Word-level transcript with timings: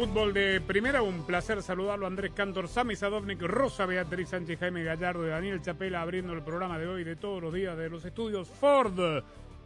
Fútbol 0.00 0.32
de 0.32 0.62
Primera. 0.62 1.02
Un 1.02 1.26
placer 1.26 1.60
saludarlo, 1.60 2.06
Andrés 2.06 2.32
Cantor, 2.34 2.68
Sami 2.68 2.96
Sadovnik, 2.96 3.42
Rosa 3.42 3.84
Beatriz 3.84 4.30
Sánchez, 4.30 4.58
Jaime 4.58 4.82
Gallardo 4.82 5.26
y 5.26 5.28
Daniel 5.28 5.60
Chapela 5.60 6.00
abriendo 6.00 6.32
el 6.32 6.40
programa 6.40 6.78
de 6.78 6.86
hoy 6.86 7.04
de 7.04 7.16
todos 7.16 7.42
los 7.42 7.52
días 7.52 7.76
de 7.76 7.90
los 7.90 8.02
estudios 8.06 8.48
Ford, 8.48 8.98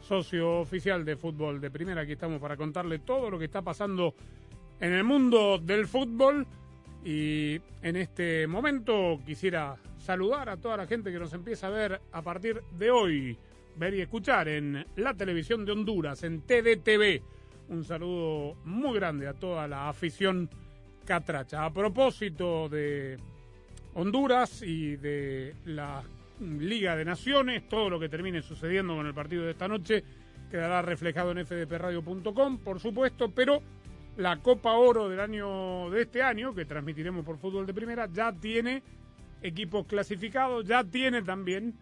socio 0.01 0.59
oficial 0.59 1.05
de 1.05 1.15
Fútbol 1.15 1.61
de 1.61 1.71
Primera. 1.71 2.01
Aquí 2.01 2.15
estamos 2.15 2.41
para 2.41 2.57
contarle 2.57 2.99
todo 2.99 3.31
lo 3.31 3.39
que 3.39 3.45
está 3.45 3.63
pasando 3.63 4.17
en 4.81 4.95
el 4.95 5.05
mundo 5.05 5.59
del 5.59 5.87
fútbol. 5.87 6.45
Y 7.05 7.61
en 7.81 7.95
este 7.95 8.49
momento 8.49 9.21
quisiera 9.25 9.77
saludar 9.99 10.49
a 10.49 10.57
toda 10.57 10.79
la 10.79 10.89
gente 10.89 11.13
que 11.13 11.19
nos 11.21 11.33
empieza 11.33 11.69
a 11.69 11.71
ver 11.71 12.01
a 12.11 12.23
partir 12.23 12.61
de 12.77 12.91
hoy, 12.91 13.39
ver 13.77 13.95
y 13.95 14.01
escuchar 14.01 14.49
en 14.49 14.85
la 14.97 15.15
televisión 15.15 15.65
de 15.65 15.71
Honduras, 15.71 16.25
en 16.25 16.41
TDTV. 16.41 17.23
Un 17.69 17.85
saludo 17.85 18.57
muy 18.65 18.95
grande 18.95 19.27
a 19.27 19.35
toda 19.35 19.67
la 19.67 19.89
afición 19.89 20.51
catracha. 21.05 21.65
A 21.65 21.73
propósito 21.73 22.69
de 22.69 23.19
Honduras 23.95 24.63
y 24.63 24.97
de 24.97 25.55
la 25.65 26.03
Liga 26.41 26.97
de 26.97 27.05
Naciones, 27.05 27.69
todo 27.69 27.89
lo 27.89 27.99
que 27.99 28.09
termine 28.09 28.43
sucediendo 28.43 28.97
con 28.97 29.07
el 29.07 29.15
partido 29.15 29.45
de 29.45 29.53
esta 29.53 29.69
noche 29.69 30.05
quedará 30.51 30.83
reflejado 30.83 31.33
en 31.33 31.47
fdpradio.com, 31.47 32.59
por 32.59 32.81
supuesto, 32.81 33.31
pero 33.31 33.63
la 34.17 34.37
Copa 34.41 34.73
Oro 34.75 35.09
del 35.09 35.21
año 35.21 35.91
de 35.91 36.03
este 36.03 36.23
año, 36.23 36.55
que 36.55 36.65
transmitiremos 36.65 37.25
por 37.25 37.39
fútbol 37.39 37.67
de 37.67 37.75
primera, 37.75 38.09
ya 38.13 38.33
tiene 38.33 38.83
equipos 39.43 39.87
clasificados, 39.87 40.65
ya 40.65 40.85
tiene 40.85 41.23
también 41.23 41.75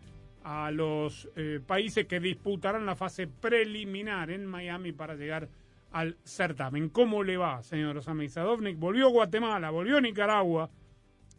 a 0.45 0.71
los 0.71 1.29
eh, 1.37 1.61
países 1.65 2.07
que 2.07 2.21
disputarán 2.21 2.87
la 2.87 2.97
fase 2.97 3.27
preliminar 3.27 4.31
en 4.31 4.47
Miami 4.47 4.93
para 4.93 5.15
llegar 5.15 5.49
al 5.93 6.17
certamen. 6.25 6.89
¿Cómo 6.89 7.23
le 7.23 7.37
va, 7.37 7.63
señor 7.63 7.97
Osama 7.97 8.27
Sadovnik? 8.29 8.79
Volvió 8.79 9.11
Guatemala, 9.11 9.71
volvió 9.71 10.01
Nicaragua, 10.01 10.71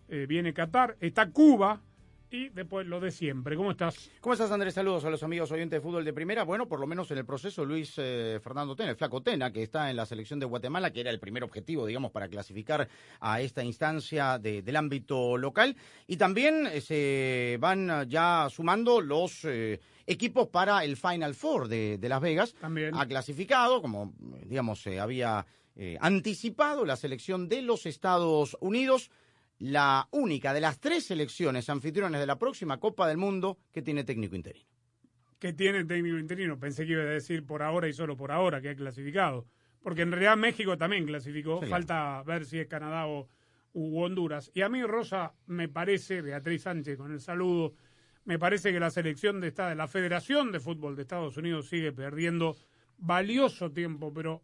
eh, 0.07 0.25
viene 0.27 0.53
Qatar, 0.53 0.97
está 0.99 1.29
Cuba 1.31 1.81
y 2.33 2.49
después 2.49 2.87
lo 2.87 2.99
de 2.99 3.11
siempre. 3.11 3.55
¿Cómo 3.55 3.69
estás? 3.69 4.09
¿Cómo 4.19 4.33
estás, 4.33 4.49
Andrés? 4.49 4.73
Saludos 4.73 5.05
a 5.05 5.09
los 5.11 5.21
amigos 5.21 5.51
oyentes 5.51 5.77
de 5.77 5.81
fútbol 5.81 6.03
de 6.03 6.13
primera. 6.13 6.43
Bueno, 6.43 6.67
por 6.67 6.79
lo 6.79 6.87
menos 6.87 7.11
en 7.11 7.19
el 7.19 7.25
proceso, 7.25 7.63
Luis 7.63 7.93
eh, 7.97 8.39
Fernando 8.43 8.75
Tena, 8.75 8.89
el 8.89 8.95
flaco 8.95 9.21
Tena, 9.21 9.53
que 9.53 9.61
está 9.61 9.91
en 9.91 9.95
la 9.97 10.07
selección 10.07 10.39
de 10.39 10.47
Guatemala, 10.47 10.91
que 10.91 11.01
era 11.01 11.11
el 11.11 11.19
primer 11.19 11.43
objetivo, 11.43 11.85
digamos, 11.85 12.09
para 12.11 12.27
clasificar 12.27 12.89
a 13.19 13.39
esta 13.39 13.63
instancia 13.63 14.39
de- 14.39 14.63
del 14.63 14.75
ámbito 14.77 15.37
local. 15.37 15.75
Y 16.07 16.17
también 16.17 16.65
eh, 16.65 16.81
se 16.81 17.57
van 17.59 18.09
ya 18.09 18.47
sumando 18.49 18.99
los 18.99 19.45
eh, 19.45 19.79
equipos 20.07 20.47
para 20.47 20.83
el 20.83 20.97
Final 20.97 21.35
Four 21.35 21.67
de, 21.67 21.99
de 21.99 22.09
Las 22.09 22.19
Vegas. 22.21 22.55
También. 22.59 22.95
Ha 22.95 23.05
clasificado, 23.05 23.79
como, 23.79 24.11
digamos, 24.47 24.81
se 24.81 24.99
había 24.99 25.45
eh, 25.75 25.99
anticipado, 26.01 26.83
la 26.83 26.95
selección 26.95 27.47
de 27.47 27.61
los 27.61 27.85
Estados 27.85 28.57
Unidos 28.59 29.11
la 29.63 30.09
única 30.11 30.53
de 30.53 30.59
las 30.59 30.77
tres 30.81 31.05
selecciones 31.05 31.69
anfitriones 31.69 32.19
de 32.19 32.27
la 32.27 32.37
próxima 32.37 32.81
Copa 32.81 33.07
del 33.07 33.17
Mundo 33.17 33.59
que 33.71 33.81
tiene 33.81 34.03
técnico 34.03 34.35
interino. 34.35 34.67
que 35.39 35.53
tiene 35.53 35.85
técnico 35.85 36.17
interino. 36.17 36.59
Pensé 36.59 36.85
que 36.85 36.91
iba 36.91 37.01
a 37.01 37.05
decir 37.05 37.45
por 37.45 37.63
ahora 37.63 37.87
y 37.87 37.93
solo 37.93 38.17
por 38.17 38.31
ahora 38.31 38.61
que 38.61 38.69
ha 38.69 38.75
clasificado. 38.75 39.45
Porque 39.81 40.01
en 40.01 40.11
realidad 40.11 40.35
México 40.35 40.77
también 40.77 41.05
clasificó. 41.05 41.61
Sí, 41.61 41.67
Falta 41.67 42.23
ver 42.23 42.45
si 42.45 42.59
es 42.59 42.67
Canadá 42.67 43.07
o 43.07 43.29
u 43.73 44.01
Honduras. 44.01 44.51
Y 44.53 44.61
a 44.61 44.69
mí, 44.69 44.83
Rosa, 44.83 45.33
me 45.47 45.69
parece, 45.69 46.21
Beatriz 46.21 46.63
Sánchez 46.63 46.97
con 46.97 47.13
el 47.13 47.21
saludo, 47.21 47.73
me 48.25 48.37
parece 48.37 48.73
que 48.73 48.79
la 48.81 48.89
selección 48.89 49.39
de 49.39 49.47
esta, 49.47 49.73
la 49.75 49.87
Federación 49.87 50.51
de 50.51 50.59
Fútbol 50.59 50.95
de 50.97 51.03
Estados 51.03 51.37
Unidos 51.37 51.69
sigue 51.69 51.91
perdiendo 51.93 52.57
valioso 52.97 53.71
tiempo, 53.71 54.13
pero 54.13 54.41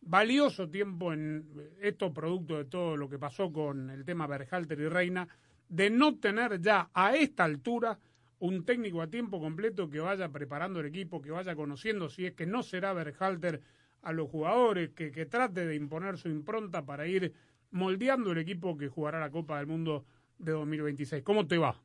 valioso 0.00 0.68
tiempo 0.68 1.12
en 1.12 1.44
esto 1.80 2.12
producto 2.12 2.56
de 2.56 2.64
todo 2.64 2.96
lo 2.96 3.08
que 3.08 3.18
pasó 3.18 3.52
con 3.52 3.90
el 3.90 4.04
tema 4.04 4.26
Berhalter 4.26 4.80
y 4.80 4.88
Reina, 4.88 5.28
de 5.68 5.90
no 5.90 6.18
tener 6.18 6.60
ya 6.60 6.90
a 6.94 7.14
esta 7.14 7.44
altura 7.44 7.98
un 8.38 8.64
técnico 8.64 9.02
a 9.02 9.06
tiempo 9.08 9.38
completo 9.38 9.90
que 9.90 10.00
vaya 10.00 10.30
preparando 10.30 10.80
el 10.80 10.86
equipo, 10.86 11.20
que 11.20 11.30
vaya 11.30 11.54
conociendo 11.54 12.08
si 12.08 12.26
es 12.26 12.32
que 12.32 12.46
no 12.46 12.62
será 12.62 12.92
Berhalter 12.92 13.60
a 14.02 14.12
los 14.12 14.30
jugadores, 14.30 14.90
que, 14.90 15.12
que 15.12 15.26
trate 15.26 15.66
de 15.66 15.74
imponer 15.74 16.16
su 16.16 16.28
impronta 16.28 16.84
para 16.86 17.06
ir 17.06 17.34
moldeando 17.70 18.32
el 18.32 18.38
equipo 18.38 18.76
que 18.76 18.88
jugará 18.88 19.20
la 19.20 19.30
Copa 19.30 19.58
del 19.58 19.66
Mundo 19.66 20.06
de 20.38 20.52
2026. 20.52 21.22
¿Cómo 21.22 21.46
te 21.46 21.58
va? 21.58 21.80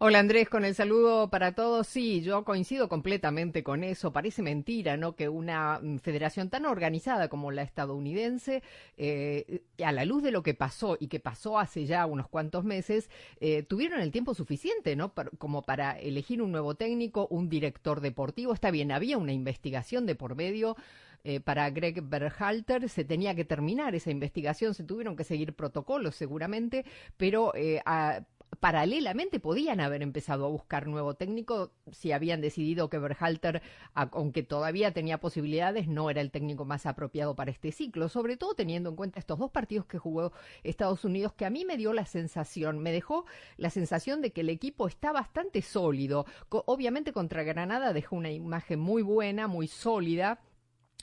Hola 0.00 0.20
Andrés, 0.20 0.48
con 0.48 0.64
el 0.64 0.76
saludo 0.76 1.28
para 1.28 1.52
todos. 1.56 1.88
Sí, 1.88 2.22
yo 2.22 2.44
coincido 2.44 2.88
completamente 2.88 3.64
con 3.64 3.82
eso. 3.82 4.12
Parece 4.12 4.42
mentira, 4.42 4.96
¿no? 4.96 5.16
Que 5.16 5.28
una 5.28 5.80
mm, 5.82 5.98
federación 5.98 6.50
tan 6.50 6.66
organizada 6.66 7.28
como 7.28 7.50
la 7.50 7.62
estadounidense, 7.62 8.62
eh, 8.96 9.62
a 9.84 9.90
la 9.90 10.04
luz 10.04 10.22
de 10.22 10.30
lo 10.30 10.44
que 10.44 10.54
pasó 10.54 10.96
y 11.00 11.08
que 11.08 11.18
pasó 11.18 11.58
hace 11.58 11.84
ya 11.86 12.06
unos 12.06 12.28
cuantos 12.28 12.62
meses, 12.64 13.10
eh, 13.40 13.64
tuvieron 13.64 14.00
el 14.00 14.12
tiempo 14.12 14.34
suficiente, 14.34 14.94
¿no? 14.94 15.12
Como 15.38 15.62
para 15.62 15.98
elegir 15.98 16.42
un 16.42 16.52
nuevo 16.52 16.76
técnico, 16.76 17.26
un 17.28 17.48
director 17.48 18.00
deportivo. 18.00 18.52
Está 18.54 18.70
bien, 18.70 18.92
había 18.92 19.18
una 19.18 19.32
investigación 19.32 20.06
de 20.06 20.14
por 20.14 20.36
medio. 20.36 20.76
eh, 21.24 21.40
para 21.40 21.68
Greg 21.70 22.00
Berhalter 22.02 22.88
se 22.88 23.04
tenía 23.04 23.34
que 23.34 23.44
terminar 23.44 23.94
esa 23.94 24.10
investigación, 24.10 24.74
se 24.74 24.84
tuvieron 24.84 25.16
que 25.16 25.24
seguir 25.24 25.52
protocolos 25.54 26.14
seguramente, 26.14 26.84
pero 27.16 27.52
eh, 27.56 27.80
a- 27.84 28.20
paralelamente 28.60 29.40
podían 29.40 29.80
haber 29.80 30.02
empezado 30.02 30.46
a 30.46 30.48
buscar 30.48 30.86
nuevo 30.86 31.14
técnico 31.14 31.70
si 31.92 32.12
habían 32.12 32.40
decidido 32.40 32.88
que 32.88 32.98
Berhalter, 32.98 33.62
aunque 33.94 34.42
todavía 34.42 34.92
tenía 34.92 35.18
posibilidades, 35.18 35.88
no 35.88 36.10
era 36.10 36.20
el 36.20 36.30
técnico 36.30 36.64
más 36.64 36.86
apropiado 36.86 37.36
para 37.36 37.50
este 37.50 37.72
ciclo, 37.72 38.08
sobre 38.08 38.36
todo 38.36 38.54
teniendo 38.54 38.90
en 38.90 38.96
cuenta 38.96 39.20
estos 39.20 39.38
dos 39.38 39.50
partidos 39.50 39.86
que 39.86 39.98
jugó 39.98 40.32
Estados 40.64 41.04
Unidos, 41.04 41.32
que 41.34 41.46
a 41.46 41.50
mí 41.50 41.64
me 41.64 41.76
dio 41.76 41.92
la 41.92 42.06
sensación, 42.06 42.78
me 42.78 42.92
dejó 42.92 43.26
la 43.56 43.70
sensación 43.70 44.22
de 44.22 44.32
que 44.32 44.40
el 44.40 44.50
equipo 44.50 44.88
está 44.88 45.12
bastante 45.12 45.62
sólido. 45.62 46.26
Obviamente 46.50 47.12
contra 47.12 47.42
Granada 47.42 47.92
dejó 47.92 48.16
una 48.16 48.30
imagen 48.30 48.80
muy 48.80 49.02
buena, 49.02 49.46
muy 49.46 49.68
sólida 49.68 50.40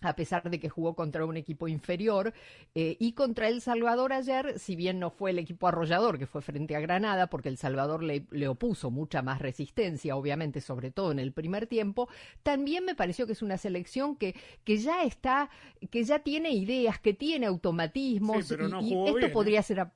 a 0.02 0.14
pesar 0.16 0.50
de 0.50 0.60
que 0.60 0.70
jugó 0.70 0.94
contra 0.94 1.26
un 1.26 1.38
equipo 1.38 1.68
inferior, 1.70 2.34
eh, 2.76 2.98
y 3.00 3.14
contra 3.14 3.48
El 3.48 3.62
Salvador 3.62 4.12
ayer, 4.14 4.60
si 4.60 4.76
bien 4.76 5.00
no 5.00 5.10
fue 5.10 5.32
el 5.32 5.40
equipo 5.40 5.68
arrollador 5.68 6.20
que 6.20 6.28
fue 6.28 6.42
frente 6.42 6.76
a 6.76 6.82
Granada, 6.82 7.28
porque 7.28 7.48
El 7.50 7.58
Salvador 7.58 8.04
le, 8.04 8.26
le 8.32 8.48
opuso 8.50 8.92
mucha 8.92 9.22
más 9.22 9.40
resistencia, 9.42 10.16
obviamente, 10.18 10.60
sobre 10.60 10.92
todo 10.92 11.12
en 11.12 11.20
el 11.20 11.32
primer 11.32 11.66
tiempo, 11.68 12.10
también 12.44 12.84
me 12.86 12.94
pareció 12.94 13.26
que 13.26 13.32
es 13.34 13.42
una 13.42 13.58
selección 13.58 14.18
que, 14.18 14.36
que 14.66 14.78
ya 14.78 15.04
está, 15.04 15.50
que 15.90 16.04
ya 16.04 16.20
tiene 16.20 16.52
ideas, 16.52 17.00
que 17.00 17.14
tiene 17.14 17.46
automatismos, 17.46 18.46
Sí, 18.48 18.54
y, 18.54 18.58
no 18.68 18.82
y 18.82 18.94
esto 18.94 19.14
bien, 19.16 19.30
¿eh? 19.30 19.34
podría 19.34 19.62
ser... 19.64 19.80
a- 19.80 19.94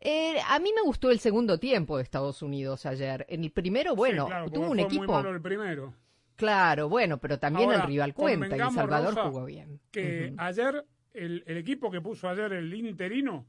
Eh, 0.00 0.36
a 0.46 0.58
mí 0.58 0.70
me 0.74 0.82
gustó 0.82 1.10
el 1.10 1.20
segundo 1.20 1.58
tiempo 1.58 1.96
de 1.96 2.02
Estados 2.02 2.42
Unidos 2.42 2.84
ayer. 2.84 3.24
En 3.30 3.42
el 3.44 3.50
primero, 3.50 3.96
bueno, 3.96 4.24
Sí, 4.24 4.28
claro, 4.30 4.50
tuvo 4.50 4.64
un 4.64 4.66
fue 4.66 4.76
muy 4.76 4.84
equipo. 4.84 5.12
malo 5.12 5.30
el 5.30 5.40
primero. 5.40 5.94
Claro, 6.36 6.88
bueno, 6.88 7.18
pero 7.18 7.38
también 7.38 7.70
Ahora, 7.70 7.82
el 7.82 7.88
rival 7.88 8.14
cuenta. 8.14 8.56
y 8.56 8.60
El 8.60 8.70
Salvador 8.70 9.14
Rosa, 9.14 9.28
jugó 9.28 9.44
bien. 9.46 9.80
que 9.90 10.34
ayer 10.36 10.84
el, 11.14 11.42
el 11.46 11.56
equipo 11.56 11.90
que 11.90 12.00
puso 12.00 12.28
ayer 12.28 12.52
el 12.52 12.72
interino, 12.74 13.46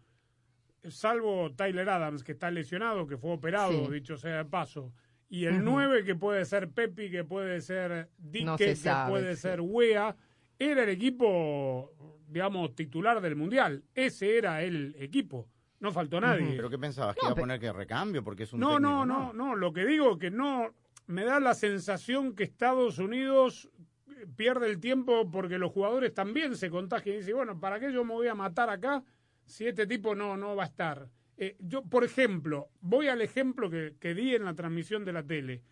salvo 0.89 1.51
Tyler 1.53 1.89
Adams, 1.89 2.23
que 2.23 2.31
está 2.31 2.49
lesionado, 2.51 3.07
que 3.07 3.17
fue 3.17 3.31
operado, 3.33 3.87
Sí. 3.87 3.91
dicho 3.91 4.17
sea 4.17 4.37
de 4.37 4.45
paso, 4.45 4.93
y 5.29 5.45
el 5.45 5.55
Ujú. 5.55 5.63
9 5.71 6.03
que 6.05 6.15
puede 6.15 6.45
ser 6.45 6.69
Pepi, 6.69 7.09
que 7.11 7.23
puede 7.25 7.59
ser 7.61 8.09
Dique, 8.17 8.45
No 8.45 8.57
se 8.57 8.65
que 8.65 8.75
sabe, 8.77 9.11
puede 9.11 9.35
sí. 9.35 9.41
ser 9.41 9.59
Wea, 9.61 10.15
era 10.59 10.83
el 10.83 10.89
equipo, 10.89 11.91
digamos, 12.29 12.73
titular 12.73 13.19
del 13.21 13.35
Mundial. 13.35 13.83
Ese 13.93 14.37
era 14.37 14.63
el 14.63 14.95
equipo. 14.97 15.49
No 15.79 15.91
faltó 15.91 16.19
nadie. 16.21 16.53
¿Pero 16.55 16.69
qué 16.69 16.79
pensabas? 16.79 17.15
¿Que 17.15 17.21
No, 17.23 17.27
iba 17.27 17.33
a 17.33 17.35
poner 17.35 17.59
que 17.59 17.71
recambio 17.73 18.23
porque 18.23 18.43
es 18.43 18.53
un 18.53 18.59
No, 18.61 18.69
técnico? 18.69 18.89
no, 18.89 19.05
no, 19.05 19.33
no. 19.33 19.55
Lo 19.55 19.71
que 19.73 19.85
digo 19.85 20.17
que 20.17 20.31
no. 20.31 20.73
Me 21.07 21.23
da 21.23 21.39
la 21.39 21.53
sensación 21.53 22.35
que 22.35 22.43
Estados 22.43 22.99
Unidos 22.99 23.69
eh, 24.09 24.27
pierde 24.35 24.67
el 24.67 24.79
tiempo 24.79 25.29
porque 25.31 25.57
los 25.57 25.71
jugadores 25.71 26.13
también 26.13 26.55
se 26.55 26.69
contagian 26.69 27.15
y 27.15 27.19
dicen, 27.19 27.35
bueno, 27.35 27.59
¿para 27.59 27.79
qué 27.79 27.91
yo 27.91 28.03
me 28.03 28.13
voy 28.13 28.27
a 28.27 28.35
matar 28.35 28.69
acá 28.69 29.03
si 29.45 29.65
este 29.67 29.87
tipo 29.87 30.15
no, 30.15 30.37
no 30.37 30.55
va 30.55 30.63
a 30.63 30.67
estar? 30.67 31.09
Eh, 31.37 31.55
yo, 31.59 31.83
por 31.83 32.03
ejemplo, 32.03 32.69
voy 32.81 33.07
al 33.07 33.21
ejemplo 33.21 33.69
que, 33.69 33.95
que 33.99 34.13
di 34.13 34.35
en 34.35 34.45
la 34.45 34.53
transmisión 34.53 35.05
de 35.05 35.13
la 35.13 35.23
tele. 35.23 35.63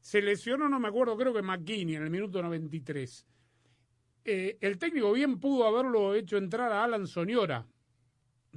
Se 0.00 0.22
lesionó, 0.22 0.68
no 0.68 0.80
me 0.80 0.88
acuerdo, 0.88 1.16
creo 1.16 1.32
que 1.32 1.42
McKinney 1.42 1.96
en 1.96 2.02
el 2.02 2.10
minuto 2.10 2.42
93. 2.42 3.26
Eh, 4.24 4.58
el 4.60 4.78
técnico 4.78 5.12
bien 5.12 5.40
pudo 5.40 5.66
haberlo 5.66 6.14
hecho 6.14 6.36
entrar 6.36 6.72
a 6.72 6.84
Alan 6.84 7.06
Soñora. 7.06 7.66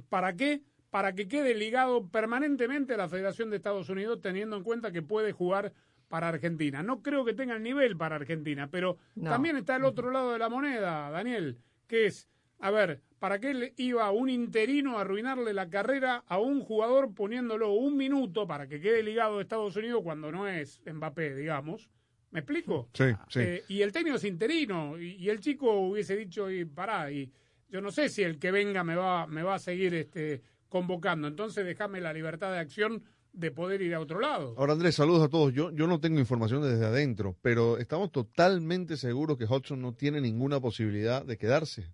¿Para 0.08 0.34
qué? 0.36 0.62
Para 0.90 1.14
que 1.14 1.26
quede 1.26 1.54
ligado 1.54 2.08
permanentemente 2.08 2.94
a 2.94 2.96
la 2.96 3.08
Federación 3.08 3.50
de 3.50 3.56
Estados 3.56 3.88
Unidos, 3.88 4.20
teniendo 4.20 4.56
en 4.56 4.62
cuenta 4.62 4.92
que 4.92 5.02
puede 5.02 5.32
jugar 5.32 5.72
para 6.14 6.28
Argentina. 6.28 6.80
No 6.84 7.02
creo 7.02 7.24
que 7.24 7.34
tenga 7.34 7.56
el 7.56 7.62
nivel 7.64 7.96
para 7.96 8.14
Argentina, 8.14 8.70
pero 8.70 8.98
No. 9.16 9.30
también 9.30 9.56
está 9.56 9.74
el 9.74 9.84
otro 9.84 10.12
lado 10.12 10.32
de 10.32 10.38
la 10.38 10.48
moneda, 10.48 11.10
Daniel, 11.10 11.58
que 11.88 12.06
es, 12.06 12.28
a 12.60 12.70
ver, 12.70 13.00
¿para 13.18 13.40
qué 13.40 13.52
le 13.52 13.74
iba 13.78 14.08
un 14.12 14.28
interino 14.30 14.96
a 14.96 15.00
arruinarle 15.00 15.52
la 15.52 15.68
carrera 15.68 16.22
a 16.28 16.38
un 16.38 16.60
jugador 16.60 17.12
poniéndolo 17.16 17.72
un 17.72 17.96
minuto 17.96 18.46
para 18.46 18.68
que 18.68 18.80
quede 18.80 19.02
ligado 19.02 19.38
a 19.38 19.42
Estados 19.42 19.74
Unidos 19.74 20.02
cuando 20.04 20.30
no 20.30 20.46
es 20.46 20.80
Mbappé, 20.86 21.34
digamos? 21.34 21.90
¿Me 22.30 22.38
explico? 22.38 22.88
Sí, 22.92 23.06
sí. 23.28 23.40
Eh, 23.40 23.64
y 23.66 23.82
el 23.82 23.90
técnico 23.90 24.16
es 24.16 24.24
interino 24.24 24.96
y, 24.96 25.16
y 25.16 25.30
el 25.30 25.40
chico 25.40 25.80
hubiese 25.80 26.14
dicho 26.16 26.48
y 26.48 26.64
pará 26.64 27.10
y 27.10 27.28
yo 27.68 27.80
no 27.80 27.90
sé 27.90 28.08
si 28.08 28.22
el 28.22 28.38
que 28.38 28.52
venga 28.52 28.84
me 28.84 28.94
va 28.94 29.26
me 29.26 29.42
va 29.42 29.56
a 29.56 29.58
seguir 29.58 29.94
este 29.94 30.42
convocando 30.68 31.26
entonces 31.26 31.64
déjame 31.66 32.00
la 32.00 32.12
libertad 32.12 32.52
de 32.52 32.60
acción 32.60 33.02
de 33.34 33.50
poder 33.50 33.82
ir 33.82 33.94
a 33.94 34.00
otro 34.00 34.20
lado 34.20 34.54
Ahora, 34.56 34.72
Andrés, 34.74 34.94
saludos 34.94 35.22
a 35.24 35.28
todos. 35.28 35.52
Yo, 35.52 35.70
yo 35.72 35.86
no 35.86 36.00
tengo 36.00 36.20
información 36.20 36.62
desde 36.62 36.86
adentro, 36.86 37.36
pero 37.42 37.78
estamos 37.78 38.12
totalmente 38.12 38.96
seguros 38.96 39.36
que 39.36 39.44
Hudson 39.44 39.82
no 39.82 39.92
tiene 39.94 40.20
ninguna 40.20 40.60
posibilidad 40.60 41.24
de 41.24 41.36
quedarse. 41.36 41.90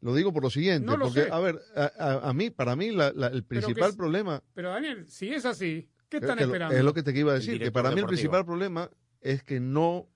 Lo 0.00 0.14
digo 0.14 0.32
por 0.32 0.42
lo 0.42 0.50
siguiente, 0.50 0.84
No 0.86 0.96
lo 0.96 1.04
porque, 1.06 1.22
sé. 1.24 1.28
a 1.30 1.38
ver, 1.38 1.60
a, 1.76 1.84
a- 1.98 2.28
a 2.28 2.32
mí, 2.32 2.50
para 2.50 2.74
mí, 2.74 2.90
la- 2.90 3.12
la- 3.14 3.28
el 3.28 3.44
Pero 3.44 3.60
que 3.60 3.66
principal 3.66 3.90
es- 3.90 3.96
problema 3.96 4.42
pero 4.54 4.70
Daniel 4.70 5.06
si 5.08 5.28
es 5.32 5.44
así 5.46 5.88
qué 6.08 6.16
es, 6.16 6.22
están 6.24 6.36
que 6.38 6.44
lo- 6.46 6.50
esperando 6.52 6.76
es 6.76 6.84
lo 6.84 6.92
que 6.94 7.02
te 7.04 7.16
iba 7.18 7.30
a 7.30 7.34
decir, 7.36 7.60
que 7.60 7.70
para 7.70 7.92
mí 7.92 8.00
el 8.00 8.06
principal 8.06 8.44
problema 8.44 8.90
es 9.20 9.42
que 9.44 9.60
no 9.60 10.08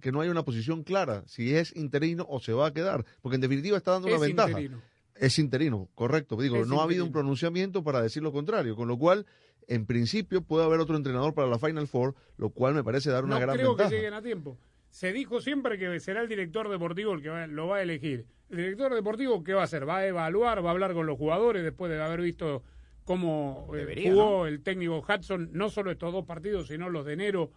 que 0.00 0.12
no 0.12 0.20
hay 0.20 0.28
una 0.28 0.44
posición 0.44 0.84
clara, 0.84 1.24
si 1.26 1.52
es 1.54 1.74
interino 1.74 2.24
o 2.30 2.38
se 2.40 2.52
va 2.52 2.68
a 2.68 2.72
quedar, 2.72 3.04
porque 3.20 3.34
en 3.34 3.40
definitiva 3.40 3.76
está 3.76 3.90
dando 3.90 4.06
es 4.08 4.14
una 4.14 4.24
ventaja. 4.26 4.48
interino. 4.50 4.80
Es 5.16 5.38
interino, 5.40 5.88
correcto. 5.94 6.36
Digo, 6.40 6.58
Es 6.58 6.68
no 6.68 6.80
ha 6.80 6.84
habido 6.84 7.04
un 7.04 7.10
pronunciamiento 7.10 7.82
para 7.82 8.00
decir 8.00 8.22
lo 8.22 8.30
contrario, 8.32 8.76
con 8.76 8.86
lo 8.86 8.96
cual, 8.96 9.26
en 9.68 9.86
principio, 9.86 10.42
puede 10.42 10.64
haber 10.64 10.80
otro 10.80 10.96
entrenador 10.96 11.34
para 11.34 11.48
la 11.48 11.58
Final 11.58 11.88
Four, 11.88 12.14
lo 12.36 12.50
cual 12.50 12.74
me 12.74 12.84
parece 12.84 13.10
dar 13.10 13.24
una 13.24 13.34
no 13.36 13.40
gran 13.40 13.56
creo 13.56 13.70
ventaja. 13.70 13.90
que 13.90 13.96
lleguen 13.96 14.14
a 14.14 14.22
tiempo 14.22 14.58
se 14.90 15.12
dijo 15.12 15.40
siempre 15.40 15.76
que 15.78 16.00
será 16.00 16.22
el 16.22 16.28
director 16.28 16.70
deportivo 16.70 17.12
el 17.12 17.20
que 17.20 17.28
va- 17.28 17.46
lo 17.46 17.66
va 17.66 17.78
a 17.78 17.82
elegir 17.82 18.24
el 18.48 18.56
director 18.56 18.94
deportivo 18.94 19.42
qué 19.44 19.52
va 19.52 19.62
a 19.62 19.64
hacer 19.64 19.86
va 19.86 19.98
a 19.98 20.06
evaluar 20.06 20.64
va 20.64 20.70
a 20.70 20.72
hablar 20.72 20.94
con 20.94 21.04
los 21.06 21.18
jugadores 21.18 21.62
después 21.64 21.90
de 21.90 22.00
haber 22.00 22.20
visto 22.22 22.62
cómo 23.04 23.68
eh, 23.74 23.78
Debería, 23.78 24.10
jugó 24.12 24.46
el 24.46 24.62
técnico 24.62 25.04
Hudson 25.06 25.50
no 25.52 25.68
solo 25.68 25.90
estos 25.90 26.12
dos 26.12 26.24
partidos 26.24 26.68
sino 26.68 26.88
los 26.88 27.04
de 27.04 27.12
enero 27.14 27.50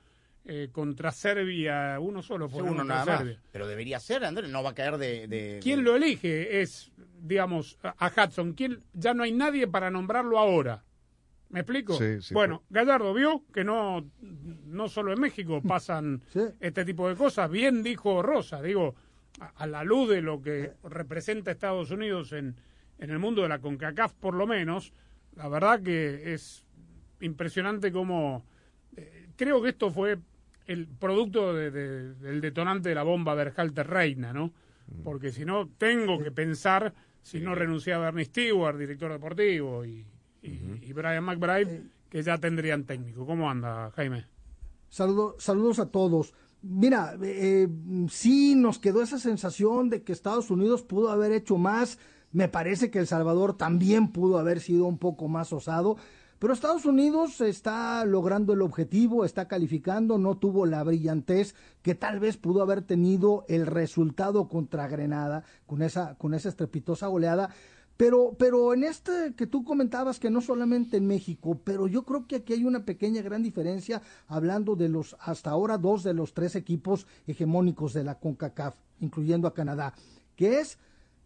eh, 0.45 0.69
contra 0.71 1.11
Serbia 1.11 1.97
uno 2.01 2.21
solo 2.23 2.49
fue 2.49 2.63
uno 2.63 2.83
nada 2.83 3.05
más. 3.05 3.17
Serbia. 3.19 3.39
Pero 3.51 3.67
debería 3.67 3.99
ser, 3.99 4.25
Andrés, 4.25 4.49
no 4.49 4.63
va 4.63 4.71
a 4.71 4.73
caer 4.75 4.97
de... 4.97 5.27
de- 5.27 5.59
¿Quién 5.61 5.77
de- 5.79 5.83
lo 5.83 5.95
elige? 5.95 6.61
Es, 6.61 6.91
digamos, 7.21 7.77
a 7.83 7.93
a 8.07 8.25
Hudson. 8.25 8.53
¿Quién, 8.53 8.81
ya 8.93 9.13
no 9.13 9.23
hay 9.23 9.31
nadie 9.33 9.67
para 9.67 9.91
nombrarlo 9.91 10.39
ahora. 10.39 10.83
¿Me 11.49 11.61
explico? 11.61 11.93
Sí, 11.97 12.21
sí, 12.21 12.33
bueno, 12.33 12.63
Gallardo 12.69 13.13
vio 13.13 13.43
que 13.51 13.63
no, 13.63 14.05
no 14.21 14.87
solo 14.87 15.13
en 15.13 15.19
México 15.19 15.61
pasan 15.67 16.21
Sí. 16.29 16.41
este 16.59 16.85
tipo 16.85 17.09
de 17.09 17.15
cosas. 17.15 17.49
Bien 17.49 17.81
dijo 17.83 18.21
Rosa, 18.21 18.61
digo, 18.61 18.95
a, 19.39 19.47
a 19.63 19.67
la 19.67 19.83
luz 19.83 20.09
de 20.09 20.21
lo 20.21 20.41
que 20.41 20.73
representa 20.83 21.51
Estados 21.51 21.89
Unidos 21.91 22.33
en, 22.33 22.55
en 22.99 23.09
el 23.09 23.17
mundo 23.19 23.41
de 23.41 23.49
la 23.49 23.59
CONCACAF, 23.59 24.13
por 24.13 24.35
lo 24.35 24.45
menos, 24.45 24.93
la 25.35 25.47
verdad 25.47 25.81
que 25.81 26.33
es 26.33 26.65
impresionante 27.21 27.91
cómo... 27.91 28.45
eh, 28.95 29.27
creo 29.35 29.61
que 29.61 29.69
esto 29.69 29.89
fue 29.91 30.19
el 30.67 30.87
producto 30.87 31.53
de- 31.53 31.71
de- 31.71 32.13
del 32.13 32.41
detonante 32.41 32.89
de 32.89 32.95
la 32.95 33.03
bomba 33.03 33.33
Berhalter 33.33 33.87
Reina, 33.87 34.33
¿no? 34.33 34.53
Porque 35.03 35.31
si 35.31 35.45
no, 35.45 35.67
tengo 35.77 36.19
que 36.19 36.31
pensar 36.31 36.93
si 37.21 37.39
no 37.39 37.53
renunciaba 37.55 38.07
Ernie 38.07 38.25
Stewart, 38.25 38.77
director 38.77 39.11
deportivo, 39.11 39.85
y, 39.85 40.05
y- 40.41 40.79
y 40.89 40.93
Brian 40.93 41.23
McBride, 41.23 41.83
que 42.09 42.23
ya 42.23 42.37
tendrían 42.37 42.85
técnico. 42.85 43.25
¿Cómo 43.25 43.49
anda, 43.49 43.91
Jaime? 43.95 44.25
Saludo- 44.89 45.35
saludos 45.39 45.79
a 45.79 45.87
todos. 45.87 46.33
Mira, 46.61 47.15
eh, 47.21 47.67
sí 48.09 48.55
nos 48.55 48.79
quedó 48.79 49.01
esa 49.01 49.19
sensación 49.19 49.89
de 49.89 50.03
que 50.03 50.11
Estados 50.11 50.49
Unidos 50.51 50.81
pudo 50.81 51.09
haber 51.09 51.31
hecho 51.31 51.57
más. 51.57 51.99
Me 52.31 52.47
parece 52.47 52.91
que 52.91 52.99
El 52.99 53.07
Salvador 53.07 53.55
también 53.57 54.11
pudo 54.11 54.37
haber 54.39 54.59
sido 54.59 54.85
un 54.85 54.97
poco 54.97 55.27
más 55.27 55.53
osado. 55.53 55.97
Pero 56.37 56.53
Estados 56.53 56.85
Unidos 56.85 57.41
está 57.41 58.05
logrando 58.05 58.53
el 58.53 58.61
objetivo, 58.61 59.25
está 59.25 59.49
calificando, 59.49 60.17
no 60.17 60.37
tuvo 60.37 60.65
la 60.65 60.83
brillantez 60.83 61.53
que 61.81 61.95
tal 61.95 62.21
vez 62.21 62.37
pudo 62.37 62.61
haber 62.61 62.81
tenido 62.81 63.43
el 63.49 63.65
resultado 63.65 64.47
contra 64.47 64.87
Grenada 64.87 65.43
con 65.65 65.81
esa, 65.81 66.15
con 66.15 66.33
esa 66.33 66.47
estrepitosa 66.47 67.07
goleada. 67.07 67.49
Pero, 67.99 68.33
pero 68.39 68.73
en 68.73 68.85
este 68.85 69.33
que 69.35 69.45
tú 69.45 69.65
comentabas 69.65 70.19
que 70.19 70.29
no 70.29 70.39
solamente 70.39 70.95
en 70.95 71.05
México, 71.05 71.59
pero 71.65 71.85
yo 71.85 72.03
creo 72.03 72.27
que 72.27 72.37
aquí 72.37 72.53
hay 72.53 72.63
una 72.63 72.85
pequeña 72.85 73.21
gran 73.21 73.43
diferencia 73.43 74.01
hablando 74.29 74.77
de 74.77 74.87
los 74.87 75.17
hasta 75.19 75.49
ahora 75.49 75.77
dos 75.77 76.03
de 76.03 76.13
los 76.13 76.33
tres 76.33 76.55
equipos 76.55 77.07
hegemónicos 77.27 77.91
de 77.91 78.05
la 78.05 78.17
CONCACAF, 78.17 78.75
incluyendo 79.01 79.49
a 79.49 79.53
Canadá, 79.53 79.95
que 80.37 80.61
es 80.61 80.77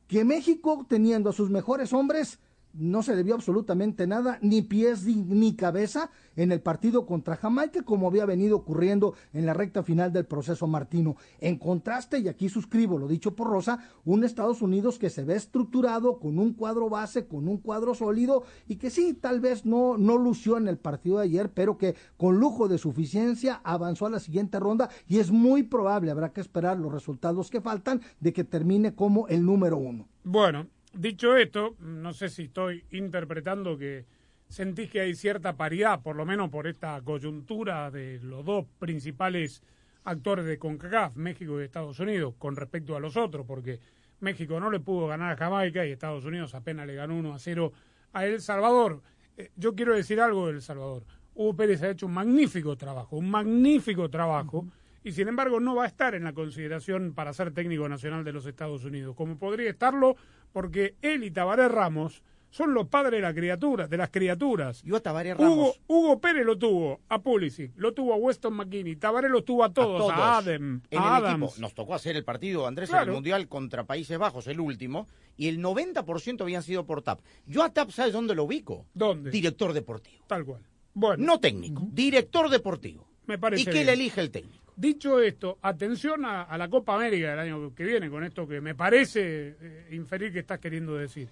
que 0.08 0.26
México 0.26 0.84
teniendo 0.90 1.30
a 1.30 1.34
sus 1.34 1.52
mejores 1.52 1.94
hombres 1.94 2.40
no 2.74 3.04
se 3.04 3.16
le 3.16 3.24
vio 3.24 3.36
absolutamente 3.36 4.08
nada, 4.08 4.40
ni 4.42 4.62
pies 4.62 5.06
ni, 5.06 5.56
cabeza 5.56 6.10
en 6.36 6.52
el 6.52 6.62
partido 6.62 7.06
contra 7.06 7.36
Jamaica, 7.36 7.84
como 7.84 8.08
había 8.08 8.26
venido 8.26 8.58
ocurriendo 8.58 9.14
en 9.34 9.46
la 9.46 9.54
recta 9.54 9.84
final 9.84 10.12
del 10.12 10.26
proceso 10.26 10.68
Martino. 10.68 11.16
En 11.40 11.58
contraste, 11.58 12.20
y 12.20 12.28
aquí 12.28 12.50
suscribo 12.50 12.98
lo 12.98 13.08
dicho 13.08 13.36
por 13.36 13.48
Rosa, 13.48 13.80
un 14.06 14.24
Estados 14.24 14.62
Unidos 14.62 14.98
que 14.98 15.10
se 15.10 15.24
ve 15.24 15.36
estructurado 15.36 16.20
con 16.20 16.40
un 16.40 16.54
cuadro 16.54 16.90
base, 16.90 17.28
con 17.28 17.48
un 17.48 17.58
cuadro 17.58 17.94
sólido, 17.94 18.44
y 18.68 18.78
que 18.78 18.90
sí, 18.90 19.14
tal 19.14 19.40
vez 19.40 19.66
no, 19.66 19.98
no 19.98 20.18
lució 20.18 20.58
en 20.58 20.68
el 20.68 20.78
partido 20.78 21.20
de 21.20 21.26
ayer, 21.26 21.52
pero 21.52 21.78
que 21.78 21.96
con 22.18 22.40
lujo 22.40 22.68
de 22.68 22.78
suficiencia 22.78 23.62
avanzó 23.64 24.08
a 24.08 24.10
la 24.10 24.20
siguiente 24.20 24.60
ronda, 24.60 24.90
y 25.08 25.20
es 25.20 25.32
muy 25.32 25.64
probable, 25.64 26.12
habrá 26.12 26.34
que 26.34 26.42
esperar 26.42 26.80
los 26.80 26.92
resultados 26.92 27.50
que 27.50 27.62
faltan, 27.62 28.02
de 28.20 28.34
que 28.34 28.44
termine 28.44 28.96
como 28.96 29.28
el 29.28 29.46
número 29.46 29.78
uno. 29.78 30.08
Bueno, 30.24 30.68
dicho 30.94 31.36
esto, 31.36 31.76
no 31.80 32.14
sé 32.14 32.30
si 32.30 32.44
estoy 32.44 32.86
interpretando 32.92 33.78
que 33.78 34.06
sentís 34.48 34.90
que 34.90 35.02
hay 35.02 35.16
cierta 35.16 35.58
paridad, 35.58 36.02
por 36.02 36.16
lo 36.16 36.26
menos 36.26 36.50
por 36.50 36.68
esta 36.68 37.02
coyuntura 37.02 37.90
de 37.92 38.20
los 38.22 38.46
dos 38.46 38.66
principales 38.80 39.64
actores 40.04 40.46
de 40.46 40.60
CONCACAF, 40.60 41.16
México 41.16 41.60
y 41.60 41.66
Estados 41.66 42.00
Unidos, 42.00 42.36
con 42.38 42.56
respecto 42.56 42.96
a 42.96 43.00
los 43.00 43.18
otros, 43.18 43.46
porque 43.48 43.80
México 44.20 44.60
no 44.60 44.70
le 44.70 44.80
pudo 44.80 45.08
ganar 45.08 45.34
a 45.34 45.38
Jamaica 45.38 45.86
y 45.86 45.92
Estados 45.92 46.26
Unidos 46.26 46.54
apenas 46.56 46.88
le 46.88 46.96
ganó 46.96 47.16
1 47.16 47.34
a 47.34 47.40
0 47.40 47.74
a 48.14 48.26
El 48.26 48.42
Salvador. 48.42 49.02
Eh, 49.38 49.50
yo 49.56 49.76
quiero 49.76 49.96
decir 49.96 50.22
algo 50.22 50.48
de 50.48 50.54
El 50.54 50.62
Salvador. 50.62 51.04
Hugo 51.36 51.56
Pérez 51.56 51.82
ha 51.82 51.90
hecho 51.90 52.06
un 52.06 52.14
magnífico 52.14 52.78
trabajo, 52.78 53.18
un 53.18 53.30
magnífico 53.30 54.10
trabajo, 54.10 54.68
y 55.04 55.12
sin 55.12 55.28
embargo 55.28 55.60
no 55.60 55.76
va 55.76 55.84
a 55.84 55.88
estar 55.88 56.16
en 56.16 56.24
la 56.24 56.34
consideración 56.34 57.14
para 57.14 57.34
ser 57.34 57.54
técnico 57.54 57.88
nacional 57.90 58.24
de 58.24 58.34
los 58.34 58.46
Estados 58.46 58.84
Unidos, 58.86 59.16
como 59.16 59.38
podría 59.38 59.70
estarlo 59.70 60.16
porque 60.52 60.96
él 61.02 61.24
y 61.24 61.32
Tabaré 61.32 61.68
Ramos 61.68 62.24
son 62.52 62.76
los 62.76 62.88
padres 62.88 63.14
de 63.14 63.22
la 63.22 63.34
criatura, 63.34 63.88
de 63.88 63.98
las 63.98 64.12
criaturas. 64.12 64.84
Yo 64.84 64.96
a 64.98 65.00
Tabaré 65.00 65.34
Ramos... 65.34 65.82
Hugo 65.88 66.20
Pérez 66.22 66.46
lo 66.46 66.56
tuvo 66.56 67.02
a 67.10 67.20
Pulisic, 67.20 67.72
lo 67.76 67.94
tuvo 67.96 68.14
a 68.14 68.18
Weston 68.18 68.54
McKinney, 68.54 68.96
Tabaré 68.96 69.28
lo 69.28 69.44
tuvo 69.44 69.64
a 69.64 69.74
todos, 69.74 69.96
a, 70.12 70.14
todos 70.14 70.14
Adam, 70.16 70.82
en 70.92 71.00
a 71.00 71.02
el 71.02 71.24
Adams. 71.26 71.44
equipo. 71.54 71.62
Nos 71.62 71.74
tocó 71.74 71.96
hacer 71.96 72.16
el 72.16 72.24
partido, 72.24 72.68
Andrés, 72.68 72.92
en 72.92 72.98
el 73.00 73.12
Mundial 73.12 73.48
contra 73.48 73.86
Países 73.86 74.20
Bajos, 74.20 74.46
el 74.46 74.60
último, 74.60 75.08
y 75.36 75.48
el 75.48 75.64
90% 75.64 76.42
habían 76.42 76.62
sido 76.62 76.86
por 76.86 77.02
TAP. 77.02 77.22
Yo 77.48 77.64
a 77.64 77.74
TAP, 77.74 77.90
¿sabes 77.90 78.14
dónde 78.14 78.36
lo 78.36 78.44
ubico? 78.44 78.86
¿Dónde? 78.94 79.32
Director 79.32 79.74
deportivo. 79.74 80.24
Tal 80.28 80.46
cual. 80.46 80.62
Bueno, 80.94 81.26
No 81.26 81.40
técnico, 81.40 81.82
director 81.92 82.50
deportivo. 82.52 83.08
me 83.26 83.40
parece 83.40 83.64
¿Y 83.64 83.66
qué 83.66 83.72
bien. 83.72 83.86
le 83.88 83.94
elige 83.94 84.22
el 84.22 84.30
técnico? 84.30 84.63
Dicho 84.76 85.20
esto, 85.20 85.60
atención 85.62 86.26
a, 86.26 86.58
la 86.58 86.68
Copa 86.70 86.96
América 86.96 87.30
del 87.32 87.40
año 87.40 87.76
que 87.76 87.84
viene, 87.84 88.10
con 88.10 88.24
esto 88.24 88.48
que 88.48 88.60
me 88.60 88.74
parece 88.76 89.56
eh, 89.62 89.88
inferir 89.92 90.34
que 90.34 90.40
estás 90.40 90.60
queriendo 90.60 90.96
decir. 90.96 91.30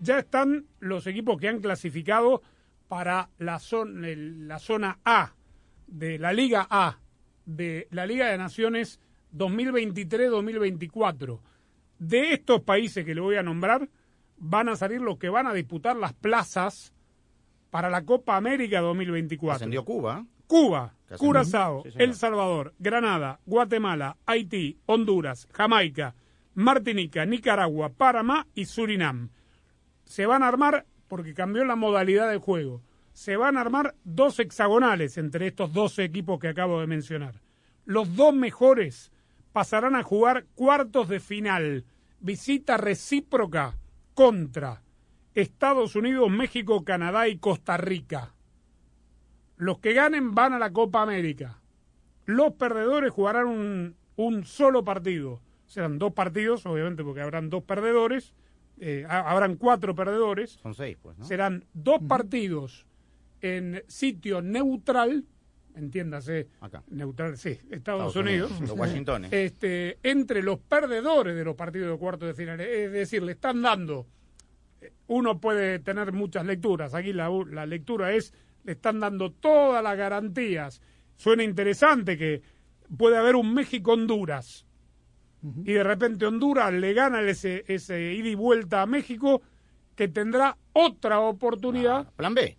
Ya 0.00 0.20
están 0.20 0.64
los 0.80 1.06
equipos 1.06 1.38
que 1.38 1.48
han 1.48 1.60
clasificado 1.60 2.40
para 2.88 3.28
la, 3.38 3.58
zon- 3.58 4.46
la 4.46 4.58
zona 4.58 4.98
A 5.04 5.34
de 5.86 6.18
la 6.18 6.32
Liga 6.32 6.66
A, 6.70 6.98
de 7.44 7.88
la 7.90 8.06
Liga 8.06 8.28
de 8.30 8.38
Naciones 8.38 9.00
2023-2024. 9.36 11.40
De 11.98 12.32
estos 12.32 12.62
países 12.62 13.04
que 13.04 13.14
le 13.14 13.20
voy 13.20 13.36
a 13.36 13.42
nombrar, 13.42 13.88
van 14.38 14.68
a 14.68 14.76
salir 14.76 15.00
los 15.00 15.18
que 15.18 15.28
van 15.28 15.46
a 15.46 15.54
disputar 15.54 15.96
las 15.96 16.12
plazas 16.12 16.92
para 17.70 17.90
la 17.90 18.04
Copa 18.04 18.36
América 18.36 18.80
2024. 18.80 19.56
Ascendió 19.56 19.84
Cuba. 19.84 20.24
Cuba. 20.48 20.94
Curazao, 21.16 21.84
Sí. 21.84 21.90
El 21.96 22.14
Salvador, 22.14 22.74
Granada, 22.78 23.40
Guatemala, 23.46 24.16
Haití, 24.26 24.78
Honduras, 24.86 25.48
Jamaica, 25.52 26.14
Martinica, 26.54 27.24
Nicaragua, 27.24 27.90
Panamá 27.90 28.46
y 28.54 28.64
Surinam. 28.64 29.30
Se 30.04 30.26
van 30.26 30.42
a 30.42 30.48
armar, 30.48 30.86
porque 31.06 31.32
cambió 31.32 31.64
la 31.64 31.76
modalidad 31.76 32.30
de 32.30 32.38
juego, 32.38 32.82
se 33.12 33.36
van 33.36 33.56
a 33.56 33.62
armar 33.62 33.94
dos 34.04 34.38
hexagonales 34.38 35.16
entre 35.18 35.46
estos 35.46 35.72
12 35.72 36.04
equipos 36.04 36.38
que 36.38 36.48
acabo 36.48 36.80
de 36.80 36.86
mencionar. 36.86 37.40
Los 37.84 38.14
dos 38.16 38.34
mejores 38.34 39.12
pasarán 39.52 39.96
a 39.96 40.02
jugar 40.02 40.46
cuartos 40.54 41.08
de 41.08 41.20
final, 41.20 41.84
visita 42.20 42.76
recíproca 42.76 43.78
contra 44.14 44.82
Estados 45.34 45.96
Unidos, 45.96 46.30
México, 46.30 46.84
Canadá 46.84 47.28
y 47.28 47.38
Costa 47.38 47.76
Rica. 47.76 48.34
Los 49.58 49.78
que 49.80 49.92
ganen 49.92 50.34
van 50.34 50.52
a 50.54 50.58
la 50.58 50.72
Copa 50.72 51.02
América. 51.02 51.60
Los 52.26 52.54
perdedores 52.54 53.10
jugarán 53.12 53.46
un, 53.46 53.96
un 54.16 54.44
solo 54.44 54.84
partido. 54.84 55.40
Serán 55.66 55.98
dos 55.98 56.12
partidos, 56.14 56.64
obviamente, 56.66 57.04
porque 57.04 57.20
habrán 57.20 57.50
dos 57.50 57.62
perdedores. 57.64 58.34
eh, 58.80 59.04
ha- 59.08 59.30
habrán 59.30 59.56
cuatro 59.56 59.94
perdedores. 59.94 60.52
Son 60.62 60.72
seis, 60.74 60.96
pues, 61.02 61.18
¿no? 61.18 61.24
Serán 61.26 61.64
dos 61.74 62.00
partidos 62.06 62.86
en 63.40 63.82
sitio 63.88 64.40
neutral, 64.40 65.24
entiéndase, 65.74 66.48
Acá. 66.60 66.82
neutral, 66.88 67.36
sí, 67.36 67.50
Estados, 67.70 67.72
Estados 68.08 68.16
Unidos, 68.16 68.60
Los 68.60 68.70
Washingtones. 68.72 69.32
este, 69.32 69.98
entre 70.04 70.42
los 70.42 70.58
perdedores 70.60 71.34
de 71.36 71.44
los 71.44 71.56
partidos 71.56 71.90
de 71.92 71.98
cuartos 71.98 72.28
de 72.28 72.34
final. 72.34 72.60
Es 72.60 72.92
decir, 72.92 73.22
le 73.22 73.32
están 73.32 73.62
dando, 73.62 74.06
eh, 74.80 74.92
uno 75.08 75.40
puede 75.40 75.78
tener 75.80 76.12
muchas 76.12 76.46
lecturas, 76.46 76.94
aquí 76.94 77.12
la, 77.12 77.28
la 77.50 77.66
lectura 77.66 78.12
es, 78.12 78.32
le 78.68 78.72
están 78.74 79.00
dando 79.00 79.32
todas 79.32 79.82
las 79.82 79.96
garantías. 79.96 80.82
Suena 81.16 81.42
interesante 81.42 82.18
que 82.18 82.42
puede 82.98 83.16
haber 83.16 83.34
un 83.34 83.54
México-Honduras 83.54 84.66
y 85.64 85.72
de 85.72 85.82
repente 85.82 86.26
Honduras 86.26 86.70
le 86.72 86.92
gana 86.92 87.22
ese, 87.22 87.64
ese 87.66 88.12
ida 88.12 88.28
y 88.28 88.34
vuelta 88.34 88.82
a 88.82 88.86
México 88.86 89.40
que 89.94 90.06
tendrá 90.08 90.58
otra 90.74 91.20
oportunidad. 91.20 92.06
Ah, 92.08 92.12
plan 92.14 92.34
B. 92.34 92.58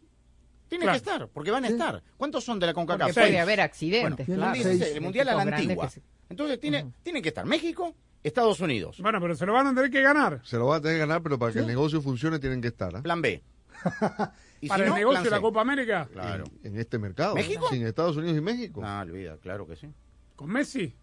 Tiene 0.67 0.85
Claro. 0.85 0.93
que 0.93 0.97
estar, 0.97 1.27
porque 1.29 1.51
van 1.51 1.65
a 1.65 1.67
estar. 1.67 2.01
¿Cuántos 2.17 2.43
son 2.43 2.57
de 2.59 2.65
la 2.67 2.73
CONCACAF? 2.73 3.07
Porque 3.07 3.13
puede 3.13 3.27
Seis. 3.27 3.39
haber 3.39 3.61
accidentes, 3.61 4.25
Bueno, 4.27 4.41
claro. 4.43 4.53
el 4.55 4.57
mundial, 4.65 4.79
Seis. 4.79 4.95
el 4.95 5.01
mundial 5.01 5.29
a 5.29 5.35
la 5.35 5.41
antigua. 5.57 5.89
se- 5.89 6.01
Entonces 6.29 6.59
tiene, 6.59 6.91
tienen 7.03 7.21
que 7.21 7.29
estar 7.29 7.45
México, 7.45 7.95
Estados 8.23 8.59
Unidos. 8.61 8.99
Bueno, 8.99 9.19
pero 9.21 9.35
se 9.35 9.45
lo 9.45 9.53
van 9.53 9.67
a 9.67 9.75
tener 9.75 9.91
que 9.91 10.01
ganar. 10.01 10.41
Se 10.43 10.57
lo 10.57 10.65
va 10.67 10.77
a 10.77 10.81
tener 10.81 10.95
que 10.97 10.99
ganar, 11.01 11.21
pero 11.21 11.37
para 11.37 11.53
que 11.53 11.59
el 11.59 11.67
negocio 11.67 12.01
funcione 12.01 12.39
tienen 12.39 12.61
que 12.61 12.67
estar 12.69 12.95
¿ah? 12.95 13.01
Plan 13.03 13.21
B. 13.21 13.43
Y 14.61 14.67
Para 14.67 14.79
si 14.79 14.83
el 14.83 14.89
no, 14.89 14.95
negocio 14.97 15.23
de 15.23 15.29
la. 15.29 15.41
Copa 15.41 15.61
América, 15.61 16.07
Claro. 16.11 16.43
en 16.63 16.77
este 16.77 16.97
mercado. 16.99 17.35
¿México? 17.35 17.67
Sin 17.69 17.85
Estados 17.85 18.17
Unidos 18.17 18.37
y 18.37 18.41
México. 18.41 18.81
No, 18.81 18.99
olvida, 19.01 19.37
claro 19.37 19.65
que 19.67 19.75
sí. 19.75 19.87
con 20.35 20.49
Messi, 20.49 20.95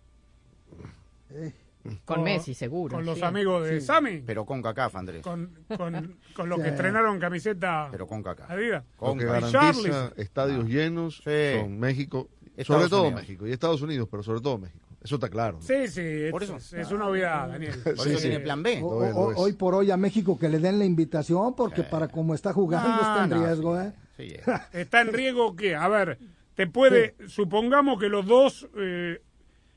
Con 2.04 2.22
Messi, 2.24 2.52
seguro. 2.54 2.96
con 2.96 3.04
los 3.06 3.18
sí. 3.18 3.24
amigos 3.24 3.64
de 3.66 3.80
Sami, 3.80 4.18
Pero 4.26 4.44
con 4.44 4.60
CACAF, 4.62 4.96
Andrés. 4.96 5.22
con, 5.22 5.52
con, 5.76 6.16
con 6.34 6.48
los 6.48 6.58
que 6.58 6.64
Sí. 6.64 6.70
estrenaron 6.70 7.18
camiseta 7.20 7.88
Pero 7.92 8.06
con 8.06 8.22
CACAF. 8.22 8.50
Adidas. 8.50 8.84
Con 8.96 9.18
que 9.18 9.24
garantiza 9.24 10.12
estadios 10.16 10.66
llenos 10.66 11.18
Sí. 11.24 11.60
son 11.60 11.78
México, 11.78 12.28
Estados 12.56 12.66
sobre 12.82 12.88
todo 12.90 13.02
Unidos. 13.04 13.20
México 13.22 13.46
y 13.46 13.52
Estados 13.52 13.82
Unidos, 13.82 14.08
pero 14.10 14.22
sobre 14.22 14.40
todo 14.40 14.58
México. 14.58 14.85
Eso 15.06 15.14
está 15.14 15.28
claro. 15.28 15.58
¿no? 15.58 15.62
Sí, 15.62 15.86
sí, 15.86 16.00
es, 16.00 16.32
Por 16.32 16.42
eso. 16.42 16.56
es- 16.56 16.72
es 16.72 16.90
una 16.90 17.06
obviedad, 17.06 17.48
Daniel. 17.48 17.74
Por 17.84 17.98
Sí, 18.00 18.08
eso 18.10 18.18
sí. 18.18 18.28
tiene 18.28 18.40
plan 18.40 18.60
B. 18.60 18.80
O- 18.82 18.98
Lo 19.00 19.04
es, 19.06 19.14
o- 19.14 19.24
lo 19.26 19.32
es. 19.32 19.38
hoy 19.38 19.52
por 19.52 19.74
hoy 19.76 19.90
a 19.92 19.96
México 19.96 20.36
que 20.36 20.48
le 20.48 20.58
den 20.58 20.80
la 20.80 20.84
invitación 20.84 21.54
porque 21.54 21.84
para 21.84 22.08
como 22.08 22.34
está 22.34 22.52
jugando 22.52 23.00
está 23.02 23.22
en 23.24 23.30
No, 23.30 23.46
riesgo, 23.46 23.80
sí, 23.80 23.86
¿eh? 23.86 23.92
sí. 24.16 24.36
Está 24.72 25.00
en 25.02 25.12
riesgo 25.12 25.54
que, 25.54 25.76
a 25.76 25.86
ver, 25.86 26.18
te 26.56 26.66
puede, 26.66 27.14
supongamos 27.28 28.00
que 28.00 28.08
los 28.08 28.26
dos, 28.26 28.68
eh, 28.76 29.22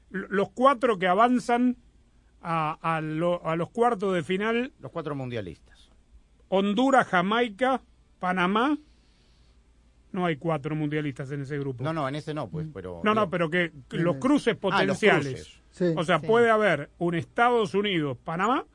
los 0.10 0.50
cuatro 0.50 0.98
que 0.98 1.06
avanzan 1.08 1.78
a, 2.42 2.80
a 2.82 3.02
lo- 3.02 3.46
a 3.46 3.56
los 3.56 3.70
cuartos 3.70 4.16
de 4.16 4.24
final, 4.24 4.74
Los 4.80 4.92
cuatro 4.92 5.14
mundialistas. 5.14 5.90
Honduras, 6.48 7.06
Jamaica, 7.08 7.82
Panamá, 8.18 8.78
no 10.12 10.26
hay 10.26 10.38
cuatro 10.38 10.76
mundialistas 10.76 11.32
en 11.32 11.42
ese 11.42 11.58
grupo. 11.60 11.84
No, 11.84 11.94
no, 11.94 12.08
en 12.08 12.16
ese 12.16 12.34
no, 12.34 12.50
pues, 12.50 12.68
pero... 12.74 13.02
No, 13.04 13.14
no, 13.14 13.30
pero 13.30 13.50
que 13.50 13.72
que 13.90 13.98
los 13.98 14.18
cruces 14.18 14.54
ah, 14.54 14.58
los 14.86 14.98
potenciales. 14.98 15.34
cruces. 15.34 15.62
Sí. 15.72 15.94
O 15.96 16.04
sea, 16.04 16.20
Sí. 16.20 16.28
puede 16.28 16.50
haber 16.50 16.90
un 16.98 17.14
Estados 17.16 17.74
Unidos, 17.76 18.18
Panamá, 18.24 18.66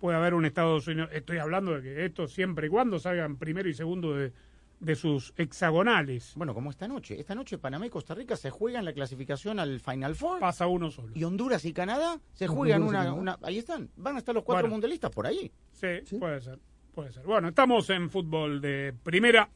puede 0.00 0.16
haber 0.16 0.34
un 0.34 0.44
Estados 0.46 0.86
Unidos. 0.88 1.10
Estoy 1.12 1.38
hablando 1.38 1.74
de 1.74 1.82
que 1.82 2.04
esto 2.04 2.26
siempre 2.26 2.66
y 2.66 2.70
cuando 2.70 2.98
salgan 2.98 3.36
primero 3.36 3.68
y 3.68 3.74
segundo 3.74 4.14
de, 4.14 4.32
de 4.80 4.94
sus 4.96 5.32
hexagonales. 5.36 6.32
Bueno, 6.36 6.54
como 6.54 6.70
esta 6.70 6.88
noche. 6.88 7.20
Esta 7.20 7.34
noche 7.34 7.58
Panamá 7.58 7.86
y 7.86 7.90
Costa 7.90 8.14
Rica 8.14 8.34
se 8.34 8.50
juegan 8.50 8.84
la 8.84 8.92
clasificación 8.92 9.58
al 9.60 9.78
Final 9.78 10.14
Four. 10.16 10.40
Pasa 10.40 10.66
uno 10.66 10.90
solo. 10.90 11.12
Y 11.14 11.22
Honduras 11.22 11.64
y 11.66 11.72
Canadá 11.72 12.18
se 12.32 12.46
juegan 12.48 12.82
una, 12.82 13.12
una... 13.12 13.38
Ahí 13.42 13.58
están. 13.58 13.90
Van 13.96 14.16
a 14.16 14.18
estar 14.18 14.34
los 14.34 14.42
cuatro 14.42 14.62
Bueno. 14.64 14.72
mundialistas 14.74 15.10
por 15.10 15.26
ahí. 15.26 15.52
Sí, 15.72 16.16
puede 16.18 16.40
ser, 16.40 16.58
puede 16.94 17.12
ser. 17.12 17.24
Bueno, 17.24 17.48
estamos 17.48 17.88
en 17.90 18.10
fútbol 18.10 18.60
de 18.60 18.94
primera, 19.02 19.48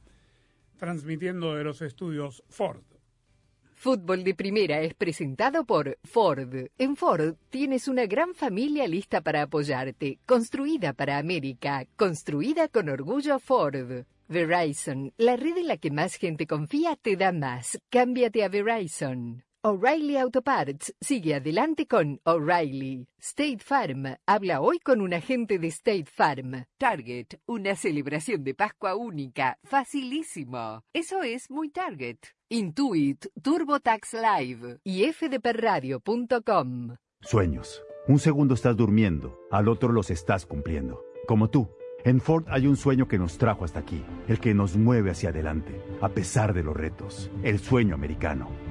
transmitiendo 0.76 1.54
de 1.54 1.64
los 1.64 1.82
estudios 1.82 2.42
Ford. 2.48 2.82
Fútbol 3.74 4.24
de 4.24 4.34
Primera 4.34 4.80
es 4.80 4.94
presentado 4.94 5.64
por 5.66 5.98
Ford. 6.04 6.70
En 6.78 6.96
Ford 6.96 7.34
tienes 7.50 7.86
una 7.86 8.06
gran 8.06 8.34
familia 8.34 8.88
lista 8.88 9.20
para 9.20 9.42
apoyarte, 9.42 10.20
construida 10.24 10.94
para 10.94 11.18
América, 11.18 11.86
construida 11.96 12.68
con 12.68 12.88
orgullo 12.88 13.38
Ford. 13.38 14.06
Verizon, 14.26 15.12
la 15.18 15.36
red 15.36 15.58
en 15.58 15.68
la 15.68 15.76
que 15.76 15.90
más 15.90 16.14
gente 16.14 16.46
confía, 16.46 16.96
te 16.96 17.16
da 17.16 17.30
más. 17.30 17.78
Cámbiate 17.90 18.42
a 18.42 18.48
Verizon. 18.48 19.44
O'Reilly 19.66 20.18
Auto 20.18 20.42
Parts 20.42 20.94
sigue 21.00 21.34
adelante 21.36 21.86
con 21.86 22.20
O'Reilly. 22.24 23.08
State 23.18 23.60
Farm 23.60 24.04
habla 24.26 24.60
hoy 24.60 24.78
con 24.78 25.00
un 25.00 25.14
agente 25.14 25.58
de 25.58 25.68
State 25.68 26.04
Farm. 26.04 26.66
Target, 26.76 27.38
una 27.46 27.74
celebración 27.74 28.44
de 28.44 28.52
Pascua 28.52 28.94
única, 28.94 29.56
facilísimo. 29.64 30.82
Eso 30.92 31.22
es 31.22 31.50
muy 31.50 31.70
Target. 31.70 32.18
Intuit, 32.50 33.24
TurboTax 33.40 34.12
Live 34.12 34.80
y 34.84 35.10
fdpradio.com. 35.10 36.96
Sueños. 37.22 37.82
Un 38.06 38.18
segundo 38.18 38.52
estás 38.52 38.76
durmiendo, 38.76 39.40
al 39.50 39.68
otro 39.68 39.92
los 39.92 40.10
estás 40.10 40.44
cumpliendo. 40.44 41.02
Como 41.26 41.48
tú. 41.48 41.70
En 42.04 42.20
Ford 42.20 42.44
hay 42.48 42.66
un 42.66 42.76
sueño 42.76 43.08
que 43.08 43.16
nos 43.16 43.38
trajo 43.38 43.64
hasta 43.64 43.80
aquí, 43.80 44.04
el 44.28 44.40
que 44.40 44.52
nos 44.52 44.76
mueve 44.76 45.10
hacia 45.10 45.30
adelante, 45.30 45.80
a 46.02 46.10
pesar 46.10 46.52
de 46.52 46.62
los 46.62 46.76
retos, 46.76 47.30
el 47.42 47.60
sueño 47.60 47.94
americano. 47.94 48.50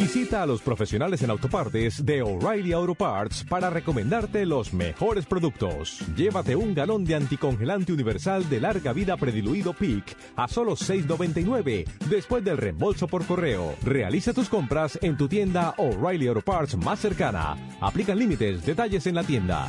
Visita 0.00 0.42
a 0.42 0.46
los 0.46 0.62
profesionales 0.62 1.20
en 1.20 1.28
autopartes 1.28 2.06
de 2.06 2.22
O'Reilly 2.22 2.72
Auto 2.72 2.94
Parts 2.94 3.44
para 3.46 3.68
recomendarte 3.68 4.46
los 4.46 4.72
mejores 4.72 5.26
productos. 5.26 6.00
Llévate 6.16 6.56
un 6.56 6.74
galón 6.74 7.04
de 7.04 7.16
anticongelante 7.16 7.92
universal 7.92 8.48
de 8.48 8.60
larga 8.62 8.94
vida 8.94 9.18
prediluido 9.18 9.74
PIC 9.74 10.16
a 10.36 10.48
solo 10.48 10.72
$6.99 10.72 11.84
después 12.08 12.42
del 12.42 12.56
reembolso 12.56 13.08
por 13.08 13.26
correo. 13.26 13.74
Realiza 13.82 14.32
tus 14.32 14.48
compras 14.48 14.98
en 15.02 15.18
tu 15.18 15.28
tienda 15.28 15.74
O'Reilly 15.76 16.28
Auto 16.28 16.40
Parts 16.40 16.78
más 16.78 16.98
cercana. 16.98 17.58
Aplican 17.82 18.18
límites, 18.18 18.64
detalles 18.64 19.06
en 19.06 19.16
la 19.16 19.22
tienda. 19.22 19.68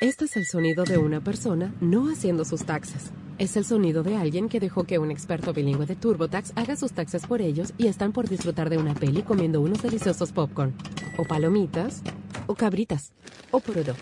Este 0.00 0.26
es 0.26 0.36
el 0.36 0.46
sonido 0.46 0.84
de 0.84 0.96
una 0.96 1.20
persona 1.20 1.74
no 1.80 2.08
haciendo 2.08 2.44
sus 2.44 2.64
taxes. 2.64 3.10
Es 3.36 3.56
el 3.56 3.64
sonido 3.64 4.04
de 4.04 4.16
alguien 4.16 4.48
que 4.48 4.60
dejó 4.60 4.84
que 4.84 5.00
un 5.00 5.10
experto 5.10 5.52
bilingüe 5.52 5.86
de 5.86 5.96
TurboTax 5.96 6.52
haga 6.54 6.76
sus 6.76 6.92
taxes 6.92 7.26
por 7.26 7.42
ellos 7.42 7.72
y 7.78 7.88
están 7.88 8.12
por 8.12 8.28
disfrutar 8.28 8.70
de 8.70 8.78
una 8.78 8.94
peli 8.94 9.22
comiendo 9.22 9.60
unos 9.60 9.82
deliciosos 9.82 10.30
popcorn, 10.30 10.72
o 11.16 11.24
palomitas, 11.24 12.02
o 12.46 12.54
cabritas, 12.54 13.12
o 13.50 13.58
porodo. 13.58 13.96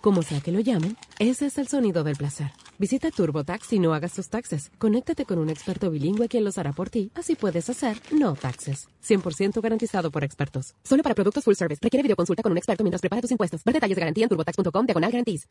Como 0.00 0.22
sea 0.22 0.40
que 0.40 0.52
lo 0.52 0.60
llamen, 0.60 0.96
ese 1.18 1.46
es 1.46 1.58
el 1.58 1.66
sonido 1.66 2.04
del 2.04 2.14
placer. 2.14 2.52
Visita 2.80 3.10
TurboTax 3.10 3.74
y 3.74 3.78
no 3.78 3.92
hagas 3.92 4.14
tus 4.14 4.30
taxes. 4.30 4.70
Conéctate 4.78 5.26
con 5.26 5.38
un 5.38 5.50
experto 5.50 5.90
bilingüe 5.90 6.28
quien 6.28 6.44
los 6.44 6.56
hará 6.56 6.72
por 6.72 6.88
ti, 6.88 7.10
así 7.14 7.36
puedes 7.36 7.68
hacer 7.68 7.98
no 8.10 8.32
taxes. 8.32 8.88
100% 9.06 9.60
garantizado 9.60 10.10
por 10.10 10.24
expertos. 10.24 10.74
Solo 10.82 11.02
para 11.02 11.14
productos 11.14 11.44
full 11.44 11.52
service. 11.52 11.78
Requiere 11.82 12.02
videoconsulta 12.02 12.42
con 12.42 12.52
un 12.52 12.56
experto 12.56 12.82
mientras 12.82 13.02
prepara 13.02 13.20
tus 13.20 13.30
impuestos. 13.30 13.62
Ver 13.64 13.74
detalles 13.74 13.96
de 13.96 14.00
garantía 14.00 14.24
en 14.24 14.30
turbotax.com 14.30 14.86
diagonal 14.86 15.10
guarantees. 15.10 15.46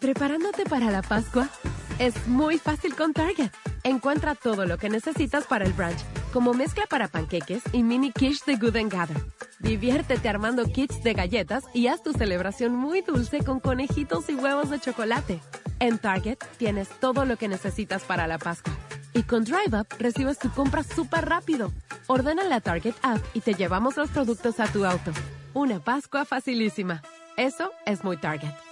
¿Preparándote 0.00 0.64
para 0.64 0.90
la 0.90 1.02
Pascua? 1.02 1.48
Es 1.98 2.26
muy 2.26 2.58
fácil 2.58 2.94
con 2.94 3.12
Target. 3.12 3.50
Encuentra 3.84 4.34
todo 4.34 4.66
lo 4.66 4.78
que 4.78 4.88
necesitas 4.88 5.44
para 5.44 5.64
el 5.64 5.72
brunch, 5.72 5.98
como 6.32 6.54
mezcla 6.54 6.84
para 6.88 7.08
panqueques 7.08 7.62
y 7.72 7.82
mini 7.82 8.12
quiche 8.12 8.42
de 8.46 8.56
Good 8.56 8.76
Gather. 8.90 9.16
Diviértete 9.60 10.28
armando 10.28 10.64
kits 10.64 11.02
de 11.02 11.14
galletas 11.14 11.64
y 11.72 11.88
haz 11.88 12.02
tu 12.02 12.12
celebración 12.12 12.74
muy 12.74 13.02
dulce 13.02 13.44
con 13.44 13.60
conejitos 13.60 14.28
y 14.28 14.34
huevos 14.34 14.70
de 14.70 14.80
chocolate. 14.80 15.40
En 15.80 15.98
Target 15.98 16.38
tienes 16.58 16.88
todo 17.00 17.24
lo 17.24 17.36
que 17.36 17.48
necesitas 17.48 18.02
para 18.02 18.26
la 18.26 18.38
Pascua. 18.38 18.72
Y 19.14 19.24
con 19.24 19.44
Drive 19.44 19.78
Up 19.78 19.86
recibes 19.98 20.38
tu 20.38 20.50
compra 20.50 20.82
súper 20.82 21.28
rápido. 21.28 21.70
Ordena 22.06 22.44
la 22.44 22.60
Target 22.60 22.94
app 23.02 23.20
y 23.34 23.40
te 23.40 23.54
llevamos 23.54 23.96
los 23.96 24.10
productos 24.10 24.58
a 24.58 24.66
tu 24.66 24.84
auto. 24.84 25.12
Una 25.54 25.80
Pascua 25.80 26.24
facilísima. 26.24 27.02
Eso 27.36 27.70
es 27.84 28.04
muy 28.04 28.16
Target. 28.16 28.71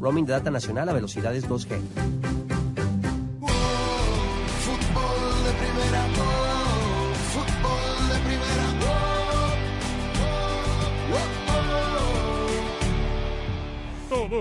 Roaming 0.00 0.26
de 0.26 0.32
data 0.32 0.50
nacional 0.50 0.88
a 0.88 0.92
velocidades 0.92 1.48
2G. 1.48 2.57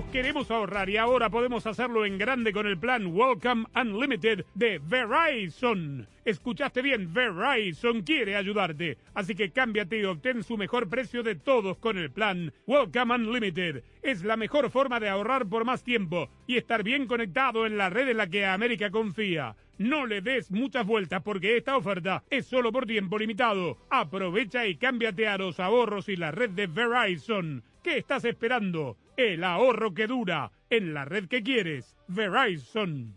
Queremos 0.05 0.51
ahorrar 0.51 0.89
y 0.89 0.97
ahora 0.97 1.29
podemos 1.29 1.65
hacerlo 1.65 2.05
en 2.05 2.17
grande 2.17 2.53
con 2.53 2.67
el 2.67 2.77
plan 2.77 3.07
Welcome 3.07 3.65
Unlimited 3.75 4.45
de 4.53 4.79
Verizon. 4.79 6.07
Escuchaste 6.25 6.81
bien, 6.81 7.13
Verizon 7.13 8.01
quiere 8.03 8.35
ayudarte. 8.35 8.97
Así 9.13 9.33
que 9.33 9.51
cámbiate 9.51 9.99
y 9.99 10.03
obtén 10.03 10.43
su 10.43 10.57
mejor 10.57 10.89
precio 10.89 11.23
de 11.23 11.35
todos 11.35 11.77
con 11.77 11.97
el 11.97 12.11
plan 12.11 12.53
Welcome 12.65 13.15
Unlimited. 13.15 13.83
Es 14.01 14.23
la 14.23 14.37
mejor 14.37 14.69
forma 14.69 14.99
de 14.99 15.09
ahorrar 15.09 15.47
por 15.47 15.65
más 15.65 15.83
tiempo 15.83 16.29
y 16.45 16.57
estar 16.57 16.83
bien 16.83 17.07
conectado 17.07 17.65
en 17.65 17.77
la 17.77 17.89
red 17.89 18.09
en 18.09 18.17
la 18.17 18.27
que 18.27 18.45
América 18.45 18.91
confía. 18.91 19.55
No 19.77 20.05
le 20.05 20.21
des 20.21 20.51
muchas 20.51 20.85
vueltas 20.85 21.21
porque 21.23 21.57
esta 21.57 21.77
oferta 21.77 22.23
es 22.29 22.45
solo 22.45 22.71
por 22.71 22.85
tiempo 22.85 23.17
limitado. 23.17 23.77
Aprovecha 23.89 24.65
y 24.65 24.75
cámbiate 24.75 25.27
a 25.27 25.37
los 25.37 25.59
ahorros 25.59 26.09
y 26.09 26.15
la 26.15 26.31
red 26.31 26.49
de 26.51 26.67
Verizon. 26.67 27.63
¿Qué 27.83 27.97
estás 27.97 28.25
esperando? 28.25 28.97
El 29.17 29.43
ahorro 29.43 29.93
que 29.93 30.07
dura 30.07 30.51
en 30.69 30.93
la 30.93 31.03
red 31.03 31.27
que 31.27 31.43
quieres. 31.43 31.95
Verizon. 32.07 33.15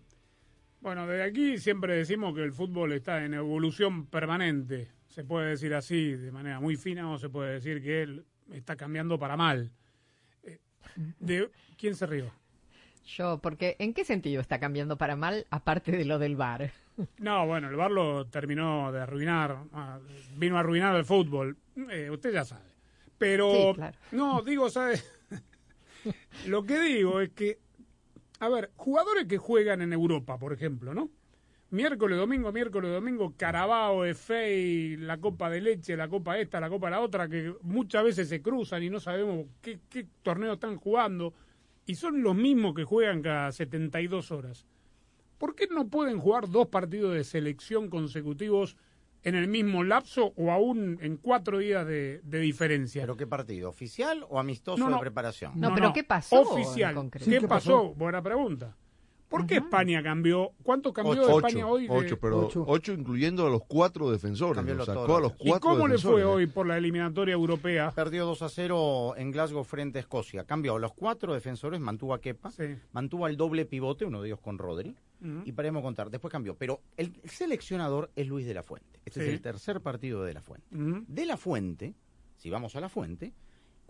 Bueno, 0.80 1.06
desde 1.06 1.24
aquí 1.24 1.58
siempre 1.58 1.94
decimos 1.94 2.34
que 2.34 2.42
el 2.42 2.52
fútbol 2.52 2.92
está 2.92 3.22
en 3.24 3.34
evolución 3.34 4.06
permanente. 4.06 4.88
Se 5.08 5.24
puede 5.24 5.50
decir 5.50 5.74
así 5.74 6.12
de 6.12 6.32
manera 6.32 6.58
muy 6.58 6.76
fina 6.76 7.10
o 7.12 7.18
se 7.18 7.28
puede 7.28 7.52
decir 7.52 7.82
que 7.82 8.02
él 8.02 8.24
está 8.52 8.76
cambiando 8.76 9.18
para 9.18 9.36
mal. 9.36 9.70
Eh, 10.42 10.58
De, 11.18 11.50
¿Quién 11.76 11.94
se 11.94 12.06
rió? 12.06 12.32
Yo, 13.04 13.38
porque 13.42 13.76
¿en 13.78 13.92
qué 13.92 14.04
sentido 14.04 14.40
está 14.40 14.58
cambiando 14.60 14.96
para 14.96 15.16
mal, 15.16 15.46
aparte 15.50 15.92
de 15.92 16.04
lo 16.04 16.18
del 16.18 16.36
bar? 16.36 16.70
No, 17.18 17.46
bueno, 17.46 17.68
el 17.70 17.76
bar 17.76 17.90
lo 17.90 18.26
terminó 18.26 18.92
de 18.92 19.00
arruinar. 19.00 19.56
vino 20.36 20.56
a 20.58 20.60
arruinar 20.60 20.94
el 20.96 21.06
fútbol. 21.06 21.56
Eh, 21.90 22.10
usted 22.10 22.30
ya 22.30 22.44
sabe. 22.44 22.68
Pero, 23.16 23.50
Sí, 23.52 23.72
claro. 23.74 23.98
no, 24.12 24.42
digo, 24.42 24.68
¿sabe? 24.68 25.00
Lo 26.46 26.64
que 26.64 26.80
digo 26.80 27.20
es 27.20 27.30
que, 27.30 27.58
a 28.38 28.48
ver, 28.48 28.70
jugadores 28.76 29.26
que 29.26 29.38
juegan 29.38 29.82
en 29.82 29.92
Europa, 29.92 30.38
por 30.38 30.52
ejemplo, 30.52 30.94
¿no? 30.94 31.10
Miércoles, 31.70 32.18
domingo, 32.18 32.50
miércoles, 32.50 32.90
domingo, 32.90 33.34
Carabao, 33.36 34.04
FA, 34.12 34.34
la 34.98 35.18
Copa 35.18 35.48
de 35.48 35.60
Leche, 35.60 35.96
la 35.96 36.08
Copa 36.08 36.38
esta, 36.38 36.58
la 36.58 36.68
Copa 36.68 36.90
la 36.90 37.00
otra, 37.00 37.28
que 37.28 37.54
muchas 37.62 38.02
veces 38.02 38.28
se 38.28 38.42
cruzan 38.42 38.82
y 38.82 38.90
no 38.90 38.98
sabemos 38.98 39.46
qué, 39.60 39.78
qué 39.88 40.06
torneo 40.22 40.54
están 40.54 40.76
jugando, 40.76 41.32
y 41.86 41.94
son 41.94 42.22
los 42.22 42.34
mismos 42.34 42.74
que 42.74 42.84
juegan 42.84 43.22
cada 43.22 43.52
72 43.52 44.32
horas. 44.32 44.66
¿Por 45.38 45.54
qué 45.54 45.68
no 45.68 45.88
pueden 45.88 46.18
jugar 46.18 46.50
dos 46.50 46.66
partidos 46.66 47.14
de 47.14 47.24
selección 47.24 47.88
consecutivos 47.88 48.76
en 49.22 49.34
el 49.34 49.48
mismo 49.48 49.84
lapso 49.84 50.32
o 50.36 50.50
aún 50.50 50.98
en 51.02 51.16
cuatro 51.16 51.58
días 51.58 51.86
de, 51.86 52.20
de 52.24 52.38
diferencia? 52.40 53.02
¿Pero 53.02 53.16
qué 53.16 53.26
partido? 53.26 53.68
¿Oficial 53.68 54.24
o 54.28 54.38
amistoso 54.38 54.82
No, 54.82 54.88
no. 54.90 54.96
de 54.96 55.00
preparación? 55.00 55.52
No, 55.56 55.74
pero 55.74 55.92
¿qué 55.92 56.04
pasó 56.04 56.40
Oficial. 56.40 56.94
¿Qué, 57.10 57.18
Sí, 57.20 57.30
¿qué 57.30 57.40
pasó? 57.42 57.48
pasó? 57.82 57.94
Buena 57.94 58.22
pregunta. 58.22 58.76
¿Por 59.30 59.46
qué 59.46 59.54
España 59.58 60.02
cambió? 60.02 60.50
¿Cuánto 60.62 60.92
cambió 60.92 61.22
Ocho, 61.22 61.36
España 61.38 61.66
hoy? 61.66 61.86
de- 61.86 61.94
ocho, 61.94 62.18
pero 62.18 62.46
Ocho. 62.46 62.64
ocho. 62.66 62.92
incluyendo 62.92 63.46
a 63.46 63.50
los 63.50 63.62
cuatro 63.66 64.10
defensores. 64.10 64.56
Cambió 64.56 64.74
Lo 64.74 64.78
los 64.78 64.86
sacó 64.86 65.06
todos. 65.06 65.18
a 65.18 65.20
los 65.20 65.32
¿Y 65.38 65.48
cuatro 65.48 65.70
cómo 65.70 65.86
le 65.88 65.98
fue 65.98 66.24
hoy 66.24 66.46
por 66.48 66.66
la 66.66 66.76
eliminatoria 66.76 67.32
europea? 67.34 67.92
Perdió 67.92 68.26
2 68.26 68.42
a 68.42 68.48
0 68.48 69.14
en 69.16 69.30
Glasgow 69.30 69.62
frente 69.62 69.98
a 69.98 70.00
Escocia. 70.00 70.44
Cambió 70.44 70.74
a 70.74 70.80
los 70.80 70.92
cuatro 70.94 71.32
defensores, 71.32 71.78
mantuvo 71.80 72.12
a 72.12 72.20
Kepa, 72.20 72.50
Sí. 72.50 72.64
mantuvo 72.92 73.24
al 73.24 73.36
doble 73.36 73.64
pivote, 73.66 74.04
uno 74.04 74.20
de 74.20 74.28
ellos 74.28 74.40
con 74.40 74.58
Rodri, 74.58 74.96
y 75.44 75.52
paremos 75.52 75.82
contar. 75.82 76.10
Después 76.10 76.32
cambió. 76.32 76.56
Pero 76.56 76.80
el 76.96 77.12
seleccionador 77.24 78.10
es 78.16 78.26
Luis 78.26 78.46
de 78.46 78.54
la 78.54 78.64
Fuente. 78.64 78.98
Este 79.04 79.20
Sí. 79.20 79.26
es 79.28 79.32
el 79.34 79.40
tercer 79.40 79.80
partido 79.80 80.24
de 80.24 80.34
la 80.34 80.42
Fuente. 80.42 80.66
De 80.72 81.24
la 81.24 81.36
Fuente, 81.36 81.94
si 82.36 82.50
vamos 82.50 82.74
a 82.74 82.80
la 82.80 82.88
Fuente, 82.88 83.32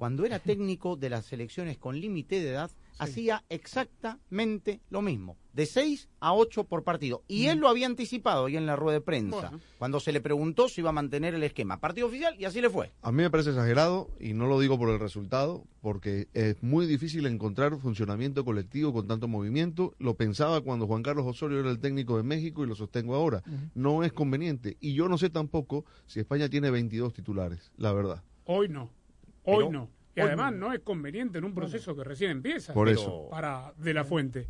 cuando 0.01 0.25
era 0.25 0.39
técnico 0.39 0.97
de 0.97 1.11
las 1.11 1.27
selecciones 1.27 1.77
con 1.77 2.01
límite 2.01 2.41
de 2.41 2.49
edad, 2.53 2.71
hacía 2.99 3.45
exactamente 3.51 4.81
lo 4.89 5.03
mismo, 5.03 5.37
de 5.53 5.67
6 5.67 6.09
a 6.21 6.33
8 6.33 6.65
por 6.65 6.85
partido. 6.85 7.23
Y 7.29 7.49
él 7.49 7.59
lo 7.59 7.69
había 7.69 7.85
anticipado 7.85 8.47
ahí 8.47 8.57
en 8.57 8.65
la 8.65 8.77
rueda 8.77 8.95
de 8.95 9.01
prensa, 9.03 9.51
Bueno. 9.51 9.61
cuando 9.79 10.01
se 10.01 10.13
le 10.13 10.23
preguntó 10.23 10.71
si 10.71 10.81
iba 10.81 10.89
a 10.89 10.95
mantener 10.95 11.35
el 11.35 11.43
esquema. 11.43 11.81
Partido 11.81 12.07
oficial 12.07 12.35
y 12.39 12.47
así 12.47 12.63
le 12.63 12.71
fue. 12.71 12.91
A 13.03 13.13
mí 13.13 13.23
me 13.23 13.29
parece 13.29 13.51
exagerado 13.51 14.09
y 14.19 14.33
no 14.33 14.47
lo 14.47 14.59
digo 14.59 14.79
por 14.79 14.89
el 14.89 14.99
resultado, 14.99 15.65
porque 15.83 16.29
es 16.33 16.63
muy 16.63 16.87
difícil 16.87 17.27
encontrar 17.27 17.77
funcionamiento 17.77 18.43
colectivo 18.43 18.95
con 18.95 19.07
tanto 19.07 19.29
movimiento. 19.29 19.95
Lo 19.99 20.15
pensaba 20.15 20.63
cuando 20.63 20.87
Juan 20.87 21.03
Carlos 21.03 21.27
Osorio 21.27 21.61
era 21.61 21.71
el 21.71 21.79
técnico 21.79 22.17
de 22.17 22.23
México 22.23 22.65
y 22.65 22.69
lo 22.69 22.75
sostengo 22.75 23.17
ahora. 23.17 23.43
No 23.75 24.03
es 24.03 24.15
conveniente. 24.15 24.79
Y 24.81 24.95
yo 24.95 25.11
no 25.11 25.19
sé 25.19 25.29
tampoco 25.29 25.85
si 26.07 26.21
España 26.21 26.49
tiene 26.49 26.71
22 26.71 27.13
titulares, 27.13 27.71
la 27.77 27.93
verdad. 27.93 28.23
Hoy 28.47 28.71
no. 28.71 28.99
Hoy 29.44 29.57
Pero- 29.59 29.70
no. 29.70 29.90
Y 30.16 30.20
hoy 30.20 30.26
además 30.26 30.53
no 30.55 30.72
es 30.72 30.81
conveniente 30.81 31.38
en 31.38 31.44
un 31.44 31.55
proceso 31.55 31.94
que 31.94 32.03
recién 32.05 32.33
empieza. 32.33 32.74
Por 32.74 32.88
eso. 32.88 33.29
Para 33.31 33.72
de 33.79 33.94
la 33.94 34.05
fuente. 34.05 34.48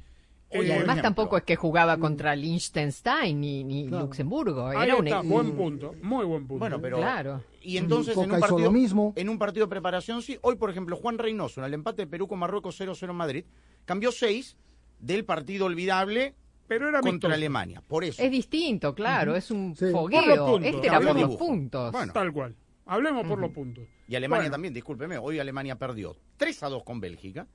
Y 0.52 0.56
Eh, 0.66 0.72
además 0.74 1.00
tampoco 1.00 1.36
es 1.36 1.44
que 1.44 1.54
jugaba 1.54 1.96
contra 1.98 2.34
Liechtenstein 2.34 3.40
ni, 3.40 3.62
ni 3.62 3.86
Luxemburgo. 3.88 4.66
Ahí 4.66 4.88
Era 4.88 4.96
un 4.96 5.06
está, 5.06 5.20
e- 5.20 5.22
buen 5.28 5.52
punto, 5.52 5.94
muy 6.02 6.24
buen 6.24 6.46
punto. 6.46 6.58
Bueno, 6.58 6.80
pero 6.80 6.96
Claro. 6.96 7.44
y 7.62 7.76
entonces 7.76 8.16
en 8.16 8.32
un 8.32 8.40
partido 8.40 8.58
lo 8.58 8.72
mismo. 8.72 9.12
en 9.16 9.28
un 9.28 9.38
partido 9.38 9.66
de 9.66 9.70
preparación 9.70 10.22
sí, 10.22 10.38
hoy 10.42 10.56
por 10.56 10.70
ejemplo 10.70 10.96
Juan 10.96 11.18
Reynoso 11.18 11.60
en 11.60 11.66
el 11.66 11.74
empate 11.74 12.02
de 12.02 12.06
Perú 12.08 12.26
con 12.26 12.40
Marruecos 12.40 12.74
0-0 12.80 13.10
en 13.10 13.16
Madrid 13.16 13.44
cambió 13.84 14.10
6 14.10 14.56
del 14.98 15.24
partido 15.24 15.66
olvidable 15.66 16.34
pero 16.66 16.88
era 16.88 16.98
contra 17.00 17.10
amistoso. 17.10 17.34
Alemania, 17.34 17.82
por 17.86 18.02
eso. 18.04 18.20
Es 18.22 18.30
distinto, 18.30 18.92
claro, 18.94 19.36
es 19.36 19.50
un 19.52 19.74
Por 19.74 19.90
fogueo. 19.90 20.26
los 20.36 20.50
puntos. 20.50 20.64
Este 20.74 20.86
era 20.88 21.00
por 21.00 21.20
los 21.20 21.36
puntos. 21.36 21.92
Bueno. 21.92 22.12
Tal 22.12 22.32
cual. 22.32 22.56
Hablemos 22.90 23.26
por 23.26 23.38
los 23.38 23.50
puntos. 23.52 23.86
Y 24.08 24.16
Alemania 24.16 24.42
Bueno. 24.42 24.52
también, 24.52 24.74
discúlpeme, 24.74 25.16
hoy 25.16 25.38
Alemania 25.38 25.78
perdió 25.78 26.16
3 26.36 26.62
a 26.64 26.68
2 26.68 26.82
con 26.82 27.00
Bélgica. 27.00 27.46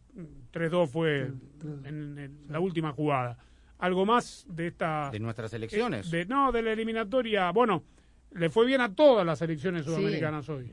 3-2 0.51 0.87
fue 0.87 1.31
en, 1.85 2.17
en 2.17 2.39
la 2.49 2.59
última 2.59 2.91
jugada. 2.91 3.37
Algo 3.79 4.05
más 4.05 4.45
de 4.49 4.67
esta... 4.67 5.09
De 5.11 5.19
nuestras 5.19 5.53
elecciones. 5.53 6.11
De, 6.11 6.25
no, 6.25 6.51
de 6.51 6.61
la 6.61 6.71
eliminatoria. 6.73 7.51
Bueno, 7.51 7.83
le 8.31 8.49
fue 8.49 8.65
bien 8.65 8.81
a 8.81 8.93
todas 8.93 9.25
las 9.25 9.41
elecciones 9.41 9.85
Sí. 9.85 9.91
sudamericanas 9.91 10.49
hoy. 10.49 10.71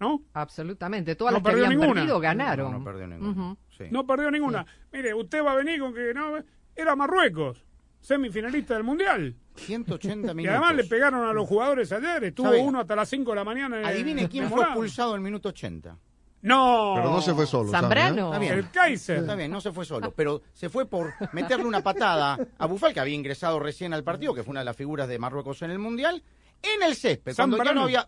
¿No? 0.00 0.22
Absolutamente. 0.34 1.14
Todas 1.14 1.32
No 1.32 1.38
las 1.38 1.42
que 1.42 1.50
perdió 1.50 1.64
habían 1.66 1.80
ninguna. 1.80 2.00
perdido 2.00 2.20
ganaron. 2.20 2.72
No, 2.72 2.78
no 2.80 2.84
perdió 2.84 3.06
ninguna. 3.06 3.56
No 3.90 4.06
perdió 4.06 4.30
ninguna. 4.30 4.66
Mire, 4.92 5.14
usted 5.14 5.42
va 5.44 5.52
a 5.52 5.56
venir 5.56 5.80
con 5.80 5.94
que 5.94 6.12
no, 6.12 6.34
era 6.76 6.94
Marruecos, 6.96 7.64
semifinalista 8.04 8.74
del 8.74 8.84
Mundial. 8.84 9.34
180 9.56 10.32
Y 10.32 10.34
minutos. 10.34 10.52
además 10.60 10.76
le 10.76 10.84
pegaron 10.84 11.24
a 11.26 11.32
los 11.32 11.48
jugadores 11.48 11.90
ayer. 11.90 12.24
Estuvo 12.24 12.48
¿Sabe? 12.48 12.60
uno 12.60 12.80
hasta 12.80 12.94
las 12.94 13.08
5 13.08 13.30
de 13.30 13.34
la 13.36 13.44
mañana. 13.44 13.78
en- 13.80 13.86
Adivine 13.86 14.28
quién 14.28 14.48
fue 14.50 14.62
expulsado 14.62 15.12
en 15.12 15.16
el 15.16 15.22
minuto 15.22 15.48
80. 15.48 15.96
No. 16.42 16.92
Pero 16.96 17.10
no 17.10 17.22
se 17.22 17.32
fue 17.32 17.46
solo. 17.46 17.70
¿sabe, 17.70 17.80
Zambrano. 17.80 18.34
El 18.34 18.70
Kaiser. 18.70 19.18
Está 19.20 19.34
bien, 19.34 19.50
no 19.50 19.62
se 19.62 19.72
fue 19.72 19.86
solo, 19.86 20.10
pero 20.10 20.42
se 20.52 20.68
fue 20.68 20.84
por 20.84 21.14
meterle 21.32 21.64
una 21.64 21.82
patada 21.82 22.38
a 22.58 22.66
Bufal, 22.66 22.92
que 22.92 23.00
había 23.00 23.14
ingresado 23.14 23.58
recién 23.58 23.94
al 23.94 24.04
partido, 24.04 24.34
que 24.34 24.42
fue 24.42 24.50
una 24.50 24.60
de 24.60 24.66
las 24.66 24.76
figuras 24.76 25.08
de 25.08 25.18
Marruecos 25.18 25.62
en 25.62 25.70
el 25.70 25.78
Mundial, 25.78 26.22
en 26.62 26.82
el 26.82 26.94
césped, 26.96 27.34
cuando 27.34 27.56
ya 27.64 27.72
no 27.72 27.84
había... 27.84 28.06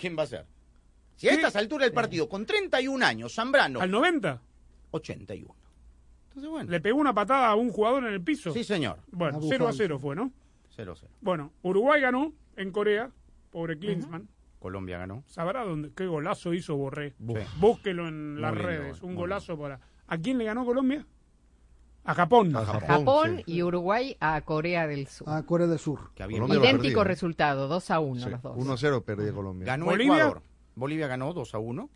¿Quién 0.00 0.16
va 0.18 0.22
a 0.22 0.26
ser? 0.26 0.46
Si 1.16 1.28
a 1.28 1.32
¿Qué? 1.32 1.36
estas 1.36 1.56
alturas 1.56 1.84
del 1.86 1.92
partido, 1.94 2.26
con 2.26 2.46
31 2.46 3.04
años, 3.04 3.34
Zambrano, 3.34 3.80
Al 3.82 3.90
90 3.90 4.40
81. 4.92 5.54
Entonces, 6.34 6.50
bueno, 6.50 6.70
le 6.70 6.80
pegó 6.80 6.98
una 6.98 7.14
patada 7.14 7.48
a 7.48 7.54
un 7.54 7.70
jugador 7.70 8.04
en 8.04 8.12
el 8.12 8.20
piso. 8.20 8.52
sí 8.52 8.64
señor, 8.64 8.98
Bueno, 9.12 9.38
A 9.38 9.40
0 9.40 9.54
a 9.54 9.70
Bufal. 9.70 9.74
0 9.76 9.98
fue, 10.00 10.16
¿no? 10.16 10.32
0-0. 10.76 11.06
Bueno, 11.20 11.52
Uruguay 11.62 12.00
ganó 12.00 12.32
en 12.56 12.72
Corea, 12.72 13.08
pobre 13.52 13.78
Klinsmann. 13.78 14.28
Colombia 14.58 14.98
ganó. 14.98 15.22
Sabrá 15.26 15.62
dónde, 15.64 15.92
qué 15.94 16.06
golazo 16.06 16.52
hizo 16.52 16.74
Borré. 16.74 17.14
Sí. 17.24 17.34
Búsquelo 17.60 18.08
en 18.08 18.40
las 18.40 18.52
lindo, 18.52 18.66
redes. 18.68 19.02
Un 19.02 19.14
golazo 19.14 19.56
para. 19.56 19.78
¿A 20.08 20.18
quién 20.18 20.38
le 20.38 20.44
ganó 20.44 20.64
Colombia? 20.64 21.06
A 22.02 22.14
Japón. 22.14 22.56
A 22.56 22.64
Japón, 22.64 22.88
Japón 22.88 23.36
sí. 23.46 23.52
y 23.54 23.62
Uruguay 23.62 24.16
a 24.18 24.40
Corea 24.40 24.86
del 24.88 25.06
Sur. 25.06 25.28
A 25.30 25.42
Corea 25.44 25.66
del 25.68 25.78
Sur. 25.78 26.10
Que 26.14 26.22
había 26.24 26.38
Idéntico 26.38 26.60
perdió. 26.80 27.04
resultado, 27.04 27.68
2 27.68 27.90
a 27.90 28.00
1 28.00 28.20
Sí, 28.24 28.30
los 28.30 28.42
dos. 28.42 28.56
1 28.56 28.72
a 28.72 28.76
0 28.76 29.04
perdía 29.04 29.32
Colombia. 29.32 29.66
Ganó 29.66 29.84
¿Bolivia? 29.86 30.14
Ecuador. 30.14 30.42
Bolivia 30.74 31.06
ganó 31.06 31.32
2 31.32 31.54
a 31.54 31.58
1. 31.58 31.88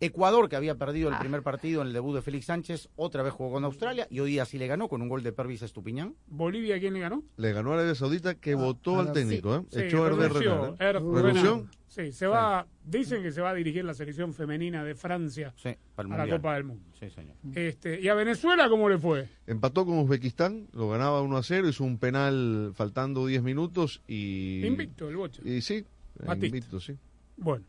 Ecuador, 0.00 0.48
que 0.48 0.56
había 0.56 0.76
perdido 0.76 1.08
el 1.08 1.14
Ah. 1.14 1.20
primer 1.20 1.42
partido 1.42 1.80
en 1.82 1.88
el 1.88 1.92
debut 1.92 2.14
de 2.14 2.22
Félix 2.22 2.46
Sánchez, 2.46 2.88
otra 2.96 3.22
vez 3.22 3.32
jugó 3.32 3.52
con 3.52 3.64
Australia 3.64 4.06
y 4.10 4.20
hoy 4.20 4.30
día 4.30 4.44
sí 4.44 4.58
le 4.58 4.66
ganó 4.66 4.88
con 4.88 5.02
un 5.02 5.08
gol 5.08 5.22
de 5.22 5.32
Pervis 5.32 5.62
Estupiñán. 5.62 6.14
¿Bolivia 6.28 6.78
quién 6.78 6.94
le 6.94 7.00
ganó? 7.00 7.22
Le 7.36 7.52
ganó 7.52 7.72
a 7.72 7.74
Arabia 7.74 7.94
Saudita 7.94 8.34
que 8.36 8.54
votó 8.54 8.96
a 8.96 9.00
al 9.00 9.12
técnico, 9.12 9.56
¿eh? 9.56 9.62
Sí, 9.70 9.80
Echó 9.82 10.04
a 10.04 10.08
Hervé 10.08 10.28
renunció. 10.28 10.76
Renard, 10.78 11.64
¿eh? 11.64 11.68
Sí, 11.88 12.12
se 12.12 12.26
va. 12.26 12.66
Dicen 12.84 13.22
que 13.22 13.32
se 13.32 13.40
va 13.40 13.50
a 13.50 13.54
dirigir 13.54 13.84
la 13.84 13.94
selección 13.94 14.32
femenina 14.34 14.84
de 14.84 14.94
Francia 14.94 15.52
Sí, 15.56 15.70
para 15.94 16.22
a 16.22 16.26
la. 16.26 16.36
Copa 16.36 16.54
del 16.54 16.64
Mundo. 16.64 16.84
Sí, 17.00 17.08
señor. 17.10 17.34
Este, 17.54 18.00
¿Y 18.00 18.08
a 18.08 18.14
Venezuela 18.14 18.68
cómo 18.68 18.88
le 18.88 18.98
fue? 18.98 19.28
Empató 19.46 19.84
con 19.86 19.98
Uzbekistán, 19.98 20.68
lo 20.74 20.88
ganaba 20.90 21.22
1 21.22 21.36
a 21.36 21.42
0, 21.42 21.68
hizo 21.68 21.84
un 21.84 21.98
penal 21.98 22.72
faltando 22.74 23.26
10 23.26 23.42
minutos 23.42 24.02
y... 24.06 24.64
Invicto 24.66 25.08
el 25.08 25.16
boche. 25.16 25.40
Y 25.44 25.60
sí, 25.62 25.84
Batista. 26.24 26.46
invicto, 26.46 26.78
sí. 26.78 26.92
Bueno, 27.38 27.64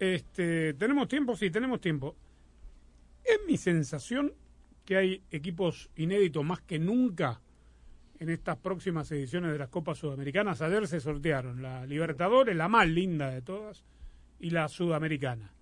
este, 0.00 0.74
¿tenemos 0.74 1.06
tiempo? 1.06 1.36
Sí, 1.36 1.50
tenemos 1.50 1.80
tiempo. 1.80 2.16
Es 3.22 3.38
mi 3.46 3.56
sensación 3.56 4.32
que 4.84 4.96
hay 4.96 5.22
equipos 5.30 5.88
inéditos 5.94 6.44
más 6.44 6.60
que 6.62 6.78
nunca 6.78 7.40
en 8.18 8.28
estas 8.30 8.56
próximas 8.56 9.10
ediciones 9.12 9.52
de 9.52 9.58
las 9.58 9.68
Copas 9.68 9.98
Sudamericanas. 9.98 10.60
Ayer 10.62 10.86
se 10.88 11.00
sortearon 11.00 11.62
la 11.62 11.86
Libertadores, 11.86 12.56
la 12.56 12.68
más 12.68 12.88
linda 12.88 13.30
de 13.30 13.42
todas, 13.42 13.84
y 14.38 14.50
la 14.50 14.68
Sudamericana. 14.68 15.52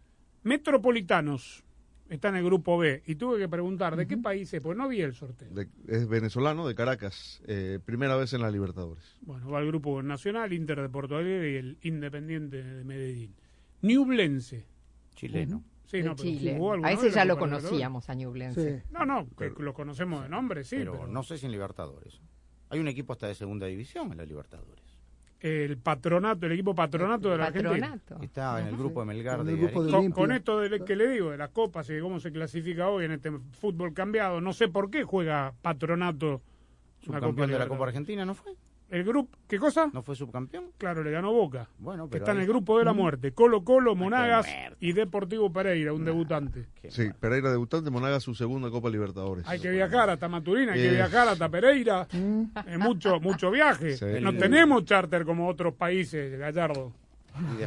Metropolitanos 0.44 1.64
está 2.08 2.28
en 2.30 2.36
el 2.36 2.44
grupo 2.44 2.78
B 2.78 3.02
y 3.06 3.16
tuve 3.16 3.38
que 3.38 3.48
preguntar 3.48 3.96
de 3.96 4.06
qué 4.06 4.16
países, 4.16 4.60
pues 4.62 4.76
no 4.78 4.88
vi 4.88 5.00
el 5.02 5.14
sorteo. 5.14 5.50
De- 5.50 5.68
es 5.88 6.08
venezolano 6.08 6.66
de 6.66 6.74
Caracas, 6.74 7.42
eh, 7.46 7.78
primera 7.84 8.16
vez 8.16 8.32
en 8.32 8.40
la 8.40 8.50
Libertadores. 8.50 9.18
Bueno, 9.20 9.50
va 9.50 9.60
el 9.60 9.66
grupo 9.66 10.02
Nacional, 10.02 10.52
Inter 10.52 10.80
de 10.80 10.88
Porto 10.88 11.16
Alegre 11.16 11.52
y 11.52 11.56
el 11.56 11.78
Independiente 11.82 12.62
de 12.62 12.84
Medellín. 12.84 13.34
Ñublense. 13.82 14.66
Chileno. 15.14 15.64
Sí, 15.86 16.02
no, 16.02 16.14
pero 16.14 16.28
Chile. 16.28 16.54
jugó 16.56 16.72
alguna 16.72 16.88
A 16.88 16.92
ese 16.92 17.10
ya 17.10 17.24
lo 17.24 17.34
Libertadores. 17.34 17.64
conocíamos, 17.64 18.10
a 18.10 18.14
Ñublense. 18.14 18.80
Sí. 18.80 18.86
No, 18.90 19.06
no, 19.06 19.26
que 19.36 19.50
lo 19.58 19.72
conocemos 19.72 20.22
de 20.22 20.28
nombre, 20.28 20.62
sí, 20.64 20.76
pero, 20.76 20.92
pero, 20.92 21.06
no 21.06 21.22
sé 21.22 21.38
si 21.38 21.46
en 21.46 21.52
Libertadores. 21.52 22.20
Hay 22.68 22.78
un 22.78 22.88
equipo 22.88 23.14
hasta 23.14 23.26
de 23.26 23.34
segunda 23.34 23.66
división 23.66 24.12
en 24.12 24.18
la 24.18 24.24
Libertadores. 24.26 24.84
el 25.40 25.78
patronato, 25.78 26.44
el 26.46 26.52
equipo 26.52 26.74
patronato 26.74 27.30
de 27.30 27.38
la 27.38 27.46
Argentina. 27.46 27.92
Patronato. 27.92 28.22
Está 28.22 28.60
en 28.60 28.66
el 28.66 28.76
grupo 28.76 29.00
de 29.00 29.06
Melgar 29.06 29.40
En 29.40 29.46
de 29.46 29.56
grupo 29.56 29.82
de 29.82 29.88
Arequipa. 29.88 29.94
Con, 29.94 29.94
Olimpia. 30.00 30.22
con 30.22 30.32
esto 30.32 30.60
de, 30.60 30.84
que 30.84 30.96
le 30.96 31.08
digo, 31.08 31.30
de 31.30 31.38
las 31.38 31.50
copas 31.50 31.88
y 31.88 31.94
de 31.94 32.00
cómo 32.02 32.20
se 32.20 32.32
clasifica 32.32 32.88
hoy 32.88 33.06
en 33.06 33.12
este 33.12 33.30
fútbol 33.52 33.94
cambiado, 33.94 34.40
no 34.42 34.52
sé 34.52 34.68
por 34.68 34.90
qué 34.90 35.04
juega 35.04 35.54
patronato 35.62 36.42
Subcampeón 37.00 37.34
de 37.34 37.40
la 37.40 37.46
Libertadores. 37.46 37.68
Copa 37.78 37.86
Argentina, 37.86 38.24
¿no 38.26 38.34
fue? 38.34 38.52
El 38.90 39.04
grupo, 39.04 39.36
¿qué 39.46 39.58
cosa? 39.58 39.90
¿No 39.92 40.02
fue 40.02 40.16
subcampeón? 40.16 40.66
Claro, 40.78 41.02
le 41.04 41.10
ganó 41.10 41.30
Boca. 41.30 41.68
Bueno, 41.78 42.08
que 42.08 42.16
está 42.16 42.32
en 42.32 42.40
el 42.40 42.46
grupo 42.46 42.78
de 42.78 42.86
la 42.86 42.94
muerte. 42.94 43.32
Colo 43.32 43.62
Colo, 43.62 43.94
Monagas 43.94 44.46
y 44.80 44.92
Deportivo 44.94 45.52
Pereira, 45.52 45.92
un 45.92 46.06
debutante. 46.06 46.66
Qué 46.80 46.90
Sí, 46.90 47.02
mal. 47.04 47.14
Pereira 47.20 47.50
debutante, 47.50 47.90
Monaga 47.90 48.18
su 48.18 48.34
segunda 48.34 48.70
Copa 48.70 48.88
Libertadores. 48.88 49.46
Hay 49.46 49.60
que 49.60 49.68
viajar 49.70 50.08
hasta 50.08 50.26
Maturín, 50.28 50.70
hay 50.70 50.80
que 50.80 50.88
Eh. 50.88 50.92
viajar 50.92 51.28
hasta 51.28 51.48
Pereira. 51.50 52.08
Eh, 52.12 52.78
mucho, 52.78 53.20
mucho 53.20 53.50
viaje. 53.50 53.96
Sí. 53.98 54.06
No 54.22 54.30
El- 54.30 54.38
tenemos 54.38 54.84
charter 54.86 55.26
como 55.26 55.48
otros 55.48 55.74
países, 55.74 56.38
Gallardo. 56.38 56.92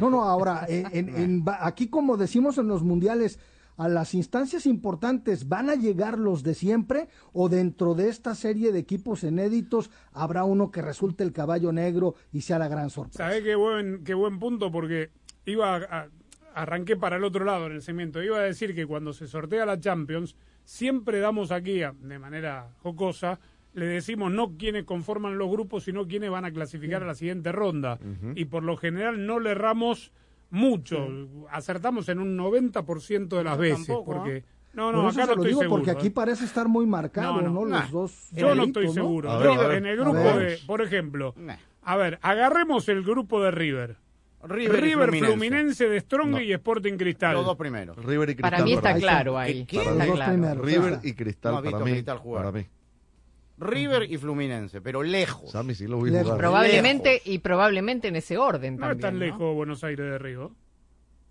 No, 0.00 0.10
no, 0.10 0.24
ahora, 0.24 0.66
en, 0.68 1.08
en- 1.16 1.44
aquí 1.60 1.86
como 1.88 2.16
decimos 2.16 2.58
en 2.58 2.66
los 2.66 2.82
mundiales, 2.82 3.38
a 3.76 3.88
las 3.88 4.14
instancias 4.14 4.66
importantes, 4.66 5.48
¿van 5.48 5.70
a 5.70 5.74
llegar 5.74 6.18
los 6.18 6.42
de 6.42 6.54
siempre 6.54 7.08
o 7.32 7.48
dentro 7.48 7.94
de 7.94 8.08
esta 8.08 8.34
serie 8.34 8.72
de 8.72 8.78
equipos 8.80 9.22
inéditos 9.24 9.90
habrá 10.12 10.44
uno 10.44 10.70
que 10.70 10.82
resulte 10.82 11.24
el 11.24 11.32
caballo 11.32 11.72
negro 11.72 12.14
y 12.32 12.42
sea 12.42 12.58
la 12.58 12.68
gran 12.68 12.90
sorpresa? 12.90 13.24
¿Sabés 13.24 13.42
qué 13.42 13.54
buen, 13.54 14.04
qué 14.04 14.14
buen 14.14 14.38
punto? 14.38 14.70
Porque 14.70 15.10
iba 15.46 15.74
a, 15.76 15.78
a- 16.02 16.08
arranqué 16.54 16.96
para 16.96 17.16
el 17.16 17.24
otro 17.24 17.44
lado 17.44 17.66
en 17.66 17.72
el 17.72 17.82
segmento. 17.82 18.22
Iba 18.22 18.38
a 18.38 18.42
decir 18.42 18.74
que 18.74 18.86
cuando 18.86 19.12
se 19.14 19.26
sortea 19.26 19.64
la 19.64 19.80
Champions, 19.80 20.36
siempre 20.64 21.18
damos 21.20 21.50
aquí, 21.50 21.82
a- 21.82 21.92
de 21.92 22.18
manera 22.18 22.68
jocosa, 22.82 23.40
le 23.74 23.86
decimos 23.86 24.30
no 24.30 24.58
quienes 24.58 24.84
conforman 24.84 25.38
los 25.38 25.50
grupos, 25.50 25.84
sino 25.84 26.06
quienes 26.06 26.30
van 26.30 26.44
a 26.44 26.52
clasificar 26.52 27.02
a 27.02 27.06
la 27.06 27.14
siguiente 27.14 27.52
ronda. 27.52 27.98
Y 28.34 28.44
por 28.44 28.62
lo 28.64 28.76
general 28.76 29.24
no 29.26 29.40
le 29.40 29.52
erramos 29.52 30.12
mucho. 30.52 31.08
Acertamos 31.50 32.08
en 32.08 32.20
un 32.20 32.36
90% 32.38 33.28
de 33.36 33.42
las 33.44 33.58
veces. 33.58 33.86
tampoco, 33.86 34.12
porque 34.14 34.44
No, 34.74 34.92
Por 34.92 34.94
no, 34.94 35.08
eso 35.08 35.08
acá 35.08 35.12
se 35.12 35.20
no 35.20 35.26
lo 35.26 35.32
estoy 35.42 35.48
digo 35.48 35.60
seguro. 35.62 35.76
porque 35.82 35.90
aquí 35.90 36.06
¿eh? 36.06 36.10
parece 36.12 36.44
estar 36.44 36.68
muy 36.68 36.86
marcado, 36.86 37.36
No, 37.36 37.42
¿no? 37.42 37.50
no, 37.50 37.60
Los 37.64 37.70
nah. 37.70 37.88
dos. 37.90 38.28
Yo 38.32 38.54
no 38.54 38.64
estoy 38.64 38.88
seguro. 38.88 39.38
Ver, 39.38 39.48
a 39.48 39.66
ver. 39.68 39.78
en 39.78 39.86
el 39.86 39.96
grupo 39.98 40.18
de, 40.18 40.58
por 40.66 40.80
ejemplo, 40.80 41.34
Nah. 41.36 41.56
a 41.82 41.96
ver, 41.96 42.18
agarremos 42.22 42.88
el 42.88 43.02
grupo 43.02 43.42
de 43.42 43.50
River. 43.50 43.96
River, 44.44 44.80
River, 44.80 45.08
Fluminense. 45.10 45.26
Fluminense 45.34 45.88
de 45.88 46.00
Strong 46.00 46.30
No. 46.30 46.40
y 46.40 46.52
Sporting 46.52 46.94
Cristal. 46.96 47.34
Los 47.34 47.46
dos 47.46 47.56
primeros. 47.56 47.96
River 48.04 48.30
y 48.30 48.34
Cristal. 48.34 48.50
Para 48.50 48.64
mí 48.64 48.72
está 48.72 48.94
claro 48.96 49.38
ahí. 49.38 49.64
¿Qué? 49.66 49.76
está 49.78 49.94
Los 49.94 50.06
dos 50.06 50.16
claro. 50.16 50.32
primeros. 50.32 50.66
River 50.66 51.00
y 51.04 51.12
Cristal 51.14 51.52
No 51.52 51.58
para 51.58 51.68
visto 51.70 51.84
mí. 51.84 51.90
Cristal 51.92 52.18
jugar. 52.18 52.44
Para 52.44 52.58
mí. 52.58 52.66
River 53.62 54.10
y 54.10 54.16
Fluminense, 54.18 54.80
pero 54.80 55.02
lejos. 55.02 55.50
Sammy 55.50 55.74
sí 55.74 55.86
lo 55.86 56.00
vi 56.00 56.10
Lejos. 56.10 56.24
jugar. 56.26 56.38
Probablemente, 56.38 57.22
y 57.24 57.38
probablemente 57.38 58.08
en 58.08 58.16
ese 58.16 58.38
orden 58.38 58.76
No 58.76 58.80
también. 58.88 58.98
es 58.98 59.02
tan 59.02 59.14
¿no? 59.14 59.20
lejos 59.24 59.54
Buenos 59.54 59.84
Aires 59.84 60.06
de 60.10 60.18
Río. 60.18 60.54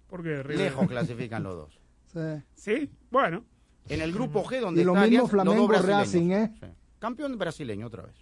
¿Por 0.07 0.23
qué 0.23 0.41
River? 0.43 0.57
Lejos 0.65 0.87
clasifican 0.87 1.43
los 1.43 1.55
dos. 1.55 1.79
Sí. 2.11 2.19
Sí, 2.55 2.89
bueno. 3.09 3.45
En 3.87 4.01
el 4.01 4.11
grupo 4.11 4.43
G, 4.43 4.59
donde 4.59 4.81
Y 4.81 4.83
lo 4.83 4.93
está 4.93 5.07
mismo 5.07 5.25
Alianza, 5.27 5.35
los 5.37 5.45
dos 5.45 5.55
Flamengo 5.55 5.67
brasileños. 5.67 6.01
Racing, 6.01 6.31
¿eh? 6.31 6.51
Sí. 6.59 6.67
Campeón 6.99 7.37
brasileño 7.37 7.87
otra 7.87 8.03
vez. 8.03 8.15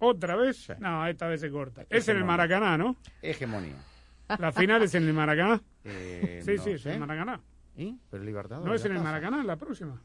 ¿Otra 0.00 0.34
vez? 0.34 0.68
No, 0.80 1.06
esta 1.06 1.28
vez 1.28 1.40
se 1.40 1.48
corta. 1.50 1.84
Es 1.88 2.08
en 2.08 2.16
el 2.16 2.24
Maracaná, 2.24 2.76
¿no? 2.76 2.96
Hegemonía. 3.22 3.76
La 4.38 4.50
final 4.50 4.82
es 4.82 4.94
en 4.96 5.04
el 5.06 5.12
Maracaná. 5.14 5.62
Eh, 5.84 6.42
Sí, 6.44 6.54
no 6.56 6.62
sí, 6.64 6.70
es 6.72 6.86
en 6.86 6.92
el 6.94 7.00
Maracaná. 7.00 7.40
¿Y? 7.76 7.96
Pero 8.10 8.24
Libertadores. 8.24 8.66
¿No 8.66 8.74
es 8.74 8.84
en 8.84 8.96
el. 8.96 9.02
Maracaná 9.02 9.44
la 9.44 9.56
próxima? 9.56 10.02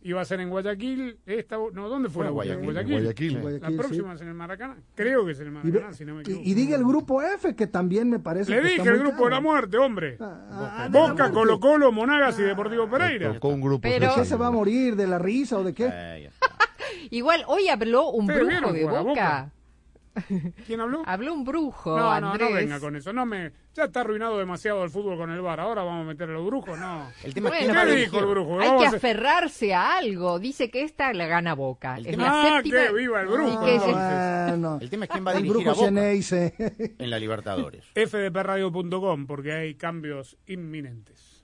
Iba 0.00 0.20
a 0.20 0.24
ser 0.24 0.40
en 0.40 0.48
Guayaquil. 0.48 1.18
Esta, 1.26 1.56
no, 1.56 1.88
¿dónde 1.88 2.08
fue 2.08 2.18
Fue 2.18 2.24
la 2.26 2.30
Guayaquil. 2.30 2.58
En 2.58 2.68
En 2.78 2.86
Guayaquil. 2.86 3.34
La 3.34 3.40
Guayaquil, 3.40 3.76
próxima 3.76 4.08
sí. 4.10 4.14
es 4.16 4.20
en 4.22 4.28
el 4.28 4.34
Maracaná. 4.34 4.76
Creo 4.94 5.26
que 5.26 5.32
es 5.32 5.40
en 5.40 5.46
el 5.48 5.52
Y, 5.52 5.56
Maracaná, 5.56 5.92
si 5.92 6.04
no 6.04 6.14
me 6.14 6.20
equivoco. 6.20 6.44
y- 6.44 6.50
y 6.50 6.54
diga 6.54 6.76
el 6.76 6.84
grupo 6.84 7.20
F, 7.22 7.56
que 7.56 7.66
también 7.66 8.08
me 8.08 8.20
parece 8.20 8.52
Le 8.52 8.60
que 8.62 8.66
está 8.68 8.82
dije 8.82 8.88
el 8.94 9.00
muy 9.02 9.08
grupo 9.08 9.24
de 9.24 9.30
la 9.30 9.36
claro. 9.38 9.42
muerte, 9.42 9.76
hombre. 9.78 10.16
Ah, 10.20 10.88
la 10.92 11.00
Boca, 11.00 11.14
muerte. 11.14 11.32
Colo 11.34 11.60
Colo, 11.60 11.92
Monagas 11.92 12.38
y 12.38 12.42
Deportivo 12.42 12.88
Pereira. 12.88 13.32
Tocó 13.34 13.48
un 13.48 13.60
grupo. 13.60 13.80
Pero- 13.82 14.08
¿De 14.14 14.14
qué 14.20 14.24
se 14.24 14.36
va 14.36 14.46
a 14.46 14.50
morir? 14.52 14.94
¿De 14.94 15.06
la 15.08 15.18
risa 15.18 15.58
o 15.58 15.64
de 15.64 15.74
qué? 15.74 15.90
Eh, 15.92 16.26
está. 16.26 16.46
Igual, 17.10 17.42
hoy 17.48 17.68
habló 17.68 18.10
un 18.10 18.26
brujo 18.26 18.72
de 18.72 18.82
jugar 18.82 18.96
a 18.96 19.00
Boca. 19.02 19.52
¿Quién 20.66 20.80
habló? 20.80 21.02
Habló 21.06 21.32
un 21.34 21.44
brujo, 21.44 21.96
No, 21.98 22.20
no, 22.20 22.30
Andrés. 22.32 22.50
no 22.50 22.56
venga 22.56 22.80
con 22.80 22.96
eso. 22.96 23.12
No 23.12 23.24
me, 23.26 23.52
ya 23.74 23.84
está 23.84 24.00
arruinado 24.00 24.38
demasiado 24.38 24.82
el 24.84 24.90
fútbol 24.90 25.16
con 25.18 25.30
el 25.30 25.40
bar. 25.40 25.60
Ahora 25.60 25.82
vamos 25.82 26.04
a 26.04 26.08
meter 26.08 26.28
a 26.30 26.32
los 26.32 26.46
brujos. 26.46 26.78
No. 26.78 27.08
El 27.24 27.34
tema 27.34 27.48
es 27.48 27.52
Bueno, 27.52 27.64
quién 27.66 27.76
va 27.76 27.80
a 27.82 27.86
¿Qué 27.86 28.00
dijo 28.00 28.18
el 28.18 28.26
brujo? 28.26 28.60
Hay 28.60 28.66
Vamos 28.68 28.82
que 28.82 28.88
a 28.88 28.96
aferrarse 28.96 29.74
a 29.74 29.96
algo. 29.98 30.38
Dice 30.38 30.70
que 30.70 30.82
esta 30.82 31.12
la 31.12 31.26
gana 31.26 31.54
Boca. 31.54 31.96
El 31.96 32.06
Es 32.06 32.10
tema- 32.12 32.24
la 32.24 32.30
Ah, 32.42 32.56
séptima. 32.56 32.86
que 32.86 32.92
viva 32.92 33.20
el 33.20 33.26
brujo. 33.28 33.60
Bueno, 33.60 34.78
El 34.80 34.90
tema 34.90 35.04
es 35.04 35.10
quién 35.10 35.26
va 35.26 35.30
a 35.30 35.34
el 35.34 35.42
dirigir 35.42 35.52
brujo 35.64 35.70
a 35.70 35.74
Boca 35.74 35.84
Geneise. 35.86 36.54
en 36.98 37.10
la 37.10 37.18
Libertadores. 37.18 37.84
fdpradio.com 37.94 39.26
porque 39.26 39.52
hay 39.52 39.74
cambios 39.74 40.36
inminentes. 40.46 41.37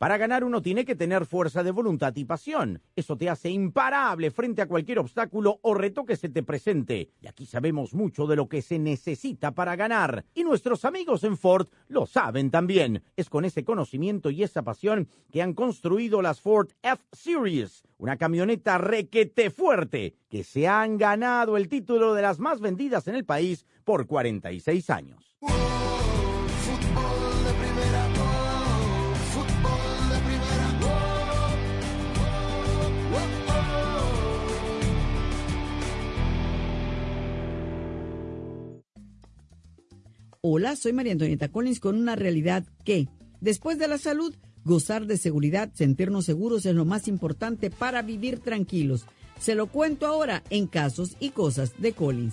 Para 0.00 0.16
ganar 0.16 0.44
uno 0.44 0.62
tiene 0.62 0.86
que 0.86 0.96
tener 0.96 1.26
fuerza 1.26 1.62
de 1.62 1.72
voluntad 1.72 2.16
y 2.16 2.24
pasión. 2.24 2.80
Eso 2.96 3.18
te 3.18 3.28
hace 3.28 3.50
imparable 3.50 4.30
frente 4.30 4.62
a 4.62 4.66
cualquier 4.66 4.98
obstáculo 4.98 5.58
o 5.60 5.74
reto 5.74 6.06
que 6.06 6.16
se 6.16 6.30
te 6.30 6.42
presente. 6.42 7.10
Y 7.20 7.26
aquí 7.26 7.44
sabemos 7.44 7.92
mucho 7.92 8.26
de 8.26 8.34
lo 8.34 8.48
que 8.48 8.62
se 8.62 8.78
necesita 8.78 9.50
para 9.50 9.76
ganar. 9.76 10.24
Y 10.32 10.42
nuestros 10.42 10.86
amigos 10.86 11.22
en 11.24 11.36
Ford 11.36 11.68
lo 11.88 12.06
saben 12.06 12.50
también. 12.50 13.02
Es 13.14 13.28
con 13.28 13.44
ese 13.44 13.62
conocimiento 13.62 14.30
y 14.30 14.42
esa 14.42 14.62
pasión 14.62 15.06
que 15.30 15.42
han 15.42 15.52
construido 15.52 16.22
las 16.22 16.40
Ford 16.40 16.70
F-Series, 16.80 17.82
una 17.98 18.16
camioneta 18.16 18.78
requete 18.78 19.50
fuerte, 19.50 20.14
que 20.30 20.44
se 20.44 20.66
han 20.66 20.96
ganado 20.96 21.58
el 21.58 21.68
título 21.68 22.14
de 22.14 22.22
las 22.22 22.38
más 22.38 22.62
vendidas 22.62 23.06
en 23.06 23.16
el 23.16 23.26
país 23.26 23.66
por 23.84 24.06
46 24.06 24.88
años. 24.88 25.36
Hola, 40.42 40.74
soy 40.74 40.94
María 40.94 41.12
Antonieta 41.12 41.48
Collins 41.48 41.80
con 41.80 41.96
una 41.96 42.16
realidad 42.16 42.64
que, 42.82 43.08
después 43.42 43.78
de 43.78 43.88
la 43.88 43.98
salud, 43.98 44.34
gozar 44.64 45.04
de 45.04 45.18
seguridad, 45.18 45.70
sentirnos 45.74 46.24
seguros 46.24 46.64
es 46.64 46.74
lo 46.74 46.86
más 46.86 47.08
importante 47.08 47.68
para 47.68 48.00
vivir 48.00 48.38
tranquilos. 48.38 49.04
Se 49.38 49.54
lo 49.54 49.66
cuento 49.66 50.06
ahora 50.06 50.42
en 50.48 50.66
casos 50.66 51.14
y 51.20 51.30
cosas 51.30 51.74
de 51.76 51.92
Collins. 51.92 52.32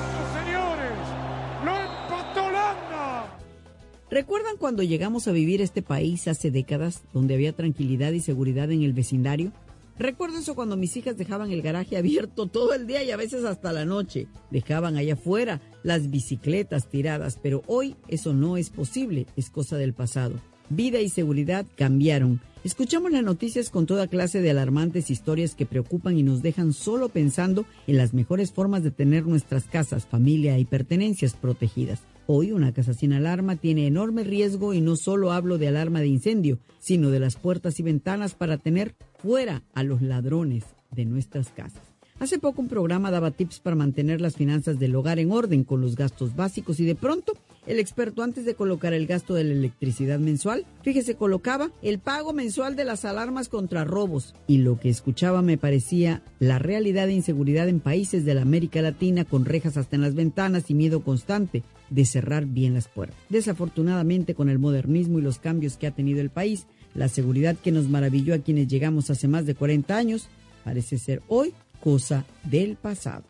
¿Recuerdan 4.11 4.57
cuando 4.57 4.83
llegamos 4.83 5.29
a 5.29 5.31
vivir 5.31 5.61
este 5.61 5.81
país 5.81 6.27
hace 6.27 6.51
décadas, 6.51 7.01
donde 7.13 7.33
había 7.33 7.53
tranquilidad 7.53 8.11
y 8.11 8.19
seguridad 8.19 8.69
en 8.69 8.83
el 8.83 8.91
vecindario? 8.91 9.53
Recuerdo 9.97 10.39
eso 10.39 10.53
cuando 10.53 10.75
mis 10.75 10.97
hijas 10.97 11.17
dejaban 11.17 11.49
el 11.51 11.61
garaje 11.61 11.95
abierto 11.95 12.47
todo 12.47 12.73
el 12.73 12.87
día 12.87 13.03
y 13.03 13.11
a 13.11 13.15
veces 13.15 13.45
hasta 13.45 13.71
la 13.71 13.85
noche. 13.85 14.27
Dejaban 14.49 14.97
allá 14.97 15.13
afuera 15.13 15.61
las 15.83 16.11
bicicletas 16.11 16.89
tiradas, 16.89 17.39
pero 17.41 17.63
hoy 17.67 17.95
eso 18.09 18.33
no 18.33 18.57
es 18.57 18.69
posible, 18.69 19.27
es 19.37 19.49
cosa 19.49 19.77
del 19.77 19.93
pasado. 19.93 20.41
Vida 20.69 20.99
y 20.99 21.07
seguridad 21.07 21.65
cambiaron. 21.77 22.41
Escuchamos 22.65 23.13
las 23.13 23.23
noticias 23.23 23.69
con 23.69 23.85
toda 23.85 24.07
clase 24.07 24.41
de 24.41 24.51
alarmantes 24.51 25.09
historias 25.09 25.55
que 25.55 25.65
preocupan 25.65 26.17
y 26.17 26.23
nos 26.23 26.41
dejan 26.41 26.73
solo 26.73 27.07
pensando 27.07 27.65
en 27.87 27.95
las 27.95 28.13
mejores 28.13 28.51
formas 28.51 28.83
de 28.83 28.91
tener 28.91 29.25
nuestras 29.25 29.63
casas, 29.63 30.05
familia 30.05 30.59
y 30.59 30.65
pertenencias 30.65 31.33
protegidas. 31.33 32.01
Hoy 32.33 32.53
una 32.53 32.71
casa 32.71 32.93
sin 32.93 33.11
alarma 33.11 33.57
tiene 33.57 33.87
enorme 33.87 34.23
riesgo 34.23 34.73
y 34.73 34.79
no 34.79 34.95
solo 34.95 35.33
hablo 35.33 35.57
de 35.57 35.67
alarma 35.67 35.99
de 35.99 36.07
incendio, 36.07 36.59
sino 36.79 37.09
de 37.09 37.19
las 37.19 37.35
puertas 37.35 37.77
y 37.81 37.83
ventanas 37.83 38.35
para 38.35 38.57
tener 38.57 38.95
fuera 39.21 39.63
a 39.73 39.83
los 39.83 40.01
ladrones 40.01 40.63
de 40.91 41.03
nuestras 41.03 41.49
casas. 41.49 41.81
Hace 42.19 42.39
poco 42.39 42.61
un 42.61 42.69
programa 42.69 43.11
daba 43.11 43.31
tips 43.31 43.59
para 43.59 43.75
mantener 43.75 44.21
las 44.21 44.37
finanzas 44.37 44.79
del 44.79 44.95
hogar 44.95 45.19
en 45.19 45.33
orden 45.33 45.65
con 45.65 45.81
los 45.81 45.97
gastos 45.97 46.33
básicos 46.33 46.79
y 46.79 46.85
de 46.85 46.95
pronto 46.95 47.33
el 47.67 47.79
experto 47.79 48.23
antes 48.23 48.45
de 48.45 48.55
colocar 48.55 48.93
el 48.93 49.07
gasto 49.07 49.33
de 49.33 49.43
la 49.43 49.51
electricidad 49.51 50.19
mensual, 50.19 50.65
fíjese, 50.83 51.15
colocaba 51.15 51.71
el 51.81 51.99
pago 51.99 52.31
mensual 52.31 52.77
de 52.77 52.85
las 52.85 53.03
alarmas 53.03 53.49
contra 53.49 53.83
robos 53.83 54.35
y 54.47 54.59
lo 54.59 54.79
que 54.79 54.87
escuchaba 54.87 55.41
me 55.41 55.57
parecía 55.57 56.23
la 56.39 56.59
realidad 56.59 57.07
de 57.07 57.13
inseguridad 57.13 57.67
en 57.67 57.81
países 57.81 58.23
de 58.23 58.35
la 58.35 58.43
América 58.43 58.81
Latina 58.81 59.25
con 59.25 59.43
rejas 59.43 59.75
hasta 59.75 59.97
en 59.97 60.01
las 60.01 60.15
ventanas 60.15 60.69
y 60.69 60.75
miedo 60.75 61.03
constante 61.03 61.63
de 61.91 62.05
cerrar 62.05 62.47
bien 62.47 62.73
las 62.73 62.87
puertas. 62.87 63.17
Desafortunadamente 63.29 64.33
con 64.33 64.49
el 64.49 64.57
modernismo 64.57 65.19
y 65.19 65.21
los 65.21 65.37
cambios 65.37 65.77
que 65.77 65.85
ha 65.85 65.91
tenido 65.91 66.21
el 66.21 66.31
país, 66.31 66.65
la 66.95 67.07
seguridad 67.07 67.55
que 67.55 67.71
nos 67.71 67.87
maravilló 67.87 68.33
a 68.33 68.39
quienes 68.39 68.67
llegamos 68.67 69.11
hace 69.11 69.27
más 69.27 69.45
de 69.45 69.53
40 69.53 69.95
años 69.95 70.27
parece 70.63 70.97
ser 70.97 71.21
hoy 71.27 71.53
cosa 71.79 72.25
del 72.43 72.77
pasado. 72.77 73.23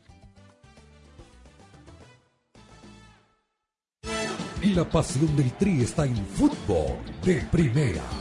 La 4.75 4.87
pasión 4.87 5.35
del 5.35 5.51
Tri 5.53 5.81
está 5.81 6.05
en 6.05 6.15
fútbol 6.15 6.97
de 7.25 7.41
primera. 7.51 8.20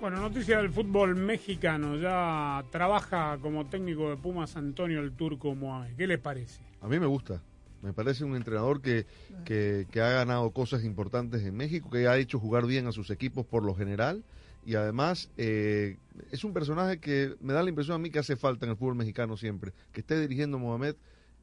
Bueno, 0.00 0.20
noticia 0.20 0.58
del 0.58 0.70
fútbol 0.70 1.16
mexicano. 1.16 1.96
Ya 1.96 2.64
trabaja 2.70 3.38
como 3.40 3.66
técnico 3.66 4.10
de 4.10 4.16
Pumas 4.16 4.56
Antonio 4.56 5.00
el 5.00 5.12
Turco 5.12 5.54
Mohamed. 5.54 5.96
¿Qué 5.96 6.06
les 6.06 6.18
parece? 6.18 6.60
A 6.80 6.88
mí 6.88 6.98
me 7.00 7.06
gusta. 7.06 7.42
Me 7.82 7.92
parece 7.92 8.24
un 8.24 8.36
entrenador 8.36 8.80
que, 8.80 9.06
que, 9.44 9.86
que 9.90 10.00
ha 10.00 10.10
ganado 10.10 10.50
cosas 10.50 10.84
importantes 10.84 11.42
en 11.42 11.56
México, 11.56 11.90
que 11.90 12.06
ha 12.08 12.16
hecho 12.16 12.38
jugar 12.38 12.66
bien 12.66 12.86
a 12.86 12.92
sus 12.92 13.10
equipos 13.10 13.46
por 13.46 13.64
lo 13.64 13.74
general 13.74 14.24
y 14.66 14.74
además 14.74 15.30
eh, 15.36 15.96
es 16.32 16.42
un 16.44 16.52
personaje 16.52 16.98
que 16.98 17.34
me 17.40 17.52
da 17.52 17.62
la 17.62 17.68
impresión 17.70 17.94
a 17.94 17.98
mí 17.98 18.10
que 18.10 18.18
hace 18.18 18.36
falta 18.36 18.66
en 18.66 18.70
el 18.72 18.76
fútbol 18.76 18.96
mexicano 18.96 19.36
siempre. 19.36 19.72
Que 19.92 20.00
esté 20.00 20.18
dirigiendo 20.20 20.58
Mohamed 20.58 20.96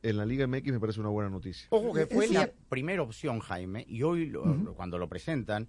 en 0.04 0.18
la 0.18 0.26
Liga 0.26 0.46
MX 0.46 0.65
me 0.74 0.80
parece 0.80 1.00
una 1.00 1.10
buena 1.10 1.30
noticia. 1.30 1.68
Ojo 1.72 1.91
que 1.94 2.06
fue 2.06 2.28
la 2.28 2.50
primera 2.70 3.02
opción, 3.02 3.39
Jaime, 3.39 3.86
y 3.88 4.04
hoy 4.04 4.28
lo- 4.28 4.46
lo- 4.46 4.74
cuando 4.76 4.98
lo 4.98 5.08
presentan, 5.10 5.68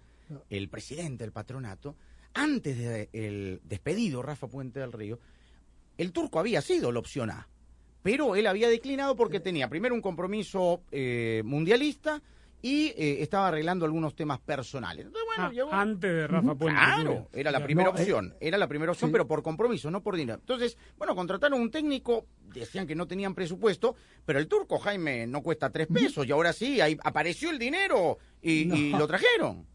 el 0.51 0.69
presidente 0.69 1.23
del 1.25 1.33
patronato, 1.33 1.95
antes 2.37 2.77
del 3.13 3.61
despedido 3.65 4.23
Rafa 4.23 4.47
Puente 4.49 4.81
del 4.81 4.93
Río, 4.93 5.19
el 5.99 6.13
turco 6.13 6.39
había 6.39 6.61
sido 6.63 6.93
la 6.93 6.99
opción 6.99 7.31
A, 7.31 7.49
pero 8.03 8.37
él 8.37 8.47
había 8.47 8.69
declinado 8.69 9.17
porque 9.17 9.41
tenía 9.41 9.69
primero 9.69 9.95
un 9.95 10.03
compromiso 10.03 10.83
eh, 10.93 11.43
mundialista 11.45 12.23
y 12.63 12.87
eh, 12.97 13.23
estaba 13.23 13.49
arreglando 13.49 13.85
algunos 13.85 14.15
temas 14.17 14.41
personales. 14.41 15.07
Entonces, 15.07 15.27
bueno, 15.27 15.45
Ah, 15.49 15.53
llegó- 15.53 15.73
antes 15.73 16.11
de 16.13 16.27
Rafa 16.27 16.55
Puente. 16.55 16.81
Claro, 16.81 17.29
era 17.33 17.51
la 17.51 17.63
primera 17.63 17.91
No, 17.91 17.97
eh, 17.97 18.01
opción, 18.01 18.35
era 18.41 18.59
la 18.59 18.67
primera 18.67 18.93
opción, 18.93 19.11
sí. 19.11 19.13
pero 19.13 19.27
por 19.27 19.43
compromiso, 19.43 19.91
no 19.91 20.03
por 20.03 20.17
dinero. 20.17 20.39
Entonces, 20.41 20.77
bueno, 20.97 21.15
contrataron 21.15 21.61
un 21.61 21.71
técnico, 21.71 22.27
decían 22.55 22.87
que 22.87 22.95
no 22.95 23.07
tenían 23.07 23.35
presupuesto, 23.35 23.95
pero 24.25 24.39
el 24.39 24.49
turco, 24.49 24.79
Jaime, 24.79 25.27
no 25.27 25.43
cuesta 25.43 25.71
tres 25.71 25.87
pesos, 25.87 26.27
y 26.27 26.33
ahora 26.33 26.53
sí, 26.53 26.81
ahí 26.81 26.97
apareció 27.05 27.51
el 27.51 27.59
dinero 27.59 28.19
y, 28.43 28.91
lo 28.91 29.07
trajeron. 29.07 29.67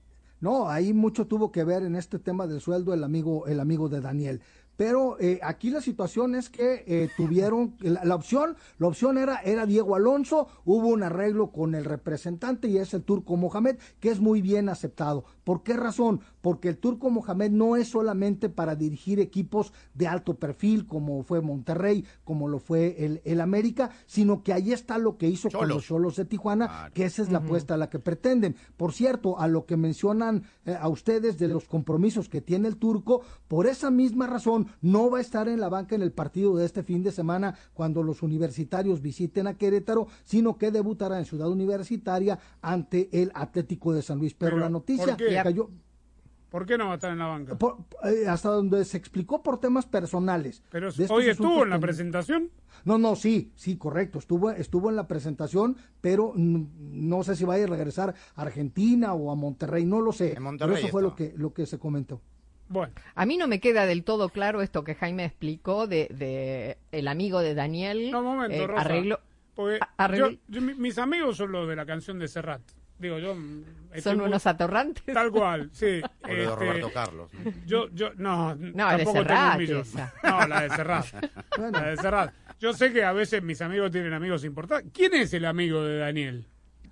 No, 0.42 0.68
ahí 0.70 0.92
mucho 0.94 1.28
tuvo 1.28 1.52
que 1.52 1.64
ver 1.64 1.84
en 1.84 1.96
este 1.96 2.18
tema 2.18 2.48
del 2.48 2.62
sueldo 2.62 2.94
el 2.96 3.04
amigo, 3.04 3.46
el 3.48 3.60
amigo 3.60 3.90
de 3.90 4.02
Daniel. 4.02 4.42
Pero 4.82 5.16
eh, 5.20 5.40
aquí 5.44 5.70
la 5.70 5.80
situación 5.80 6.34
es 6.34 6.50
que 6.50 6.84
eh, 6.88 7.08
tuvieron 7.16 7.76
la, 7.82 8.04
la 8.04 8.16
opción, 8.16 8.56
la 8.80 8.88
opción 8.88 9.20
era 9.20 9.40
era 9.44 9.68
Diego 9.68 9.96
Alonso, 9.96 10.48
hubo 10.66 10.88
un 10.88 11.04
arreglo 11.04 11.52
con 11.52 11.76
el 11.76 11.86
representante 11.86 12.68
y 12.68 12.80
es 12.80 12.96
el 12.96 13.04
turco 13.04 13.38
Mohamed, 13.38 13.78
que 14.00 14.10
es 14.10 14.20
muy 14.20 14.42
bien 14.42 14.70
aceptado. 14.70 15.24
¿Por 15.44 15.62
qué 15.62 15.76
razón? 15.76 16.22
Porque 16.42 16.68
el 16.68 16.80
turco 16.80 17.12
Mohamed 17.12 17.52
no 17.52 17.76
es 17.76 17.90
solamente 17.90 18.50
para 18.50 18.76
dirigir 18.76 19.20
equipos 19.20 19.72
de 19.94 20.08
alto 20.08 20.40
perfil, 20.40 20.88
como 20.88 21.22
fue 21.22 21.42
Monterrey, 21.42 22.04
como 22.24 22.48
lo 22.48 22.58
fue 22.58 23.06
el, 23.06 23.22
el 23.24 23.40
América, 23.40 23.92
sino 24.08 24.42
que 24.42 24.52
ahí 24.52 24.74
está 24.74 24.98
lo 24.98 25.16
que 25.18 25.28
hizo 25.28 25.52
con 25.52 25.68
los 25.68 25.86
Cholos 25.86 26.16
de 26.16 26.26
Tijuana, 26.26 26.90
que 26.96 27.06
esa 27.06 27.22
es 27.22 27.32
la 27.32 27.38
apuesta 27.38 27.76
a 27.76 27.78
la 27.78 27.92
que 27.92 28.00
pretenden. 28.00 28.56
Por 28.78 28.94
cierto, 28.94 29.40
a 29.40 29.48
lo 29.48 29.68
que 29.68 29.78
mencionan 29.78 30.44
eh, 30.66 30.76
a 30.80 30.88
ustedes 30.88 31.38
de 31.38 31.50
los 31.50 31.66
compromisos 31.66 32.30
que 32.30 32.42
tiene 32.42 32.68
el 32.68 32.78
turco, 32.78 33.22
por 33.48 33.68
esa 33.68 33.92
misma 33.92 34.26
razón 34.26 34.71
no 34.82 35.10
va 35.10 35.18
a 35.20 35.22
estar 35.22 35.48
en 35.50 35.60
la 35.60 35.70
banca 35.70 35.96
en 35.96 36.02
el 36.02 36.12
partido 36.12 36.56
de 36.56 36.66
este 36.66 36.84
fin 36.84 37.04
de 37.04 37.12
semana 37.12 37.56
cuando 37.74 38.04
los 38.04 38.22
universitarios 38.24 39.02
visiten 39.02 39.48
a 39.48 39.56
Querétaro, 39.56 40.08
sino 40.24 40.58
que 40.58 40.72
debutará 40.72 41.20
en 41.20 41.26
Ciudad 41.26 41.50
Universitaria 41.50 42.40
ante 42.62 43.10
el 43.22 43.32
Atlético 43.34 43.94
de 43.94 44.02
San 44.02 44.20
Luis. 44.20 44.34
Pero, 44.34 44.52
Pero, 44.52 44.60
la 44.64 44.70
noticia 44.70 45.06
¿por 45.08 45.18
qué? 45.18 45.40
cayó 45.44 45.70
¿Por 46.50 46.66
qué 46.66 46.78
no 46.78 46.88
va 46.88 46.92
a 46.92 46.96
estar 46.96 47.12
en 47.14 47.20
la 47.20 47.28
banca? 47.28 47.58
por- 47.58 47.78
eh, 48.04 48.28
hasta 48.28 48.50
donde 48.50 48.84
se 48.84 48.98
explicó 48.98 49.42
por 49.42 49.60
temas 49.62 49.86
personales. 49.86 50.62
Pero 50.70 50.90
hoy 51.10 51.30
estuvo 51.30 51.64
en 51.64 51.70
la 51.70 51.78
que- 51.78 51.82
presentación. 51.82 52.50
No, 52.84 52.98
no, 52.98 53.16
sí, 53.16 53.54
sí, 53.56 53.78
correcto. 53.78 54.20
Estuvo, 54.20 54.52
estuvo 54.52 54.90
en 54.90 54.98
la 54.98 55.08
presentación, 55.08 55.78
pero 56.02 56.34
no 56.36 57.24
sé 57.24 57.38
si 57.38 57.46
vaya 57.46 57.64
a 57.64 57.68
regresar 57.68 58.16
a 58.36 58.42
Argentina 58.42 59.14
o 59.14 59.32
a 59.32 59.36
Monterrey, 59.36 59.86
no 59.86 60.02
lo 60.02 60.12
sé. 60.12 60.38
Monterrey 60.42 60.76
pero 60.76 60.86
eso 60.88 60.92
fue 60.92 61.02
lo 61.02 61.16
que, 61.16 61.34
lo 61.38 61.54
que 61.54 61.66
se 61.66 61.80
comentó. 61.80 62.20
Bueno, 62.72 62.94
A 63.16 63.26
mí 63.26 63.36
no 63.38 63.48
me 63.48 63.60
queda 63.60 63.86
del 63.86 64.04
todo 64.04 64.30
claro 64.30 64.62
esto 64.62 64.84
que 64.84 64.96
Jaime 64.96 65.26
explicó 65.26 65.88
de, 65.88 66.08
de 66.10 66.78
el 66.92 67.08
amigo 67.10 67.42
de 67.42 67.54
Daniel. 67.54 68.10
no, 68.12 68.20
un 68.20 68.26
momento, 68.26 68.56
eh, 68.56 68.68
Rosa. 68.68 68.82
arreglo- 68.90 69.20
Porque 69.56 69.80
a- 69.82 70.06
arreglo- 70.08 70.30
yo- 70.32 70.38
yo- 70.48 70.62
mi- 70.62 70.76
mis 70.76 70.98
amigos 70.98 71.36
son 71.38 71.52
los 71.52 71.68
de 71.68 71.76
la 71.76 71.86
canción 71.86 72.18
de 72.18 72.28
Serrat. 72.28 72.62
Digo, 72.98 73.18
yo... 73.18 73.36
mm, 73.36 73.64
Son 74.02 74.18
muy- 74.18 74.28
unos 74.28 74.46
atorrantes. 74.48 75.04
Tal 75.14 75.32
cual, 75.32 75.70
sí. 75.74 76.02
O 76.24 76.28
de 76.28 76.44
Este, 76.44 76.56
Roberto 76.56 76.92
Carlos. 76.94 77.32
Yo, 77.66 77.90
yo, 77.90 78.12
no, 78.16 78.56
No, 78.56 78.56
de 78.56 78.72
tampoco 78.74 78.96
tengo 78.98 79.12
Serrat 79.24 79.54
un 79.56 79.60
millón. 79.62 79.82
esa. 79.82 80.14
No, 80.24 80.48
la 80.48 80.62
de 80.62 80.70
Serrat. 80.70 81.06
La 81.74 81.82
de 81.90 81.98
Serrat. 81.98 82.34
Yo 82.60 82.74
sé 82.74 82.94
que 82.94 83.04
a 83.04 83.12
veces 83.12 83.42
mis 83.44 83.60
amigos 83.62 83.92
tienen 83.92 84.14
amigos 84.14 84.46
importantes. 84.46 84.92
¿Quién 84.94 85.16
es 85.16 85.34
el 85.34 85.46
amigo 85.46 85.84
de 85.84 85.98
Daniel? 85.98 86.46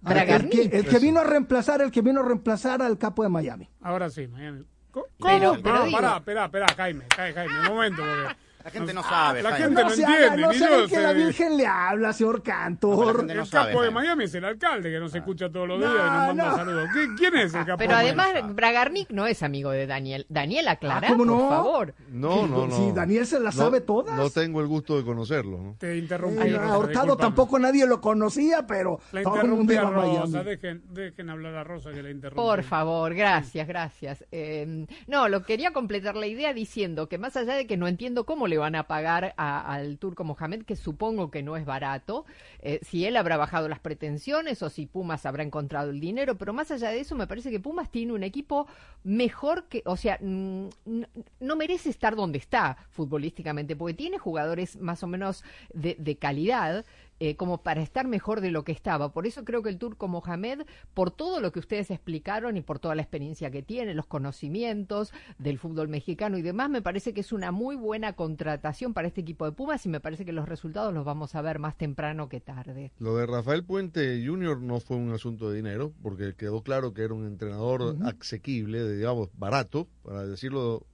El 0.06 0.50
que, 0.50 0.62
el 0.64 0.86
que 0.88 1.00
vino 1.00 1.20
a 1.20 1.24
reemplazar, 1.26 1.82
el 1.82 1.92
que 1.92 2.02
vino 2.02 2.22
a 2.22 2.24
reemplazar 2.26 2.82
al 2.82 2.98
capo 2.98 3.22
de 3.24 3.30
Miami. 3.30 3.70
Ahora 3.82 4.10
sí, 4.10 4.28
Miami. 4.28 4.64
¿Cómo? 4.92 5.06
Pero- 5.22 5.58
pero 5.64 5.84
digo- 5.86 5.98
pará, 5.98 6.18
espera, 6.18 6.46
espera, 6.46 6.66
Jaime, 6.76 7.06
Jaime, 7.16 7.34
Jaime, 7.34 7.60
un 7.60 7.66
momento, 7.76 8.02
porque... 8.02 8.36
La 8.64 8.72
gente 8.72 8.94
no 8.94 9.02
sabe, 9.04 9.42
La 9.42 9.52
Jaime. 9.52 9.66
gente 9.68 9.84
no, 9.84 9.90
se 9.90 10.02
entiende, 10.02 10.26
haga, 10.26 10.36
no 10.38 10.52
ni 10.52 10.58
sabe 10.60 10.76
yo 10.82 10.84
que 10.90 10.96
sé. 10.96 11.02
la 11.02 11.14
Virgen 11.14 11.58
le 11.58 11.66
habla, 11.66 12.12
señor 12.14 12.44
Cantor. 12.44 13.26
el 13.30 13.50
capo 13.50 13.82
de 13.82 13.90
Miami 13.92 14.26
es 14.26 14.34
el 14.36 14.44
alcalde, 14.44 14.92
que 14.92 15.00
nos 15.00 15.16
escucha 15.16 15.50
todos 15.50 15.68
los 15.68 15.80
días 15.80 15.92
y 15.92 15.96
nos 15.98 16.12
manda 16.28 16.46
no. 16.50 16.56
saludos. 16.58 16.90
¿Qui- 16.90 17.18
¿Quién 17.18 17.36
es 17.38 17.54
el 17.54 17.66
capo 17.66 17.78
Pero 17.78 17.98
de 17.98 18.14
Miami? 18.14 18.22
además, 18.32 18.56
Bragarnik 18.56 19.10
no 19.12 19.28
es 19.28 19.44
amigo 19.44 19.72
de 19.72 19.88
Daniel. 19.88 20.26
Daniel, 20.28 20.68
aclara, 20.68 21.08
¿cómo 21.08 21.20
por 21.20 21.28
no? 21.28 21.50
favor. 21.50 21.94
No, 22.10 22.48
no, 22.48 22.68
no. 22.68 22.76
Si 22.76 22.92
Daniel 22.92 23.26
se 23.26 23.40
las 23.40 23.56
No- 23.56 23.64
sabe 23.64 23.80
todas. 23.82 24.16
No 24.18 24.30
tengo 24.30 24.60
el 24.60 24.68
gusto 24.68 24.98
de 24.98 25.06
conocerlo, 25.06 25.58
¿no? 25.58 25.76
Te 25.80 25.98
interrumpí. 25.98 26.48
Eh, 26.50 26.58
a 26.58 26.78
Hurtado 26.78 27.16
tampoco 27.16 27.60
nadie 27.60 27.88
lo 27.88 28.02
conocía, 28.02 28.68
pero 28.68 29.00
La 29.14 29.24
todo 29.24 29.42
el 29.42 29.48
mundo 29.48 29.72
interrumpí 29.72 29.74
a 29.74 29.82
iba 29.82 29.88
a 29.88 29.92
Rosa, 30.22 30.32
Miami. 30.34 30.50
dejen, 30.50 30.84
dejen 30.90 31.30
hablar 31.30 31.56
a 31.56 31.64
Rosa 31.64 31.92
que 31.92 32.04
la 32.04 32.10
interrumpí. 32.12 32.42
Por 32.42 32.64
favor, 32.64 33.14
gracias, 33.16 33.68
gracias. 33.68 34.26
Eh, 34.34 34.86
no, 35.08 35.30
lo 35.30 35.44
quería 35.44 35.72
completar 35.72 36.16
la 36.18 36.28
idea 36.28 36.54
diciendo 36.54 37.08
que 37.08 37.18
más 37.18 37.38
allá 37.38 37.54
de 37.56 37.66
que 37.66 37.78
no 37.78 37.88
entiendo 37.88 38.26
cómo 38.26 38.49
le 38.50 38.58
van 38.58 38.76
a 38.76 38.84
pagar 38.88 39.34
a- 39.38 39.74
al 39.74 39.98
turco 39.98 40.24
Mohamed, 40.26 40.64
que 40.64 40.76
supongo 40.76 41.32
que 41.32 41.44
no 41.44 41.56
es 41.56 41.66
barato, 41.66 42.26
eh, 42.62 42.80
si 42.84 43.06
él 43.06 43.16
habrá 43.16 43.38
bajado 43.38 43.70
las 43.70 43.80
pretensiones 43.80 44.62
o 44.64 44.70
si 44.70 44.86
Pumas 44.86 45.26
habrá 45.26 45.44
encontrado 45.44 45.92
el 45.92 46.00
dinero, 46.02 46.36
pero 46.38 46.52
más 46.52 46.72
allá 46.72 46.90
de 46.90 47.00
eso 47.00 47.16
me 47.16 47.28
parece 47.28 47.52
que 47.52 47.60
Pumas 47.60 47.90
tiene 47.92 48.12
un 48.14 48.24
equipo 48.24 48.68
mejor 49.04 49.66
que, 49.70 49.82
o 49.86 49.96
sea, 49.96 50.20
no 50.22 51.56
merece 51.56 51.90
estar 51.90 52.16
donde 52.16 52.38
está 52.40 52.78
futbolísticamente, 52.90 53.76
porque 53.76 53.94
tiene 53.94 54.18
jugadores 54.18 54.76
más 54.78 55.04
o 55.04 55.08
menos 55.08 55.44
de, 55.74 55.96
de 56.00 56.18
calidad. 56.18 56.86
Eh, 57.20 57.36
como 57.36 57.64
para 57.64 57.82
estar 57.82 58.08
mejor 58.08 58.42
de 58.42 58.52
lo 58.52 58.64
que 58.64 58.72
estaba. 58.72 59.12
Por 59.12 59.28
eso 59.28 59.44
creo 59.44 59.62
que 59.62 59.70
el 59.70 59.78
turco 59.78 60.08
Mohamed, 60.08 60.62
por 60.94 61.12
todo 61.12 61.40
lo 61.40 61.52
que 61.52 61.60
ustedes 61.60 61.92
explicaron 61.92 62.58
y 62.58 62.62
por 62.62 62.80
toda 62.80 62.96
la 62.96 63.02
experiencia 63.02 63.52
que 63.52 63.62
tiene, 63.62 63.94
los 63.94 64.06
conocimientos 64.06 65.12
del 65.38 65.60
fútbol 65.60 65.88
mexicano 65.90 66.38
y 66.38 66.42
demás, 66.42 66.70
me 66.70 66.82
parece 66.82 67.14
que 67.14 67.22
es 67.22 67.32
una 67.34 67.52
muy 67.52 67.76
buena 67.76 68.14
contratación 68.14 68.94
para 68.94 69.08
este 69.08 69.22
equipo 69.22 69.46
de 69.46 69.52
Pumas 69.52 69.86
y 69.86 69.90
me 69.90 70.00
parece 70.00 70.26
que 70.26 70.32
los 70.32 70.48
resultados 70.48 70.94
los 70.94 71.06
vamos 71.06 71.36
a 71.36 71.42
ver 71.42 71.60
más 71.60 71.78
temprano 71.78 72.30
que 72.30 72.40
tarde. 72.40 72.92
Lo 73.00 73.16
de 73.16 73.26
Rafael 73.26 73.64
Puente 73.64 74.24
Jr. 74.26 74.62
no 74.62 74.80
fue 74.80 74.98
un 74.98 75.12
asunto 75.12 75.50
de 75.50 75.58
dinero, 75.58 75.94
porque 76.02 76.36
quedó 76.36 76.64
claro 76.64 76.94
que 76.94 77.04
era 77.04 77.14
un 77.14 77.26
entrenador 77.26 77.82
Ujú. 77.82 78.04
asequible, 78.08 78.82
de, 78.82 78.98
digamos, 78.98 79.30
barato, 79.38 79.88
para 80.04 80.26
decirlo 80.26 80.86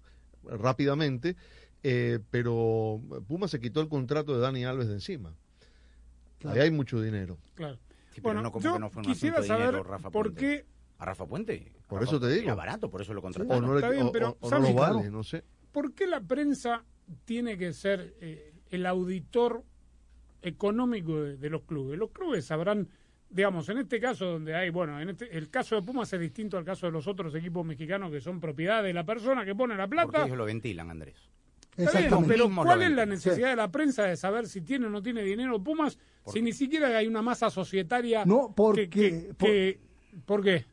rápidamente, 0.43 1.35
eh, 1.83 2.19
pero 2.31 3.01
Puma 3.27 3.47
se 3.47 3.59
quitó 3.59 3.81
el 3.81 3.89
contrato 3.89 4.33
de 4.33 4.39
Dani 4.39 4.65
Alves 4.65 4.87
de 4.87 4.95
encima. 4.95 5.35
Ahí 6.51 6.59
hay 6.59 6.71
mucho 6.71 7.01
dinero. 7.01 7.37
Claro. 7.55 7.75
Sí, 8.11 8.21
pero 8.21 8.23
bueno, 8.23 8.41
no, 8.43 8.51
como 8.51 8.63
yo 8.63 8.73
que 8.73 8.79
no 8.79 8.89
fue 8.89 9.01
un 9.01 9.07
quisiera 9.07 9.35
asunto 9.37 9.41
de 9.41 9.47
saber 9.59 9.67
dinero, 9.73 9.83
Rafa 9.89 10.09
por 10.09 10.25
Puente. 10.27 10.39
qué 10.41 10.65
¿A 10.97 11.05
Rafa 11.05 11.25
Puente? 11.27 11.73
Por 11.87 11.99
Rafa 11.99 12.11
eso 12.11 12.19
te 12.21 12.29
digo. 12.31 12.43
Era 12.43 12.55
barato, 12.55 12.89
por 12.89 13.01
eso 13.01 13.13
lo 13.13 13.19
O 13.19 13.23
contrataron. 13.23 13.65
no, 13.65 13.73
le- 13.73 13.79
está 13.79 13.89
bien, 13.89 14.07
o- 14.07 14.11
pero 14.11 14.29
o- 14.29 14.37
o 14.39 14.43
no 14.45 14.49
¿sabes 14.49 14.69
lo 14.73 14.79
vale, 14.79 15.09
no 15.11 15.23
sé. 15.23 15.43
¿Por 15.73 15.93
qué 15.93 16.07
la 16.07 16.21
prensa 16.21 16.83
tiene 17.25 17.57
que 17.57 17.73
ser 17.73 18.15
eh, 18.21 18.53
el 18.69 18.85
auditor 18.85 19.63
económico 20.41 21.21
de, 21.21 21.37
de 21.37 21.49
los 21.49 21.63
clubes? 21.63 21.97
Los 21.99 22.11
clubes 22.11 22.45
sabrán, 22.45 22.87
digamos, 23.29 23.67
en 23.69 23.79
este 23.79 23.99
caso 23.99 24.25
donde 24.25 24.55
hay, 24.55 24.69
bueno, 24.69 24.99
en 25.01 25.09
este, 25.09 25.35
el 25.37 25.49
caso 25.49 25.75
de 25.75 25.81
Pumas 25.81 26.11
es 26.13 26.19
distinto 26.19 26.57
al 26.57 26.63
caso 26.65 26.85
de 26.85 26.91
los 26.93 27.07
otros 27.07 27.33
equipos 27.35 27.65
mexicanos 27.65 28.11
que 28.11 28.21
son 28.21 28.39
propiedad 28.39 28.83
de 28.83 28.93
la 28.93 29.03
persona 29.05 29.43
que 29.45 29.55
pone 29.55 29.75
la 29.75 29.87
Porque 29.87 30.07
plata. 30.09 30.25
ellos 30.25 30.37
lo 30.37 30.45
ventilan, 30.45 30.89
Andrés. 30.89 31.29
Exactamente. 31.77 32.27
pero 32.33 32.49
¿cuál 32.55 32.81
es 32.83 32.91
la 32.91 33.05
necesidad 33.05 33.49
de 33.49 33.55
la 33.55 33.69
prensa 33.71 34.03
de 34.03 34.15
saber 34.15 34.47
si 34.47 34.61
tiene 34.61 34.85
o 34.87 34.89
no 34.89 35.01
tiene 35.01 35.23
dinero 35.23 35.61
Pumas 35.61 35.97
si 36.31 36.41
ni 36.41 36.53
siquiera 36.53 36.87
hay 36.97 37.07
una 37.07 37.21
masa 37.21 37.49
societaria? 37.49 38.23
No, 38.25 38.53
porque- 38.55 38.89
que- 38.89 39.09
que- 39.09 39.35
que- 39.37 39.79
¿Por 40.25 40.41
qué? 40.43 40.65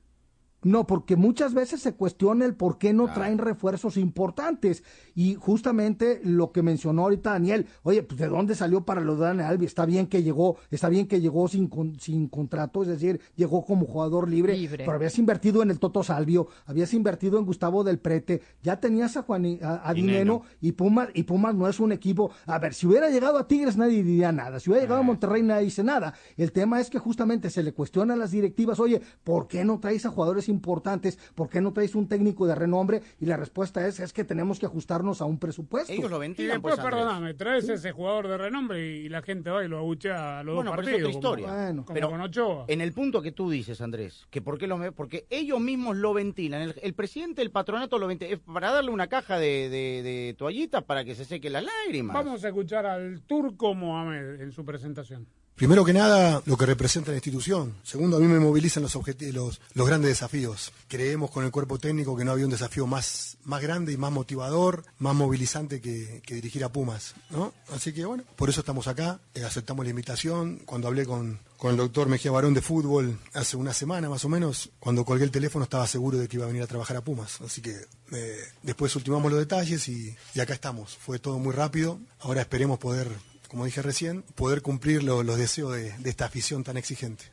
No, 0.62 0.86
porque 0.86 1.16
muchas 1.16 1.54
veces 1.54 1.80
se 1.82 1.94
cuestiona 1.94 2.44
el 2.44 2.54
por 2.54 2.78
qué 2.78 2.92
no 2.92 3.04
Claro. 3.04 3.20
traen 3.20 3.38
refuerzos 3.38 3.96
importantes. 3.96 4.84
Y 5.14 5.34
justamente 5.34 6.20
lo 6.24 6.52
que 6.52 6.62
mencionó 6.62 7.02
ahorita 7.02 7.32
Daniel, 7.32 7.66
oye, 7.82 8.02
pues 8.02 8.18
de 8.20 8.28
dónde 8.28 8.54
salió 8.54 8.84
para 8.84 9.00
lo 9.00 9.16
de 9.16 9.32
está 9.64 9.84
bien 9.86 10.06
que 10.06 10.22
llegó, 10.22 10.56
está 10.70 10.88
bien 10.88 11.06
que 11.06 11.20
llegó 11.20 11.48
sin, 11.48 11.68
con- 11.68 11.98
sin 12.00 12.28
contrato, 12.28 12.82
es 12.82 12.88
decir, 12.88 13.20
llegó 13.36 13.64
como 13.64 13.86
jugador 13.86 14.28
libre, 14.28 14.56
Libre. 14.56 14.84
pero 14.84 14.92
habías 14.96 15.18
invertido 15.18 15.62
en 15.62 15.70
el 15.70 15.78
Toto 15.78 16.02
Salvio, 16.02 16.48
habías 16.66 16.94
invertido 16.94 17.38
en 17.38 17.44
Gustavo 17.44 17.84
del 17.84 17.98
Prete, 17.98 18.42
ya 18.62 18.80
tenías 18.80 19.16
a 19.16 19.22
Juan 19.22 19.58
a, 19.62 19.88
a 19.88 19.94
Dineno. 19.94 20.12
Dineno 20.12 20.42
y 20.60 20.72
Pumas, 20.72 21.08
y 21.14 21.22
Pumas 21.24 21.54
no 21.54 21.68
es 21.68 21.80
un 21.80 21.92
equipo. 21.92 22.30
A 22.46 22.58
ver, 22.58 22.74
si 22.74 22.86
hubiera 22.86 23.10
llegado 23.10 23.38
a 23.38 23.46
Tigres 23.48 23.76
nadie 23.76 24.02
diría 24.02 24.32
nada, 24.32 24.60
si 24.60 24.70
hubiera 24.70 24.84
llegado 24.84 25.00
a 25.00 25.04
Monterrey 25.04 25.42
nadie 25.42 25.64
dice 25.64 25.82
nada. 25.84 26.14
El 26.36 26.52
tema 26.52 26.80
es 26.80 26.90
que 26.90 26.98
justamente 26.98 27.50
se 27.50 27.62
le 27.62 27.72
cuestiona 27.72 28.14
a 28.14 28.16
las 28.16 28.30
directivas, 28.30 28.78
oye, 28.80 29.00
¿por 29.24 29.48
qué 29.48 29.64
no 29.64 29.78
traes 29.80 30.06
a 30.06 30.10
jugadores 30.10 30.48
importantes? 30.52 31.18
¿Por 31.34 31.48
qué 31.48 31.60
no 31.60 31.72
traes 31.72 31.94
un 31.96 32.06
técnico 32.06 32.46
de 32.46 32.54
renombre? 32.54 33.02
Y 33.20 33.26
la 33.26 33.36
respuesta 33.36 33.84
es, 33.88 33.98
es 33.98 34.12
que 34.12 34.22
tenemos 34.24 34.60
que 34.60 34.66
ajustarnos 34.66 35.20
a 35.20 35.24
un 35.24 35.38
presupuesto. 35.38 35.92
Ellos 35.92 36.10
lo 36.10 36.18
Y 36.18 36.20
ventilan, 36.20 36.52
después, 36.58 36.76
pues, 36.76 36.84
perdóname, 36.86 37.34
traes 37.34 37.68
ese 37.68 37.90
jugador 37.92 38.28
de 38.28 38.38
renombre 38.38 38.86
y 38.96 39.08
la 39.08 39.22
gente 39.22 39.50
va 39.50 39.64
y 39.64 39.68
lo 39.68 39.78
abuchea 39.78 40.38
a 40.40 40.44
los 40.44 40.54
Bueno, 40.54 40.70
dos 40.70 40.76
pero 40.84 40.88
es 40.96 41.02
partidos. 41.02 41.16
otra 41.16 41.20
como- 41.30 41.38
historia. 41.40 41.64
Bueno. 41.64 41.84
como 41.84 41.94
pero 41.94 42.10
con 42.10 42.20
Ochoa. 42.20 42.64
en 42.68 42.80
el 42.80 42.92
punto 42.92 43.22
que 43.22 43.32
tú 43.32 43.50
dices, 43.50 43.80
Andrés, 43.80 44.26
que 44.30 44.40
por 44.42 44.58
qué 44.58 44.66
lo 44.66 44.76
me- 44.76 44.92
porque 44.92 45.26
ellos 45.30 45.60
mismos 45.60 45.96
lo 45.96 46.14
ventilan. 46.14 46.62
El, 46.62 46.74
el 46.82 46.94
presidente 46.94 47.40
del 47.40 47.50
patronato 47.50 47.98
lo 47.98 48.06
ventila 48.06 48.32
es 48.32 48.38
para 48.40 48.70
darle 48.70 48.90
una 48.90 49.06
caja 49.08 49.38
de, 49.38 49.68
de, 49.70 50.02
de 50.02 50.34
toallitas 50.36 50.84
para 50.84 51.04
que 51.04 51.14
se 51.14 51.24
seque 51.24 51.48
las 51.50 51.64
lágrimas. 51.64 52.14
Vamos 52.14 52.44
a 52.44 52.48
escuchar 52.48 52.86
al 52.86 53.22
turco 53.22 53.74
Mohamed 53.74 54.40
en 54.40 54.52
su 54.52 54.64
presentación. 54.64 55.26
Primero 55.54 55.84
que 55.84 55.92
nada, 55.92 56.42
lo 56.46 56.56
que 56.56 56.66
representa 56.66 57.10
la 57.10 57.18
institución. 57.18 57.74
Segundo, 57.84 58.16
a 58.16 58.20
mí 58.20 58.26
me 58.26 58.40
movilizan 58.40 58.82
los, 58.82 58.94
los, 58.94 59.60
los 59.74 59.86
grandes 59.86 60.10
desafíos. 60.10 60.72
Creemos 60.88 61.30
con 61.30 61.44
el 61.44 61.50
cuerpo 61.50 61.78
técnico 61.78 62.16
que 62.16 62.24
no 62.24 62.32
había 62.32 62.46
un 62.46 62.50
desafío 62.50 62.86
más, 62.86 63.36
grande 63.60 63.92
y 63.92 63.96
más 63.96 64.10
motivador, 64.10 64.84
más 64.98 65.14
movilizante 65.14 65.80
que, 65.80 66.22
dirigir 66.26 66.64
a 66.64 66.70
Pumas. 66.70 67.14
¿no? 67.30 67.52
Así 67.72 67.92
que 67.92 68.04
bueno, 68.04 68.24
por 68.34 68.48
eso 68.48 68.60
estamos 68.60 68.88
acá, 68.88 69.20
eh, 69.34 69.44
aceptamos 69.44 69.84
la 69.84 69.90
invitación. 69.90 70.62
Cuando 70.64 70.88
hablé 70.88 71.06
con, 71.06 71.38
con 71.58 71.72
el 71.72 71.76
doctor 71.76 72.08
Mejía 72.08 72.32
Barón 72.32 72.54
de 72.54 72.62
fútbol 72.62 73.18
hace 73.34 73.56
una 73.56 73.74
semana 73.74 74.08
más 74.08 74.24
o 74.24 74.28
menos, 74.28 74.70
cuando 74.80 75.04
colgué 75.04 75.24
el 75.24 75.30
teléfono 75.30 75.64
estaba 75.64 75.86
seguro 75.86 76.18
de 76.18 76.28
que 76.28 76.38
iba 76.38 76.46
a 76.46 76.48
venir 76.48 76.62
a 76.62 76.66
trabajar 76.66 76.96
a 76.96 77.04
Pumas. 77.04 77.40
Así 77.42 77.60
que 77.60 77.76
eh, 78.12 78.40
después 78.62 78.96
ultimamos 78.96 79.30
los 79.30 79.38
detalles 79.38 79.86
y, 79.88 80.16
y 80.34 80.40
acá 80.40 80.54
estamos. 80.54 80.96
Fue 80.96 81.18
todo 81.18 81.38
muy 81.38 81.52
rápido. 81.52 82.00
Ahora 82.20 82.40
esperemos 82.40 82.78
poder 82.78 83.08
como 83.52 83.64
dije 83.66 83.82
recién, 83.82 84.22
poder 84.34 84.62
cumplir 84.62 85.04
lo- 85.04 85.22
los 85.22 85.38
deseos 85.38 85.72
de, 85.76 85.92
de 85.98 86.10
esta 86.10 86.24
afición 86.24 86.64
tan 86.64 86.76
exigente. 86.76 87.26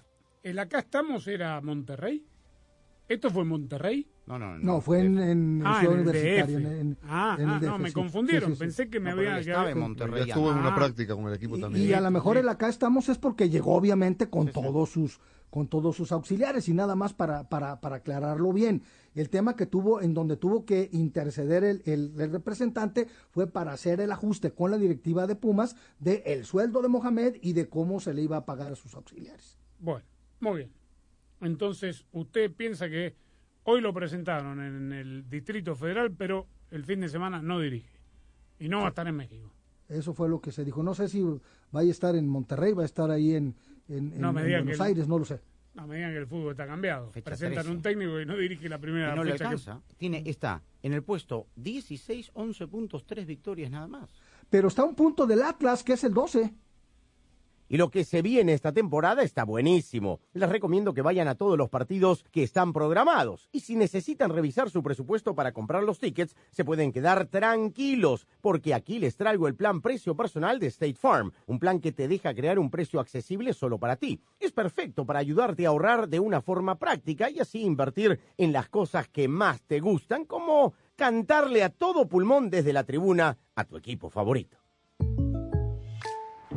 ¿El 0.44 0.60
acá 0.60 0.80
estamos 0.80 1.28
era 1.28 1.60
Monterrey? 1.62 2.24
¿Esto 3.08 3.32
fue 3.32 3.44
Monterrey? 3.44 4.08
No, 4.28 4.38
no, 4.38 4.56
no. 4.56 4.64
No, 4.74 4.82
fue 4.82 5.00
en, 5.00 5.18
en 5.18 5.64
Ah, 5.66 5.82
el. 5.84 6.06
DF. 6.06 6.16
en- 6.54 6.66
en- 6.68 6.98
ah, 7.08 7.36
en 7.40 7.44
el 7.50 7.50
ah, 7.56 7.60
no, 7.60 7.72
DF, 7.78 7.82
me 7.82 7.88
sí. 7.90 7.94
confundieron. 7.96 8.50
Sí, 8.52 8.56
sí. 8.56 8.60
Pensé 8.60 8.90
que 8.90 9.00
me 9.00 9.10
No, 9.10 9.16
había 9.18 9.40
estaba 9.40 9.64
en 9.64 9.74
quedado- 9.74 9.80
Monterrey. 9.88 10.20
Ya 10.28 10.34
estuvo 10.36 10.52
en 10.52 10.58
una 10.60 10.70
Ah. 10.70 10.76
práctica 10.76 11.16
con 11.16 11.28
el 11.28 11.34
equipo 11.34 11.58
Y, 11.58 11.62
también. 11.62 11.90
y 11.90 11.94
a 11.94 12.02
lo 12.02 12.12
mejor 12.12 12.38
el 12.38 12.48
acá 12.48 12.70
estamos 12.70 13.10
es 13.10 13.18
porque 13.18 13.50
llegó 13.50 13.74
obviamente 13.74 14.30
con 14.30 14.50
todos 14.52 14.90
sus 14.92 15.20
con 15.50 15.68
todos 15.68 15.96
sus 15.96 16.12
auxiliares 16.12 16.70
y 16.70 16.76
nada 16.76 16.96
más 16.96 17.14
para, 17.16 17.50
para, 17.50 17.82
para 17.82 17.96
aclararlo 17.96 18.54
bien. 18.54 18.84
El 19.20 19.30
tema 19.30 19.56
que 19.58 19.66
tuvo, 19.66 20.02
en 20.02 20.14
donde 20.14 20.38
tuvo 20.38 20.66
que 20.66 20.90
interceder 20.94 21.66
el, 21.66 21.82
el- 21.86 22.14
el 22.20 22.32
representante 22.32 23.08
fue 23.32 23.48
para 23.48 23.74
hacer 23.74 24.00
el 24.00 24.12
ajuste 24.14 24.52
con 24.52 24.72
la 24.72 24.78
directiva 24.78 25.28
de 25.28 25.36
Pumas 25.36 25.76
de 26.00 26.24
el 26.26 26.46
sueldo 26.46 26.82
de 26.82 26.88
Mohamed 26.88 27.36
y 27.42 27.52
de 27.54 27.68
cómo 27.68 28.00
se 28.00 28.14
le 28.14 28.22
iba 28.22 28.38
a 28.38 28.46
pagar 28.46 28.72
a 28.72 28.76
sus 28.76 28.96
auxiliares. 28.96 29.58
Bueno, 29.80 30.06
muy 30.40 30.58
bien. 30.60 30.72
Entonces, 31.42 32.06
usted 32.14 32.52
piensa 32.54 32.90
que 32.90 33.16
hoy 33.64 33.82
lo 33.82 33.94
presentaron 33.94 34.62
en 34.62 34.94
el 34.94 35.30
Distrito 35.30 35.76
Federal, 35.76 36.12
pero 36.16 36.48
el 36.72 36.86
fin 36.86 37.02
de 37.02 37.10
semana 37.10 37.42
no 37.42 37.60
dirige. 37.60 37.90
Y 38.58 38.70
no 38.70 38.80
va 38.80 38.86
a 38.86 38.90
estar 38.90 39.08
en 39.08 39.16
México. 39.18 39.52
Eso 39.90 40.14
fue 40.14 40.30
lo 40.30 40.40
que 40.40 40.52
se 40.52 40.64
dijo. 40.64 40.82
No 40.84 40.94
sé 40.94 41.10
si 41.10 41.22
vaya 41.72 41.90
a 41.90 41.92
estar 41.92 42.16
en 42.16 42.28
Monterrey, 42.28 42.74
va 42.74 42.84
a 42.84 42.86
estar 42.86 43.10
ahí 43.12 43.36
en, 43.36 43.56
No 44.22 44.32
Buenos 44.64 44.80
Aires, 44.86 45.08
no 45.08 45.18
lo 45.20 45.26
sé. 45.26 45.42
A 45.78 45.86
medida 45.88 46.10
que 46.10 46.18
el 46.18 46.28
fútbol 46.28 46.52
está 46.52 46.66
cambiado. 46.66 47.12
Fecha 47.12 47.26
Presentan 47.26 47.64
13. 47.64 47.72
un 47.72 47.82
técnico 47.82 48.20
y 48.20 48.26
no 48.26 48.36
dirige 48.36 48.68
la 48.68 48.80
primera 48.80 49.14
Y 49.14 49.16
no 49.16 49.24
le 49.24 49.32
fecha 49.34 49.46
que- 49.46 49.54
alcanza. 49.54 49.82
Tiene, 49.98 50.24
está 50.26 50.62
en 50.82 50.94
el 50.94 51.04
puesto 51.04 51.48
16, 51.56 52.32
11 52.34 52.68
puntos, 52.68 53.06
3 53.06 53.26
victorias 53.26 53.70
nada 53.72 53.88
más. 53.88 54.10
Pero 54.50 54.68
está 54.68 54.82
a 54.82 54.86
un 54.86 54.96
punto 54.96 55.26
del 55.28 55.42
Atlas, 55.44 55.84
que 55.84 55.94
es 55.94 56.04
el 56.04 56.14
12. 56.14 56.54
Y 57.72 57.78
lo 57.78 57.92
que 57.92 58.04
se 58.04 58.24
viene 58.24 58.54
esta 58.54 58.74
temporada 58.74 59.22
está 59.22 59.46
buenísimo. 59.46 60.20
Les 60.34 60.50
recomiendo 60.50 60.96
que 60.96 61.04
vayan 61.04 61.28
a 61.28 61.36
todos 61.36 61.56
los 61.56 61.70
partidos 61.70 62.26
que 62.32 62.42
están 62.42 62.74
programados. 62.74 63.48
Y 63.52 63.60
si 63.60 63.76
necesitan 63.76 64.32
revisar 64.32 64.72
su 64.72 64.82
presupuesto 64.82 65.36
para 65.36 65.52
comprar 65.52 65.84
los 65.84 66.00
tickets, 66.00 66.36
se 66.50 66.66
pueden 66.66 66.92
quedar 66.92 67.28
tranquilos, 67.28 68.26
porque 68.42 68.74
aquí 68.74 68.98
les 68.98 69.16
traigo 69.18 69.48
el 69.48 69.54
plan 69.54 69.82
precio 69.82 70.16
personal 70.16 70.58
de 70.58 70.66
State 70.66 70.96
Farm, 70.96 71.32
un 71.46 71.60
plan 71.60 71.80
que 71.80 71.92
te 71.92 72.08
deja 72.08 72.34
crear 72.34 72.58
un 72.58 72.72
precio 72.72 73.00
accesible 73.00 73.54
solo 73.54 73.78
para 73.78 73.98
ti. 73.98 74.20
Es 74.40 74.52
perfecto 74.52 75.06
para 75.06 75.20
ayudarte 75.20 75.68
a 75.68 75.70
ahorrar 75.70 76.10
de 76.10 76.20
una 76.20 76.42
forma 76.42 76.80
práctica 76.80 77.30
y 77.30 77.40
así 77.40 77.62
invertir 77.62 78.20
en 78.38 78.52
las 78.52 78.68
cosas 78.70 79.08
que 79.08 79.28
más 79.28 79.62
te 79.62 79.80
gustan, 79.80 80.26
como 80.26 80.74
cantarle 80.96 81.64
a 81.64 81.70
todo 81.70 82.08
pulmón 82.08 82.50
desde 82.50 82.74
la 82.74 82.84
tribuna 82.84 83.38
a 83.54 83.64
tu 83.64 83.78
equipo 83.78 84.10
favorito. 84.10 84.58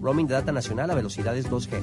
Roaming 0.00 0.26
de 0.26 0.34
data 0.34 0.52
nacional 0.52 0.90
a 0.90 0.94
velocidades 0.94 1.50
2G. 1.50 1.80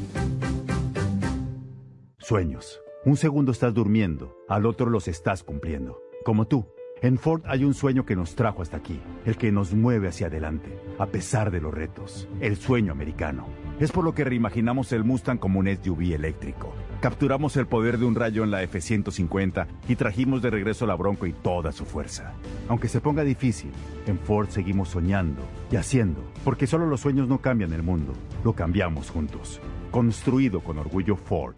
Sueños. 2.17 2.81
Un 3.05 3.15
segundo 3.15 3.51
estás 3.51 3.73
durmiendo, 3.73 4.35
al 4.49 4.65
otro 4.65 4.89
los 4.89 5.07
estás 5.07 5.43
cumpliendo. 5.43 6.01
Como 6.25 6.47
tú. 6.47 6.67
En 7.01 7.17
Ford 7.17 7.43
hay 7.45 7.63
un 7.63 7.73
sueño 7.73 8.05
que 8.05 8.15
nos 8.15 8.35
trajo 8.35 8.63
hasta 8.63 8.77
aquí, 8.77 8.99
el 9.25 9.37
que 9.37 9.51
nos 9.51 9.73
mueve 9.73 10.07
hacia 10.07 10.27
adelante, 10.27 10.79
a 10.97 11.05
pesar 11.05 11.51
de 11.51 11.61
los 11.61 11.73
retos, 11.73 12.27
el 12.41 12.57
sueño 12.57 12.91
americano. 12.91 13.47
Es 13.79 13.91
por 13.91 14.03
lo 14.03 14.15
que 14.15 14.23
reimaginamos 14.23 14.91
el 14.91 15.03
Mustang 15.03 15.37
como 15.37 15.59
un 15.59 15.67
SUV 15.67 16.13
eléctrico. 16.15 16.73
Capturamos 16.99 17.55
el 17.57 17.67
poder 17.67 17.99
de 17.99 18.05
un 18.05 18.15
rayo 18.15 18.43
en 18.43 18.49
la 18.49 18.63
F-150 18.63 19.67
y 19.87 19.95
trajimos 19.95 20.41
de 20.41 20.49
regreso 20.49 20.87
la 20.87 20.95
Bronco 20.95 21.27
y 21.27 21.33
toda 21.33 21.71
su 21.71 21.85
fuerza. 21.85 22.33
Aunque 22.69 22.87
se 22.87 23.01
ponga 23.01 23.23
difícil, 23.23 23.69
en 24.07 24.17
Ford 24.17 24.49
seguimos 24.49 24.89
soñando 24.89 25.43
y 25.71 25.75
haciendo, 25.75 26.23
porque 26.43 26.65
solo 26.65 26.87
los 26.87 27.01
sueños 27.01 27.27
no 27.27 27.39
cambian 27.39 27.71
el 27.71 27.83
mundo, 27.83 28.13
lo 28.43 28.53
cambiamos 28.53 29.11
juntos. 29.11 29.61
Construido 29.91 30.61
con 30.61 30.79
orgullo 30.79 31.15
Ford. 31.15 31.53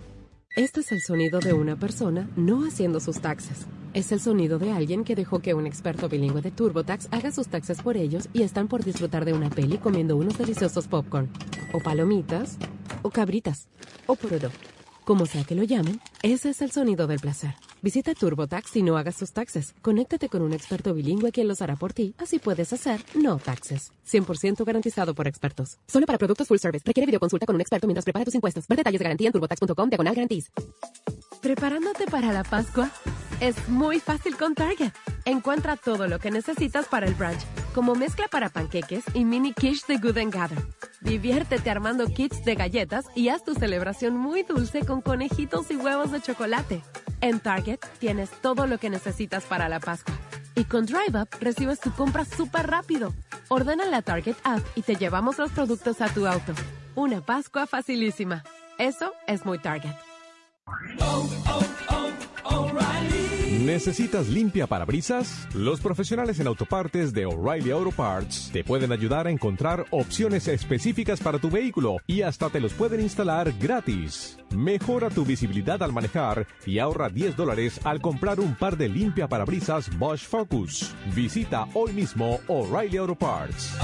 Este 0.58 0.82
es 0.82 0.92
el 0.92 1.00
sonido 1.00 1.40
de 1.40 1.54
una 1.54 1.78
persona 1.78 2.28
no 2.36 2.66
haciendo 2.66 3.00
sus 3.00 3.22
taxes. 3.22 3.66
Es 3.94 4.12
el 4.12 4.20
sonido 4.20 4.60
de 4.60 4.72
alguien 4.72 5.04
que 5.04 5.16
dejó 5.16 5.40
que 5.40 5.56
un 5.56 5.66
experto 5.66 6.08
bilingüe 6.10 6.42
de 6.42 6.52
TurboTax 6.52 7.08
haga 7.10 7.32
sus 7.32 7.48
taxes 7.48 7.82
por 7.82 7.98
ellos 7.98 8.30
y 8.34 8.44
están 8.44 8.68
por 8.68 8.84
disfrutar 8.84 9.26
de 9.26 9.34
una 9.34 9.50
peli 9.50 9.80
comiendo 9.80 10.16
unos 10.16 10.38
deliciosos 10.38 10.88
popcorn, 10.88 11.28
o 11.74 11.80
palomitas, 11.80 12.58
o 13.02 13.10
cabritas, 13.10 13.68
o 14.06 14.16
porodo. 14.16 14.52
Como 15.06 15.26
sea 15.26 15.44
que 15.44 15.56
lo 15.56 15.64
llamen, 15.64 16.00
ese 16.22 16.52
es 16.52 16.62
el 16.62 16.70
sonido 16.70 17.08
del 17.08 17.20
placer. 17.20 17.56
Visita 17.82 18.14
TurboTax 18.14 18.76
y 18.76 18.84
no 18.84 18.96
hagas 18.96 19.18
tus 19.18 19.32
taxes. 19.32 19.74
Conéctate 19.82 20.30
con 20.30 20.44
un 20.44 20.54
experto 20.54 20.94
bilingüe 20.94 21.32
quien 21.32 21.48
los 21.48 21.64
hará 21.64 21.76
por 21.76 21.92
ti, 21.92 22.14
así 22.20 22.38
puedes 22.38 22.72
hacer 22.74 23.04
no 23.16 23.38
taxes. 23.38 23.92
100% 24.08 24.66
garantizado 24.66 25.16
por 25.16 25.28
expertos. 25.28 25.80
Solo 25.88 26.06
para 26.06 26.20
productos 26.20 26.48
full 26.48 26.58
service. 26.58 26.84
Requiere 26.86 27.08
videoconsulta 27.08 27.48
con 27.48 27.56
un 27.56 27.62
experto 27.62 27.88
mientras 27.88 28.06
prepara 28.06 28.24
tus 28.24 28.36
impuestos. 28.36 28.68
Ver 28.68 28.78
detalles 28.78 29.00
de 29.00 29.04
garantía 29.04 29.28
en 29.28 29.34
turbotax.com 29.34 29.90
diagonal 29.90 30.14
guarantees. 30.14 30.52
¿Preparándote 31.42 32.06
para 32.06 32.32
la 32.32 32.44
Pascua? 32.44 32.92
Es 33.40 33.70
muy 33.70 34.02
fácil 34.02 34.36
con 34.36 34.54
Target. 34.54 34.92
Encuentra 35.24 35.78
todo 35.78 36.08
lo 36.08 36.20
que 36.20 36.30
necesitas 36.30 36.88
para 36.88 37.08
el 37.08 37.14
brunch, 37.14 37.40
como 37.74 37.96
mezcla 37.96 38.28
para 38.28 38.50
panqueques 38.50 39.04
y 39.14 39.24
mini 39.24 39.54
quiche 39.54 39.86
de 39.88 39.98
Good 39.98 40.18
and 40.18 40.34
Gather. 40.34 40.58
Diviértete 41.00 41.70
armando 41.70 42.08
kits 42.08 42.44
de 42.44 42.56
galletas 42.56 43.06
y 43.16 43.30
haz 43.30 43.46
tu 43.46 43.54
celebración 43.54 44.18
muy 44.18 44.44
dulce 44.44 44.86
con 44.86 45.02
conejitos 45.02 45.72
y 45.72 45.78
huevos 45.78 46.12
de 46.12 46.22
chocolate. 46.22 46.82
En 47.22 47.40
Target 47.40 47.80
tienes 48.00 48.30
todo 48.42 48.68
lo 48.68 48.78
que 48.78 48.90
necesitas 48.90 49.46
para 49.46 49.70
la 49.70 49.80
Pascua. 49.80 50.16
Y 50.56 50.66
con 50.66 50.86
Drive 50.86 51.18
Up 51.18 51.30
recibes 51.40 51.80
tu 51.80 51.92
compra 51.94 52.26
súper 52.26 52.68
rápido. 52.68 53.14
Ordena 53.48 53.86
la 53.86 54.02
Target 54.02 54.36
app 54.44 54.66
y 54.76 54.82
te 54.82 54.96
llevamos 54.96 55.38
los 55.38 55.52
productos 55.52 56.02
a 56.02 56.10
tu 56.10 56.28
auto. 56.28 56.54
Una 56.96 57.22
Pascua 57.22 57.68
facilísima. 57.68 58.44
Eso 58.78 59.14
es 59.28 59.46
muy 59.46 59.60
Target. 59.60 59.96
¿Necesitas 63.66 64.30
limpia 64.30 64.68
parabrisas? 64.68 65.48
Los 65.54 65.82
profesionales 65.82 66.40
en 66.40 66.48
autopartes 66.48 67.14
de 67.14 67.26
O'Reilly 67.26 67.72
Auto 67.72 67.92
Parts 67.92 68.50
te 68.54 68.64
pueden 68.64 68.94
ayudar 68.94 69.28
a 69.28 69.32
encontrar 69.32 69.86
opciones 69.92 70.48
específicas 70.48 71.20
para 71.20 71.40
tu 71.40 71.50
vehículo 71.50 71.98
y 72.08 72.22
hasta 72.22 72.50
te 72.50 72.62
los 72.62 72.72
pueden 72.74 73.02
instalar 73.02 73.52
gratis. 73.60 74.38
Mejora 74.56 75.10
tu 75.10 75.26
visibilidad 75.26 75.84
al 75.84 75.92
manejar 75.92 76.48
y 76.66 76.80
ahorra 76.80 77.10
10 77.10 77.36
dólares 77.36 77.82
al 77.84 78.00
comprar 78.00 78.40
un 78.40 78.56
par 78.56 78.78
de 78.78 78.88
limpia 78.88 79.28
parabrisas 79.28 79.90
Bosch 80.00 80.26
Focus. 80.26 80.96
Visita 81.14 81.68
hoy 81.74 81.92
mismo 81.92 82.40
O'Reilly 82.48 82.98
Auto 82.98 83.16
Parts. 83.16 83.76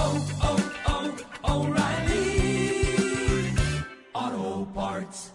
Auto 4.14 4.68
Parts. 4.74 5.35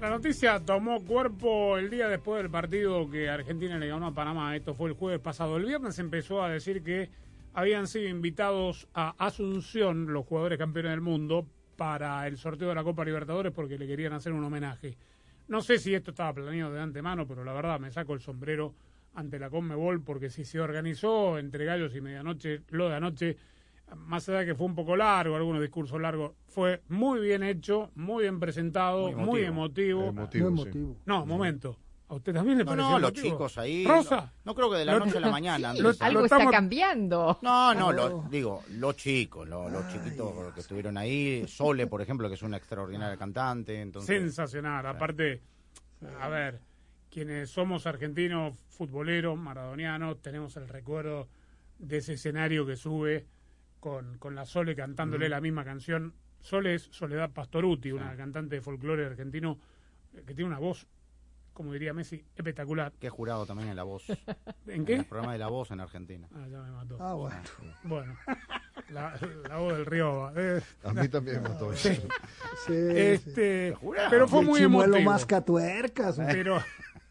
La 0.00 0.08
noticia 0.08 0.58
tomó 0.60 1.04
cuerpo 1.04 1.76
el 1.76 1.90
día 1.90 2.08
después 2.08 2.42
del 2.42 2.50
partido 2.50 3.08
que 3.10 3.28
Argentina 3.28 3.78
le 3.78 3.88
ganó 3.88 4.06
a 4.06 4.14
Panamá. 4.14 4.56
Esto 4.56 4.74
fue 4.74 4.88
el 4.88 4.96
jueves 4.96 5.20
pasado. 5.20 5.56
El 5.56 5.66
viernes 5.66 5.98
empezó 5.98 6.42
a 6.42 6.48
decir 6.48 6.82
que 6.82 7.10
habían 7.52 7.86
sido 7.86 8.08
invitados 8.08 8.88
a 8.94 9.14
Asunción 9.18 10.12
los 10.12 10.26
jugadores 10.26 10.58
campeones 10.58 10.92
del 10.92 11.00
mundo 11.00 11.46
para 11.76 12.26
el 12.26 12.38
sorteo 12.38 12.70
de 12.70 12.74
la 12.74 12.82
Copa 12.82 13.04
Libertadores 13.04 13.52
porque 13.52 13.78
le 13.78 13.86
querían 13.86 14.12
hacer 14.12 14.32
un 14.32 14.42
homenaje. 14.42 14.96
No 15.48 15.60
sé 15.60 15.78
si 15.78 15.94
esto 15.94 16.10
estaba 16.10 16.32
planeado 16.32 16.72
de 16.72 16.80
antemano, 16.80 17.26
pero 17.26 17.44
la 17.44 17.52
verdad 17.52 17.78
me 17.78 17.90
saco 17.90 18.14
el 18.14 18.20
sombrero 18.20 18.74
ante 19.14 19.38
la 19.38 19.50
Conmebol 19.50 20.02
porque 20.02 20.30
si 20.30 20.44
se 20.44 20.60
organizó 20.60 21.38
entre 21.38 21.64
gallos 21.64 21.94
y 21.94 22.00
medianoche, 22.00 22.62
lo 22.70 22.88
de 22.88 22.94
anoche, 22.96 23.36
más 23.96 24.28
allá 24.28 24.40
de 24.40 24.46
que 24.46 24.54
fue 24.54 24.66
un 24.66 24.74
poco 24.74 24.96
largo, 24.96 25.34
algunos 25.36 25.60
discursos 25.60 26.00
largos, 26.00 26.32
fue 26.46 26.82
muy 26.88 27.20
bien 27.20 27.42
hecho, 27.42 27.90
muy 27.96 28.22
bien 28.22 28.38
presentado, 28.38 29.10
muy 29.12 29.42
emotivo. 29.42 30.04
Emotivo, 30.08 30.50
Muy 30.50 30.64
sí. 30.64 30.68
emotivo. 30.70 30.96
No, 31.06 31.26
momento. 31.26 31.76
¿A 32.08 32.14
usted 32.14 32.34
también 32.34 32.58
le 32.58 32.64
No, 32.64 32.70
pareció 32.70 32.90
no, 32.90 32.98
los 32.98 33.12
chicos 33.12 33.56
ahí. 33.58 33.86
Rosa. 33.86 34.32
No, 34.44 34.50
no 34.50 34.54
creo 34.56 34.68
que 34.70 34.78
de 34.78 34.84
la 34.84 34.98
noche 34.98 35.18
a 35.18 35.20
la 35.20 35.30
mañana. 35.30 35.70
Algo 35.70 36.18
lo 36.20 36.24
está 36.24 36.50
cambiando. 36.50 37.38
No, 37.42 37.72
no, 37.72 37.92
lo- 37.92 38.24
digo, 38.28 38.62
los 38.70 38.96
chicos, 38.96 39.48
lo- 39.48 39.68
los 39.68 39.86
chiquitos 39.88 40.52
que 40.52 40.58
estuvieron 40.60 40.96
ahí. 40.98 41.44
Sole, 41.46 41.86
por 41.86 42.02
ejemplo, 42.02 42.26
que 42.28 42.34
es 42.34 42.42
una 42.42 42.56
extraordinaria 42.56 43.16
cantante. 43.16 43.80
Entonces, 43.80 44.08
Sensacional. 44.20 44.84
Aparte, 44.86 45.40
a 46.20 46.28
ver, 46.28 46.58
quienes 47.10 47.50
somos 47.50 47.86
argentinos, 47.86 48.56
futboleros, 48.68 49.36
maradonianos, 49.38 50.20
tenemos 50.22 50.56
el 50.56 50.68
recuerdo 50.68 51.28
de 51.78 51.98
ese 51.98 52.14
escenario 52.14 52.64
que 52.66 52.76
sube 52.76 53.26
con, 53.80 54.18
con 54.18 54.34
la 54.34 54.44
Sole 54.46 54.76
cantándole 54.76 55.28
la 55.28 55.40
misma 55.40 55.64
canción. 55.64 56.14
Sole 56.40 56.74
es 56.74 56.82
Soledad 56.90 57.30
Pastoruti, 57.30 57.92
una 57.92 58.16
cantante 58.16 58.56
de 58.56 58.60
folclore 58.62 59.06
argentino 59.06 59.58
eh, 60.14 60.22
que 60.26 60.34
tiene 60.34 60.48
una 60.48 60.58
voz, 60.58 60.86
como 61.52 61.72
diría 61.72 61.92
Messi, 61.92 62.24
espectacular. 62.36 62.92
que 62.98 63.08
he 63.08 63.10
jurado 63.10 63.44
también 63.44 63.68
en 63.70 63.76
La 63.76 63.82
Voz. 63.82 64.04
¿En 64.66 64.84
qué? 64.86 64.94
el 64.96 65.04
programa 65.04 65.32
de 65.32 65.38
La 65.38 65.48
Voz 65.48 65.70
en 65.72 65.80
Argentina. 65.80 66.28
Ah, 66.34 66.46
ya 66.50 66.60
me 66.62 66.70
mató. 66.70 66.96
Ah, 67.00 67.14
bueno. 67.14 67.40
Bueno, 67.82 68.16
la, 68.90 69.14
la 69.48 69.56
voz 69.58 69.74
del 69.76 69.84
río. 69.86 70.32
eh, 70.36 70.62
A 70.84 70.92
mí 70.94 71.08
también 71.08 71.42
me 71.42 71.48
mató. 71.50 71.74
Sí. 71.76 71.90
Sí, 72.66 72.72
este, 72.74 73.74
jurado. 73.78 74.08
pero 74.10 74.28
fue 74.28 74.42
muy 74.42 74.62
emotivo. 74.62 75.00
más 75.00 75.26
catuercas. 75.26 76.16
Pero, 76.18 76.62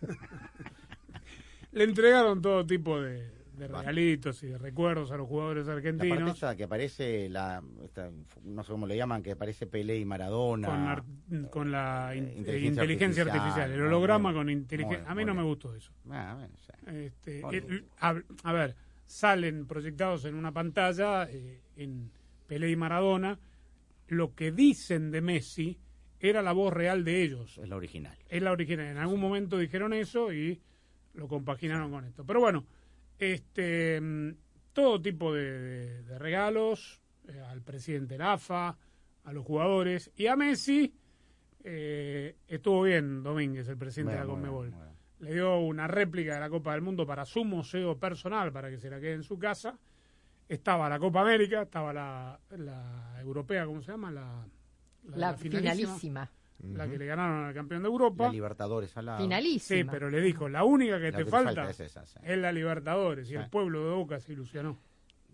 Le 1.72 1.84
entregaron 1.84 2.41
todo 2.41 2.66
tipo 2.66 3.00
de, 3.00 3.30
de 3.56 3.68
regalitos 3.68 4.41
y 4.43 4.47
de 4.47 4.58
recuerdos 4.58 5.12
a 5.12 5.18
los 5.18 5.28
jugadores 5.28 5.68
La 5.68 5.74
parte 5.76 5.88
argentinos. 5.89 6.36
esa 6.38 6.56
que 6.56 6.64
aparece, 6.64 7.30
la, 7.30 7.62
esta, 7.84 8.10
no 8.43 8.64
sé 8.64 8.72
cómo 8.72 8.88
le 8.88 8.97
llaman, 8.97 9.22
que 9.22 9.34
aparece 9.34 9.68
Pelé 9.68 9.97
y 10.00 10.06
Maradona. 10.06 10.68
Con, 10.68 10.80
ar- 10.88 11.04
con 11.52 11.72
la 11.72 12.16
in- 12.16 12.24
inteligencia 12.38 12.70
inteligencia, 12.84 13.24
artificial, 13.24 13.39
artificial, 13.39 13.72
el 13.72 13.82
holograma 13.82 14.34
con 14.34 14.50
inteligencia. 14.50 15.10
A 15.10 15.14
mí 15.14 15.26
no 15.26 15.36
me 15.36 15.43
gustó 15.43 15.76
eso. 15.76 15.91
Ah, 16.10 16.34
bueno, 16.38 16.56
sí. 16.58 16.72
Este, 16.88 17.41
Muy 17.43 17.56
el- 17.58 17.86
a, 18.00 18.16
a 18.43 18.54
ver, 18.54 18.76
salen 19.06 19.68
proyectados 19.68 20.26
en 20.26 20.34
una 20.36 20.52
pantalla 20.52 21.30
eh, 21.30 21.62
en 21.76 22.10
Pelé 22.47 22.72
y 22.72 22.76
Maradona. 22.76 23.38
Lo 24.08 24.34
que 24.34 24.52
dicen 24.52 25.12
de 25.12 25.22
Messi 25.22 25.78
era 26.20 26.41
la 26.41 26.51
voz 26.51 26.74
real 26.74 27.03
de 27.03 27.24
ellos. 27.24 27.57
Es 27.57 27.67
la 27.70 27.76
original. 27.76 28.17
Es 28.28 28.41
la 28.41 28.51
original. 28.51 28.88
En 28.88 28.97
algún 28.97 29.20
momento 29.20 29.57
dijeron 29.57 29.93
eso 29.93 30.34
y 30.34 30.59
lo 31.13 31.28
compaginaron 31.28 31.91
con 31.91 32.05
esto. 32.05 32.26
Pero 32.26 32.39
bueno, 32.39 32.65
este 33.17 33.99
mm, 34.01 34.30
todo 34.74 35.01
tipo 35.01 35.34
de, 35.34 35.59
de- 35.59 36.03
de 36.03 36.20
regalos 36.20 37.01
eh, 37.28 37.39
al 37.41 37.61
presidente 37.61 38.17
Rafa, 38.17 38.78
a 39.24 39.34
los 39.34 39.45
jugadores 39.45 40.11
y 40.15 40.28
a 40.28 40.36
Messi. 40.36 40.93
eh, 41.63 42.36
estuvo 42.47 42.84
bien 42.84 43.22
Domínguez, 43.24 43.67
el 43.67 43.78
presidente 43.78 44.13
de 44.13 44.20
la 44.20 44.26
Conmebol. 44.26 44.74
Le 45.20 45.34
dio 45.34 45.59
una 45.59 45.86
réplica 45.88 46.36
de 46.36 46.39
la 46.39 46.49
Copa 46.49 46.72
del 46.72 46.82
Mundo 46.82 47.05
para 47.05 47.26
su 47.26 47.43
museo 47.43 47.97
personal, 47.97 48.53
para 48.53 48.70
que 48.70 48.78
se 48.78 48.89
la 48.89 48.99
quede 49.01 49.13
en 49.13 49.24
su 49.24 49.38
casa. 49.38 49.78
Estaba 50.47 50.88
la 50.88 50.97
Copa 50.97 51.22
América, 51.22 51.63
estaba 51.63 51.91
la, 51.91 52.39
la 52.57 53.20
europea, 53.20 53.65
¿cómo 53.65 53.82
se 53.82 53.91
llama? 53.91 54.11
La, 54.11 54.45
La 55.04 55.34
finalísima. 55.34 56.30
La 56.74 56.89
que 56.89 56.97
le 56.97 57.06
ganaron 57.06 57.45
al 57.45 57.54
campeón 57.54 57.84
de 57.84 57.88
Europa. 57.88 58.26
La 58.26 58.32
Libertadores 58.34 58.95
al 58.97 59.06
lado. 59.06 59.30
Sí, 59.60 59.84
pero 59.86 60.10
le 60.10 60.20
dijo, 60.20 60.50
la 60.50 60.66
única 60.66 60.97
que 61.00 61.12
La 61.12 61.18
te 61.18 61.18
que 61.20 61.24
te 61.26 61.32
falta, 61.32 61.54
falta 61.56 61.70
es 61.72 61.80
esa, 61.80 62.06
sí. 62.06 62.20
es 62.22 62.38
la 62.38 62.52
Libertadores. 62.52 63.28
Y 63.28 63.32
Sí. 63.32 63.36
el 63.36 63.50
pueblo 63.50 63.86
de 63.88 63.95
Boca 63.95 64.20
se 64.20 64.34
ilusionó. 64.34 64.78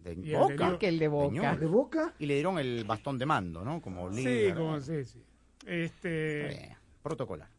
De 0.04 0.12
el 0.12 0.36
Boca. 0.38 0.78
que 0.78 0.88
el 0.88 1.00
de 1.00 1.08
Boca. 1.08 1.56
¿De 1.58 1.66
Boca? 1.66 2.14
Y 2.20 2.28
le 2.28 2.36
dieron 2.36 2.60
el 2.60 2.84
bastón 2.86 3.18
de 3.18 3.26
mando, 3.26 3.66
¿no? 3.66 3.82
Como 3.82 4.12
Sí, 4.14 4.24
líder. 4.24 4.56
como, 4.56 4.80
sí, 4.80 5.04
sí. 5.04 5.24
Este, 5.66 6.48
Eh, 6.68 6.78
protocolar. 7.02 7.50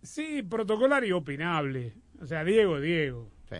sí, 0.00 0.42
protocolar 0.44 1.04
y 1.04 1.10
opinable. 1.10 1.94
O 2.20 2.26
sea, 2.26 2.44
Diego, 2.44 2.78
Diego. 2.78 3.28
Sí. 3.50 3.56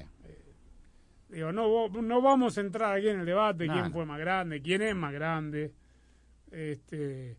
Digo, 1.30 1.50
no, 1.50 1.88
no 1.88 2.22
vamos 2.22 2.56
a 2.58 2.60
entrar 2.60 2.96
aquí 2.96 3.08
en 3.08 3.20
el 3.20 3.26
debate 3.26 3.66
No, 3.66 3.72
quién 3.72 3.84
no. 3.86 3.90
fue 3.90 4.06
más 4.06 4.20
grande, 4.20 4.62
quién 4.62 4.82
es 4.82 4.94
más 4.94 5.12
grande. 5.12 5.74
Este, 6.52 7.36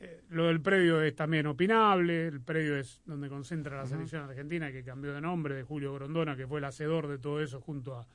eh, 0.00 0.22
lo 0.30 0.46
del 0.46 0.60
predio 0.60 1.02
es 1.02 1.14
también 1.14 1.46
opinable. 1.46 2.28
El 2.28 2.40
predio 2.40 2.76
es 2.76 3.02
donde 3.04 3.28
concentra 3.28 3.76
la 3.76 3.86
selección 3.86 4.22
argentina, 4.22 4.70
que 4.70 4.84
cambió 4.84 5.12
de 5.12 5.20
nombre, 5.20 5.54
de 5.54 5.62
Julio 5.62 5.92
Grondona, 5.94 6.36
que 6.36 6.46
fue 6.46 6.58
el 6.58 6.64
hacedor 6.64 7.08
de 7.08 7.18
todo 7.18 7.40
eso 7.40 7.60
junto 7.60 7.96
a, 7.96 8.06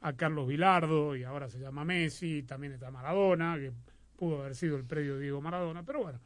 a 0.00 0.12
Carlos 0.14 0.46
Vilardo, 0.46 1.16
y 1.16 1.24
ahora 1.24 1.48
se 1.48 1.58
llama 1.58 1.84
Messi. 1.84 2.44
También 2.44 2.72
está 2.72 2.90
Maradona, 2.90 3.56
que 3.56 3.72
pudo 4.16 4.40
haber 4.40 4.54
sido 4.54 4.76
el 4.76 4.84
predio 4.84 5.18
Diego 5.18 5.40
Maradona. 5.40 5.82
Pero 5.82 6.02
bueno, 6.02 6.20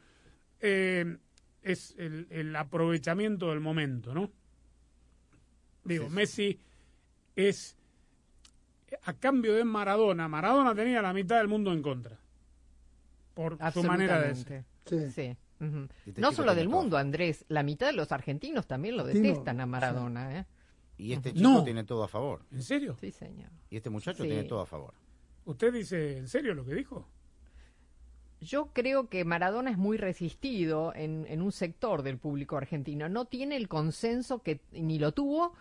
eh, 0.59 1.17
es 1.63 1.95
el, 1.97 2.27
el 2.29 2.55
aprovechamiento 2.55 3.49
del 3.49 3.59
momento, 3.59 4.13
¿no? 4.13 4.31
Digo, 5.83 6.05
Sí, 6.05 6.09
sí. 6.09 6.15
Messi 6.15 6.59
es 7.35 7.77
a 9.03 9.13
cambio 9.13 9.53
de 9.53 9.63
Maradona, 9.63 10.27
Maradona 10.27 10.75
tenía 10.75 11.01
la 11.01 11.13
mitad 11.13 11.37
del 11.37 11.47
mundo 11.47 11.73
en 11.73 11.81
contra. 11.81 12.17
Por 13.33 13.57
su 13.71 13.83
manera 13.83 14.21
de 14.21 14.35
ser. 14.35 14.65
Sí. 14.87 15.35
Este 16.05 16.21
No 16.21 16.31
solo 16.31 16.53
del 16.55 16.67
todo. 16.67 16.77
mundo, 16.77 16.97
Andrés. 16.97 17.45
La 17.49 17.63
mitad 17.63 17.87
de 17.87 17.93
los 17.93 18.11
argentinos 18.11 18.67
también 18.67 18.95
lo 18.97 19.03
detestan 19.03 19.59
a 19.59 19.65
Maradona. 19.65 20.39
¿eh? 20.39 20.45
Y 20.97 21.13
este 21.13 21.33
chico 21.33 21.49
No. 21.49 21.63
tiene 21.63 21.83
todo 21.83 22.03
a 22.03 22.07
favor. 22.07 22.41
¿En 22.51 22.61
serio? 22.63 22.95
Sí, 22.99 23.11
señor. 23.11 23.49
Y 23.69 23.77
este 23.77 23.89
muchacho 23.89 24.23
Sí. 24.23 24.29
tiene 24.29 24.43
todo 24.43 24.61
a 24.61 24.65
favor. 24.65 24.93
¿Usted 25.45 25.73
dice 25.73 26.17
en 26.17 26.27
serio 26.27 26.53
lo 26.53 26.63
que 26.65 26.75
dijo? 26.75 27.07
Yo 28.39 28.67
creo 28.71 29.09
que 29.09 29.25
Maradona 29.25 29.71
es 29.71 29.77
muy 29.77 29.97
resistido 29.97 30.93
en, 30.93 31.25
en 31.27 31.41
un 31.41 31.51
sector 31.51 32.03
del 32.03 32.19
público 32.19 32.55
argentino. 32.55 33.09
No 33.09 33.25
tiene 33.25 33.55
el 33.55 33.67
consenso 33.67 34.43
que 34.43 34.61
ni 34.73 34.99
lo 34.99 35.11
tuvo 35.11 35.53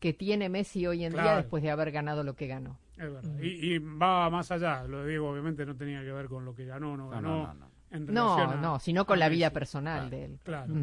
que 0.00 0.12
tiene 0.12 0.48
Messi 0.48 0.84
hoy 0.86 1.04
en 1.04 1.12
día 1.12 1.36
después 1.36 1.62
de 1.62 1.70
haber 1.70 1.92
ganado 1.92 2.24
lo 2.24 2.34
que 2.34 2.48
ganó. 2.48 2.78
Es 2.98 3.10
verdad. 3.12 3.38
Y, 3.40 3.74
y 3.74 3.78
va 3.78 4.28
más 4.30 4.50
allá. 4.50 4.82
Lo 4.84 5.02
de 5.04 5.10
Diego 5.10 5.30
obviamente 5.30 5.64
no 5.64 5.76
tenía 5.76 6.02
que 6.02 6.10
ver 6.12 6.26
con 6.26 6.44
lo 6.44 6.54
que 6.54 6.64
ganó 6.66 6.92
o 6.94 6.96
No, 6.96 7.08
ganó. 7.08 7.46
no, 7.46 7.54
no, 7.54 7.70
no. 8.02 8.08
en 8.10 8.14
No, 8.14 8.36
relación 8.36 8.58
a- 8.58 8.62
no, 8.62 8.78
sino 8.80 9.06
con 9.06 9.18
la 9.18 9.28
vida 9.28 9.50
personal 9.50 10.10
de 10.10 10.24
él. 10.24 10.38
Claro. 10.42 10.74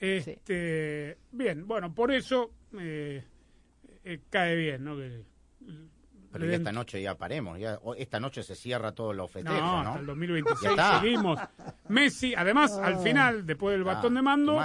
Este, 0.00 1.16
Bien, 1.32 1.66
bueno, 1.66 1.92
por 1.94 2.12
eso 2.12 2.50
eh, 2.78 3.24
eh, 4.04 4.20
cae 4.30 4.54
bien, 4.56 4.84
¿no? 4.84 4.96
Que, 4.96 5.22
Pero 6.32 6.46
ya 6.46 6.56
esta 6.56 6.72
noche 6.72 7.00
ya 7.00 7.14
paremos. 7.16 7.58
Ya, 7.58 7.78
esta 7.96 8.18
noche 8.20 8.42
se 8.42 8.54
cierra 8.54 8.92
todos 8.92 9.14
los 9.14 9.30
festejos, 9.30 9.60
No, 9.60 9.82
¿no? 9.84 9.88
hasta 9.90 10.00
el 10.00 10.06
Ya 10.06 10.10
2026 10.12 10.70
está. 10.70 11.00
seguimos. 11.00 11.40
Messi, 11.88 12.34
además, 12.34 12.72
al 12.76 12.96
final, 12.98 13.46
después 13.46 13.72
del 13.74 13.82
Ah, 13.88 13.92
bastón 13.94 14.14
de 14.14 14.22
mando, 14.22 14.60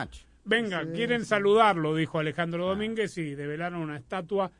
venga, 0.45 0.81
Sí, 0.83 0.89
quieren 0.93 1.21
sí. 1.21 1.27
saludarlo, 1.27 1.95
dijo 1.95 2.19
Alejandro 2.19 2.65
Domínguez, 2.67 3.17
y 3.17 3.35
develaron 3.35 3.81
una 3.81 3.97
estatua 3.97 4.51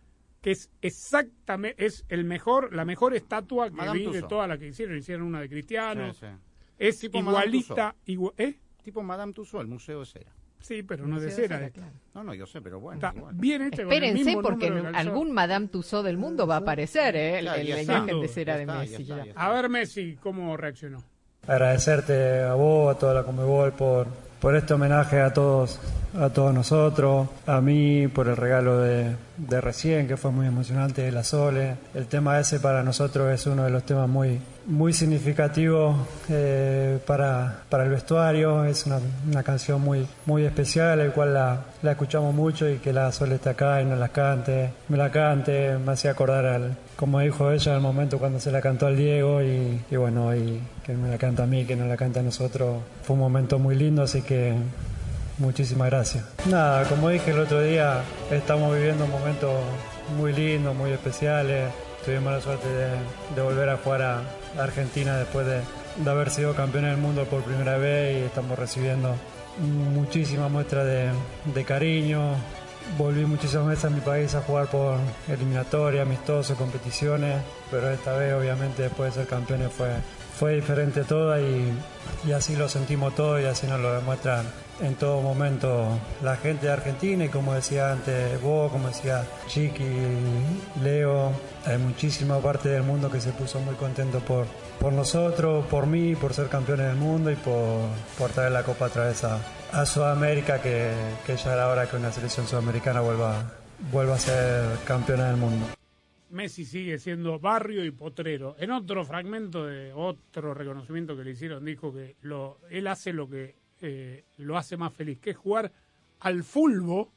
que 0.42 0.52
es 0.52 0.70
exactamente, 0.82 1.84
es 1.86 2.06
el 2.08 2.24
mejor, 2.24 2.74
la 2.74 2.86
mejor 2.86 3.14
estatua 3.16 3.70
que 3.70 3.76
Madame 3.76 4.00
vi 4.00 4.06
de 4.12 4.22
todas 4.22 4.48
las 4.48 4.58
que 4.60 4.68
hicieron. 4.68 4.96
Hicieron 4.98 5.26
una 5.28 5.42
de 5.42 5.50
Cristiano. 5.50 6.14
Sí, 6.14 6.20
sí. 6.22 6.28
Es 6.80 6.98
Tipo 7.00 7.22
Madame 7.22 7.46
igualita, 7.48 7.96
igua- 8.08 8.34
¿eh? 8.38 8.56
Tipo 8.84 9.04
Madame 9.04 9.34
Tussauds, 9.34 9.62
el 9.64 9.68
museo 9.68 10.00
de 10.00 10.06
cera. 10.08 10.32
Sí, 10.62 10.84
pero 10.84 11.06
no 11.08 11.18
es 11.18 11.24
de 11.24 11.32
cera. 11.32 11.70
claro. 11.70 11.92
No, 12.16 12.24
no, 12.24 12.34
yo 12.34 12.46
sé, 12.46 12.62
pero 12.62 12.80
bueno. 12.80 12.96
Está 13.06 13.18
igual. 13.18 13.36
bien 13.36 13.62
el 13.62 13.74
Espérense 13.74 14.24
mismo 14.26 14.42
porque 14.42 14.68
algún 14.94 15.32
Madame 15.32 15.68
Tussauds 15.68 16.04
del 16.06 16.18
mundo 16.18 16.48
va 16.48 16.56
a 16.56 16.60
aparecer, 16.60 17.16
¿eh? 17.16 17.40
El- 17.40 17.46
Ya, 17.46 17.56
el- 17.56 17.70
está. 17.72 17.98
imagen 17.98 18.22
de 18.22 18.28
cera 18.28 18.58
de 18.58 18.66
ya 18.66 18.74
Messi. 18.74 18.94
está, 19.04 19.04
ya. 19.04 19.16
ya 19.26 19.30
está. 19.32 19.46
A 19.46 19.54
ver, 19.54 19.70
Messi, 19.70 20.18
¿cómo 20.22 20.58
reaccionó? 20.58 21.04
agradecerte 21.48 22.44
a 22.44 22.54
vos, 22.54 22.96
a 22.96 23.00
toda 23.00 23.14
la 23.14 23.24
Comebol 23.24 23.72
por, 23.74 24.08
por 24.40 24.56
este 24.56 24.74
homenaje 24.74 25.20
a 25.20 25.34
todos, 25.34 25.80
a 26.16 26.30
todos 26.30 26.54
nosotros, 26.54 27.28
a 27.48 27.60
mí 27.60 28.08
por 28.08 28.28
el 28.28 28.38
regalo 28.38 28.78
de, 28.80 29.16
de 29.38 29.62
recién, 29.62 30.08
que 30.08 30.16
fue 30.16 30.32
muy 30.32 30.46
emocionante, 30.46 31.02
de 31.02 31.12
la 31.12 31.24
Sole. 31.24 31.76
El 31.96 32.06
tema 32.08 32.40
ese 32.40 32.60
para 32.60 32.84
nosotros 32.84 33.32
es 33.34 33.46
uno 33.48 33.64
de 33.64 33.72
los 33.72 33.84
temas 33.86 34.08
muy, 34.08 34.40
muy 34.70 34.94
significativos 34.94 35.96
eh, 36.30 37.00
para, 37.06 37.64
para 37.70 37.84
el 37.84 37.90
vestuario, 37.90 38.64
es 38.66 38.86
una, 38.86 39.44
canción 39.44 39.82
muy, 39.82 40.08
muy 40.26 40.46
especial, 40.46 41.00
el 41.00 41.12
cual 41.12 41.34
la, 41.34 41.66
escuchamos 41.84 42.34
mucho 42.36 42.70
y 42.70 42.78
que 42.78 42.94
la 42.94 43.12
Sole 43.12 43.36
está 43.36 43.52
acá 43.52 43.82
y 43.82 43.86
nos 43.86 43.98
la 43.98 44.10
cante, 44.10 44.72
me 44.88 44.98
la 44.98 45.10
cante, 45.12 45.78
me 45.78 45.94
hacía 45.94 46.12
acordar 46.12 46.46
al, 46.46 46.78
como 46.96 47.20
dijo 47.20 47.52
ella, 47.52 47.74
al 47.74 47.82
momento 47.82 48.20
cuando 48.20 48.40
se 48.40 48.52
la 48.52 48.62
cantó 48.62 48.86
al 48.86 48.96
Diego 48.96 49.42
y, 49.42 49.82
bueno, 49.96 50.36
y 50.36 50.62
que 50.86 50.94
me 50.94 51.10
la 51.10 51.18
canta 51.18 51.44
a 51.44 51.48
mí, 51.48 51.66
que 51.66 51.76
nos 51.76 51.88
la 51.88 51.98
canta 51.98 52.20
a 52.20 52.24
nosotros, 52.24 52.78
fue 53.02 53.16
un 53.16 53.22
momento 53.22 53.58
muy 53.58 53.76
lindo, 53.76 54.04
así 54.04 54.22
que 54.22 54.54
muchísimas 55.40 55.90
gracias. 55.90 56.26
Nada, 56.48 56.84
como 56.84 57.10
dije 57.10 57.32
el 57.32 57.40
otro 57.40 57.64
día, 57.64 58.02
estamos 58.30 58.76
viviendo 58.76 59.08
momentos 59.08 59.52
muy 60.16 60.32
lindos, 60.32 60.76
muy 60.76 60.92
especiales, 60.92 61.72
tuvimos 62.10 62.34
la 62.34 62.42
suerte 62.42 62.68
de, 62.68 63.42
volver 63.42 63.70
a 63.70 63.78
jugar 63.78 64.02
a 64.02 64.24
Argentina 64.58 65.16
después 65.18 65.46
de, 65.46 65.62
haber 66.10 66.32
sido 66.32 66.56
campeones 66.56 66.92
del 66.92 67.00
mundo 67.00 67.26
por 67.26 67.44
primera 67.44 67.78
vez 67.78 68.18
y 68.18 68.26
estamos 68.26 68.58
recibiendo 68.58 69.16
muchísimas 69.94 70.50
muestras 70.50 70.88
de, 71.54 71.64
cariño, 71.64 72.36
Volví 72.98 73.24
muchísimas 73.26 73.68
veces 73.68 73.86
a 73.86 73.90
mi 73.92 74.00
país 74.02 74.34
a 74.34 74.42
jugar 74.42 74.66
por 74.66 74.98
eliminatoria, 75.28 76.02
amistosos, 76.02 76.58
competiciones, 76.58 77.36
pero 77.70 77.92
esta 77.92 78.14
vez 78.14 78.34
obviamente 78.34 78.82
después 78.82 79.14
de 79.14 79.22
ser 79.22 79.30
campeones 79.30 79.72
fue, 79.72 79.90
fue 80.40 80.56
diferente 80.56 81.04
toda 81.04 81.40
y, 81.40 81.72
y 82.26 82.32
así 82.32 82.56
lo 82.56 82.68
sentimos 82.68 83.14
todo 83.14 83.40
y 83.40 83.46
así 83.46 83.68
nos 83.68 83.80
lo 83.80 83.94
demuestran 83.94 84.48
en 84.82 84.96
todo 84.96 85.22
momento 85.22 86.00
la 86.24 86.36
gente 86.38 86.68
de 86.68 86.72
Argentina 86.72 87.26
y 87.26 87.30
como 87.30 87.54
decía 87.54 87.92
antes 87.92 88.42
vos, 88.42 88.72
como 88.72 88.88
decía 88.88 89.26
Chiqui, 89.48 89.84
Leo, 90.82 91.34
hay 91.70 91.78
muchísima 91.78 92.40
parte 92.40 92.70
del 92.70 92.84
mundo 92.84 93.12
que 93.12 93.22
se 93.22 93.32
puso 93.32 93.60
muy 93.60 93.76
contento 93.76 94.20
por, 94.20 94.48
por 94.80 94.92
nosotros, 94.92 95.66
por 95.68 95.86
mí, 95.86 96.16
por 96.16 96.34
ser 96.34 96.48
campeones 96.48 96.88
del 96.88 96.96
mundo 96.96 97.32
y 97.32 97.36
por, 97.36 97.90
por 98.18 98.32
traer 98.32 98.52
la 98.52 98.64
copa 98.64 98.88
otra 98.88 99.08
vez 99.08 99.24
a, 99.24 99.40
a 99.72 99.86
Sudamérica, 99.86 100.62
que, 100.62 100.92
que 101.26 101.38
ya 101.38 101.54
era 101.54 101.68
hora 101.68 101.90
que 101.90 101.96
una 101.96 102.12
selección 102.12 102.48
sudamericana 102.48 103.02
vuelva, 103.02 103.52
vuelva 103.92 104.16
a 104.16 104.20
ser 104.20 104.80
campeona 104.86 105.28
del 105.28 105.38
mundo. 105.38 105.68
Messi 106.32 106.66
sigue 106.66 107.00
siendo 107.00 107.40
barrio 107.40 107.84
y 107.86 107.92
potrero. 107.92 108.56
En 108.60 108.72
otro 108.72 109.04
fragmento 109.06 109.66
de 109.66 109.94
otro 109.94 110.54
reconocimiento 110.54 111.16
que 111.16 111.24
le 111.24 111.32
hicieron, 111.32 111.66
dijo 111.66 111.94
que 111.94 112.16
lo, 112.22 112.60
él 112.70 112.88
hace 112.88 113.14
lo 113.14 113.30
que 113.30 113.56
eh, 113.82 114.26
lo 114.38 114.58
hace 114.58 114.78
más 114.78 114.94
feliz, 114.94 115.20
que 115.20 115.32
es 115.32 115.38
jugar 115.38 115.72
al 116.20 116.44
fulbo 116.44 117.12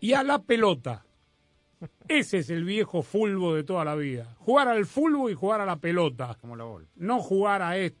y 0.00 0.12
a 0.12 0.22
la 0.22 0.40
pelota. 0.42 1.04
Ese 2.08 2.38
es 2.38 2.50
el 2.50 2.64
viejo 2.64 3.02
fulbo 3.02 3.54
de 3.54 3.64
toda 3.64 3.84
la 3.84 3.94
vida. 3.94 4.34
Jugar 4.38 4.68
al 4.68 4.86
fulbo 4.86 5.28
y 5.30 5.34
jugar 5.34 5.60
a 5.60 5.66
la 5.66 5.76
pelota. 5.76 6.36
Como 6.40 6.56
la 6.56 6.64
bola. 6.64 6.86
No 6.96 7.20
jugar 7.20 7.62
a 7.62 7.76
esto. 7.78 7.98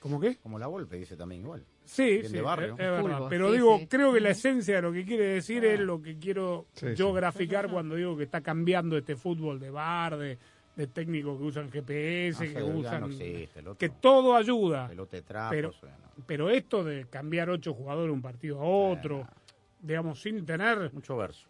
¿Cómo 0.00 0.20
qué? 0.20 0.36
Como 0.36 0.58
la 0.58 0.66
Volpe 0.68 0.96
dice 0.96 1.16
también 1.16 1.40
igual. 1.42 1.64
Sí, 1.84 2.20
sí, 2.22 2.32
de 2.32 2.40
barrio. 2.42 2.74
es, 2.74 2.80
es 2.80 2.86
verdad. 2.86 3.00
Fulbo, 3.00 3.28
Pero 3.28 3.48
sí, 3.48 3.54
digo, 3.56 3.78
sí. 3.78 3.86
creo 3.88 4.12
que 4.12 4.20
la 4.20 4.30
esencia 4.30 4.76
de 4.76 4.82
lo 4.82 4.92
que 4.92 5.04
quiere 5.04 5.24
decir 5.24 5.64
es 5.64 5.80
lo 5.80 6.00
que 6.02 6.16
quiero 6.18 6.66
Sí, 6.74 6.94
yo 6.94 7.08
sí. 7.10 7.14
graficar 7.16 7.68
cuando 7.70 7.94
digo 7.96 8.16
que 8.16 8.24
está 8.24 8.40
cambiando 8.40 8.96
este 8.96 9.16
fútbol 9.16 9.58
de 9.58 9.70
bar, 9.70 10.16
de, 10.16 10.38
de 10.76 10.86
técnicos 10.88 11.38
que 11.38 11.44
usan 11.44 11.70
GPS, 11.72 12.44
No 12.44 12.46
sé, 12.50 12.54
que 12.56 12.62
usan... 12.62 13.00
no 13.00 13.06
existe, 13.06 13.58
el 13.60 13.68
otro. 13.68 13.78
que 13.78 13.88
todo 13.88 14.36
ayuda. 14.36 14.90
Pero, 15.50 15.72
pero 16.26 16.50
esto 16.50 16.84
de 16.84 17.06
cambiar 17.08 17.50
ocho 17.50 17.74
jugadores 17.74 18.08
de 18.08 18.12
un 18.14 18.22
partido 18.22 18.60
a 18.60 18.64
otro, 18.64 19.26
digamos, 19.80 20.20
sin 20.20 20.44
tener... 20.46 20.92
Mucho 20.92 21.16
verso. 21.16 21.46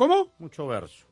¿Cómo? 0.00 0.32
Mucho 0.38 0.66
verso. 0.66 1.04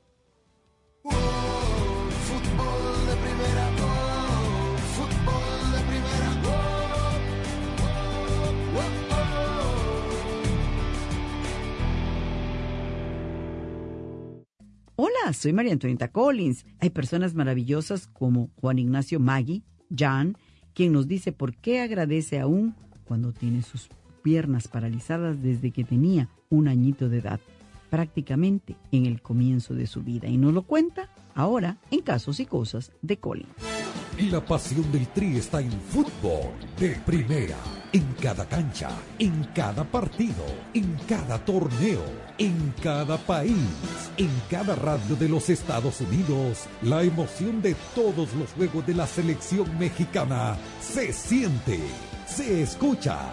Hola, 14.97 15.35
soy 15.35 15.53
María 15.53 15.73
Antonieta 15.75 16.11
Collins. 16.11 16.65
Hay 16.81 16.89
personas 16.89 17.35
maravillosas 17.35 18.07
como 18.07 18.49
Juan 18.59 18.79
Ignacio 18.79 19.21
Maggi, 19.21 19.65
Jan, 19.95 20.35
quien 20.73 20.95
nos 20.95 21.07
dice 21.07 21.33
por 21.33 21.55
qué 21.55 21.83
agradece 21.83 22.41
aún 22.41 22.75
cuando 23.05 23.35
tiene 23.35 23.61
sus 23.61 23.91
piernas 24.23 24.67
paralizadas 24.67 25.43
desde 25.43 25.73
que 25.73 25.85
tenía 25.85 26.31
un 26.49 26.69
añito 26.69 27.11
de 27.11 27.19
edad, 27.19 27.41
prácticamente 27.89 28.77
en 28.93 29.07
el 29.07 29.23
comienzo 29.23 29.75
de 29.75 29.87
su 29.87 30.03
vida. 30.03 30.29
Y 30.29 30.37
nos 30.37 30.53
lo 30.53 30.63
cuenta 30.63 31.11
ahora 31.35 31.79
en 31.91 32.01
Casos 32.01 32.41
y 32.41 32.47
Cosas 32.47 32.93
de 33.03 33.19
Collins. 33.19 33.49
Y 34.19 34.31
la 34.31 34.45
pasión 34.45 34.91
del 34.91 35.07
Tri 35.09 35.37
está 35.37 35.61
en 35.61 35.71
fútbol 35.71 36.51
de 36.79 36.91
primera. 37.07 37.57
En 37.93 38.05
cada 38.21 38.47
cancha, 38.47 38.91
en 39.19 39.45
cada 39.55 39.85
partido, 39.85 40.45
en 40.75 40.97
cada 41.09 41.43
torneo, 41.45 42.03
en 42.37 42.75
cada 42.83 43.17
país, 43.17 43.55
en 44.17 44.29
cada 44.51 44.75
radio 44.75 45.15
de 45.15 45.29
los 45.29 45.49
Estados 45.49 46.01
Unidos, 46.01 46.67
la 46.83 47.03
emoción 47.05 47.63
de 47.63 47.77
todos 47.95 48.35
los 48.35 48.51
juegos 48.55 48.85
de 48.87 48.95
la 48.95 49.07
selección 49.07 49.79
mexicana 49.79 50.57
se 50.81 51.13
siente, 51.13 51.81
se 52.27 52.63
escucha, 52.63 53.33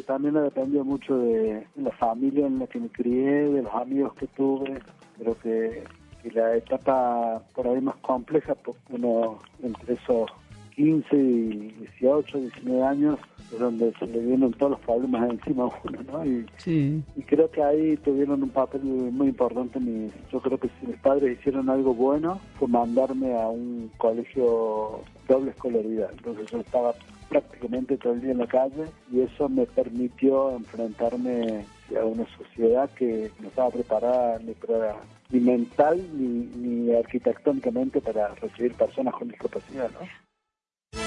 que 0.00 0.06
también 0.06 0.34
me 0.34 0.40
dependió 0.40 0.82
mucho 0.84 1.18
de 1.18 1.66
la 1.76 1.90
familia 1.92 2.46
en 2.46 2.58
la 2.58 2.66
que 2.66 2.80
me 2.80 2.88
crié, 2.88 3.48
de 3.50 3.62
los 3.62 3.74
amigos 3.74 4.14
que 4.14 4.26
tuve. 4.28 4.80
Creo 5.18 5.36
que, 5.40 5.84
que 6.22 6.30
la 6.32 6.56
etapa 6.56 7.42
por 7.54 7.66
ahí 7.68 7.80
más 7.80 7.96
compleja, 7.96 8.54
porque 8.54 8.80
uno 8.90 9.38
entre 9.62 9.94
esos 9.94 10.30
15 10.74 11.16
y 11.16 11.74
18, 11.98 12.38
19 12.38 12.82
años, 12.82 13.18
es 13.52 13.58
donde 13.58 13.92
se 13.98 14.06
le 14.06 14.20
vienen 14.20 14.52
todos 14.52 14.72
los 14.72 14.80
problemas 14.80 15.28
encima 15.30 15.64
a 15.64 15.70
uno, 15.84 15.98
¿no? 16.12 16.24
Y, 16.24 16.46
Sí. 16.58 17.02
y 17.16 17.22
creo 17.22 17.50
que 17.50 17.62
ahí 17.62 17.96
tuvieron 17.98 18.42
un 18.42 18.48
papel 18.50 18.80
muy 18.82 19.28
importante. 19.28 19.78
mis- 19.80 20.12
yo 20.32 20.40
creo 20.40 20.56
que 20.56 20.68
si 20.80 20.86
mis 20.86 20.96
padres 21.00 21.38
hicieron 21.38 21.68
algo 21.68 21.92
bueno, 21.92 22.40
fue 22.58 22.68
mandarme 22.68 23.34
a 23.38 23.48
un 23.48 23.90
colegio 23.98 25.00
doble 25.28 25.50
escolaridad. 25.50 26.10
Entonces 26.12 26.48
yo 26.50 26.58
estaba 26.60 26.94
prácticamente 27.30 27.96
todo 27.96 28.12
el 28.12 28.20
día 28.20 28.32
en 28.32 28.38
la 28.38 28.48
calle 28.48 28.86
y 29.10 29.20
eso 29.20 29.48
me 29.48 29.64
permitió 29.64 30.50
enfrentarme 30.54 31.64
a 31.98 32.04
una 32.04 32.26
sociedad 32.36 32.90
que 32.90 33.30
no 33.40 33.48
estaba 33.48 33.70
preparada 33.70 34.38
ni, 34.40 34.52
para, 34.52 34.96
ni 35.30 35.40
mental 35.40 36.04
ni, 36.12 36.46
ni 36.56 36.94
arquitectónicamente 36.94 38.00
para 38.00 38.34
recibir 38.34 38.74
personas 38.74 39.14
con 39.14 39.28
discapacidad. 39.28 39.90
¿no? 39.92 41.00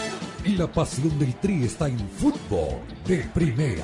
Y 0.45 0.55
la 0.55 0.67
pasión 0.67 1.17
del 1.19 1.35
Tri 1.35 1.65
está 1.65 1.87
en 1.87 1.99
fútbol 1.99 2.79
de 3.05 3.23
primera. 3.33 3.83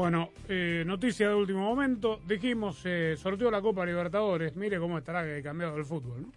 Bueno, 0.00 0.30
eh, 0.48 0.82
noticia 0.86 1.28
de 1.28 1.34
último 1.34 1.60
momento. 1.60 2.22
Dijimos, 2.26 2.80
eh, 2.86 3.16
sorteó 3.18 3.50
la 3.50 3.60
Copa 3.60 3.84
Libertadores. 3.84 4.56
Mire 4.56 4.78
cómo 4.78 4.96
estará 4.96 5.22
que 5.24 5.42
cambiado 5.42 5.76
el 5.76 5.84
fútbol, 5.84 6.22
¿no? 6.22 6.32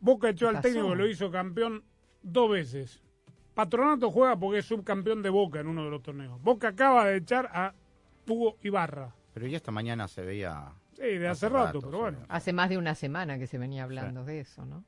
Boca 0.00 0.30
echó 0.30 0.48
al 0.48 0.60
técnico, 0.60 0.96
lo 0.96 1.06
hizo 1.06 1.30
campeón 1.30 1.84
dos 2.24 2.50
veces. 2.50 3.00
Patronato 3.54 4.10
juega 4.10 4.36
porque 4.36 4.58
es 4.58 4.66
subcampeón 4.66 5.22
de 5.22 5.30
Boca 5.30 5.60
en 5.60 5.68
uno 5.68 5.84
de 5.84 5.90
los 5.90 6.02
torneos. 6.02 6.42
Boca 6.42 6.66
acaba 6.66 7.06
de 7.06 7.18
echar 7.18 7.48
a 7.52 7.72
Hugo 8.26 8.56
Ibarra. 8.64 9.14
Pero 9.32 9.46
ya 9.46 9.58
esta 9.58 9.70
mañana 9.70 10.08
se 10.08 10.22
veía... 10.22 10.72
Sí, 10.94 11.02
de 11.02 11.28
hace 11.28 11.46
Hace 11.46 11.48
rato, 11.50 11.66
rato, 11.66 11.80
pero 11.82 11.98
bueno. 12.00 12.18
Hace 12.28 12.52
más 12.52 12.68
de 12.68 12.78
una 12.78 12.96
semana 12.96 13.38
que 13.38 13.46
se 13.46 13.58
venía 13.58 13.84
hablando 13.84 14.24
de 14.24 14.40
eso, 14.40 14.66
¿no? 14.66 14.84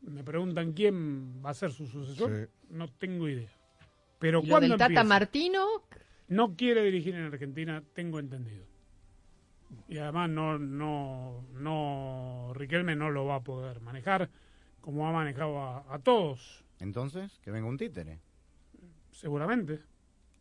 Me 0.00 0.24
preguntan 0.24 0.72
quién 0.72 1.44
va 1.44 1.50
a 1.50 1.54
ser 1.54 1.72
su 1.72 1.86
sucesor. 1.86 2.48
No 2.70 2.88
tengo 2.88 3.28
idea. 3.28 3.50
Pero 4.18 4.38
¿Y 4.38 4.46
lo 4.46 4.48
¿cuándo 4.48 4.68
del 4.70 4.78
Tata 4.78 4.86
empieza? 4.86 5.04
Martino? 5.04 5.66
No 6.28 6.54
quiere 6.56 6.82
dirigir 6.84 7.14
en 7.14 7.24
Argentina, 7.24 7.82
tengo 7.94 8.18
entendido. 8.18 8.64
Y 9.88 9.98
además 9.98 10.30
no, 10.30 10.58
no, 10.58 11.44
no, 11.54 12.52
Riquelme 12.54 12.96
no 12.96 13.10
lo 13.10 13.26
va 13.26 13.36
a 13.36 13.42
poder 13.44 13.80
manejar 13.80 14.30
como 14.80 15.06
ha 15.08 15.12
manejado 15.12 15.58
a, 15.60 15.94
a 15.94 15.98
todos, 15.98 16.64
Entonces, 16.80 17.38
que 17.42 17.50
venga 17.50 17.66
un 17.68 17.76
títere. 17.76 18.20
seguramente. 19.10 19.80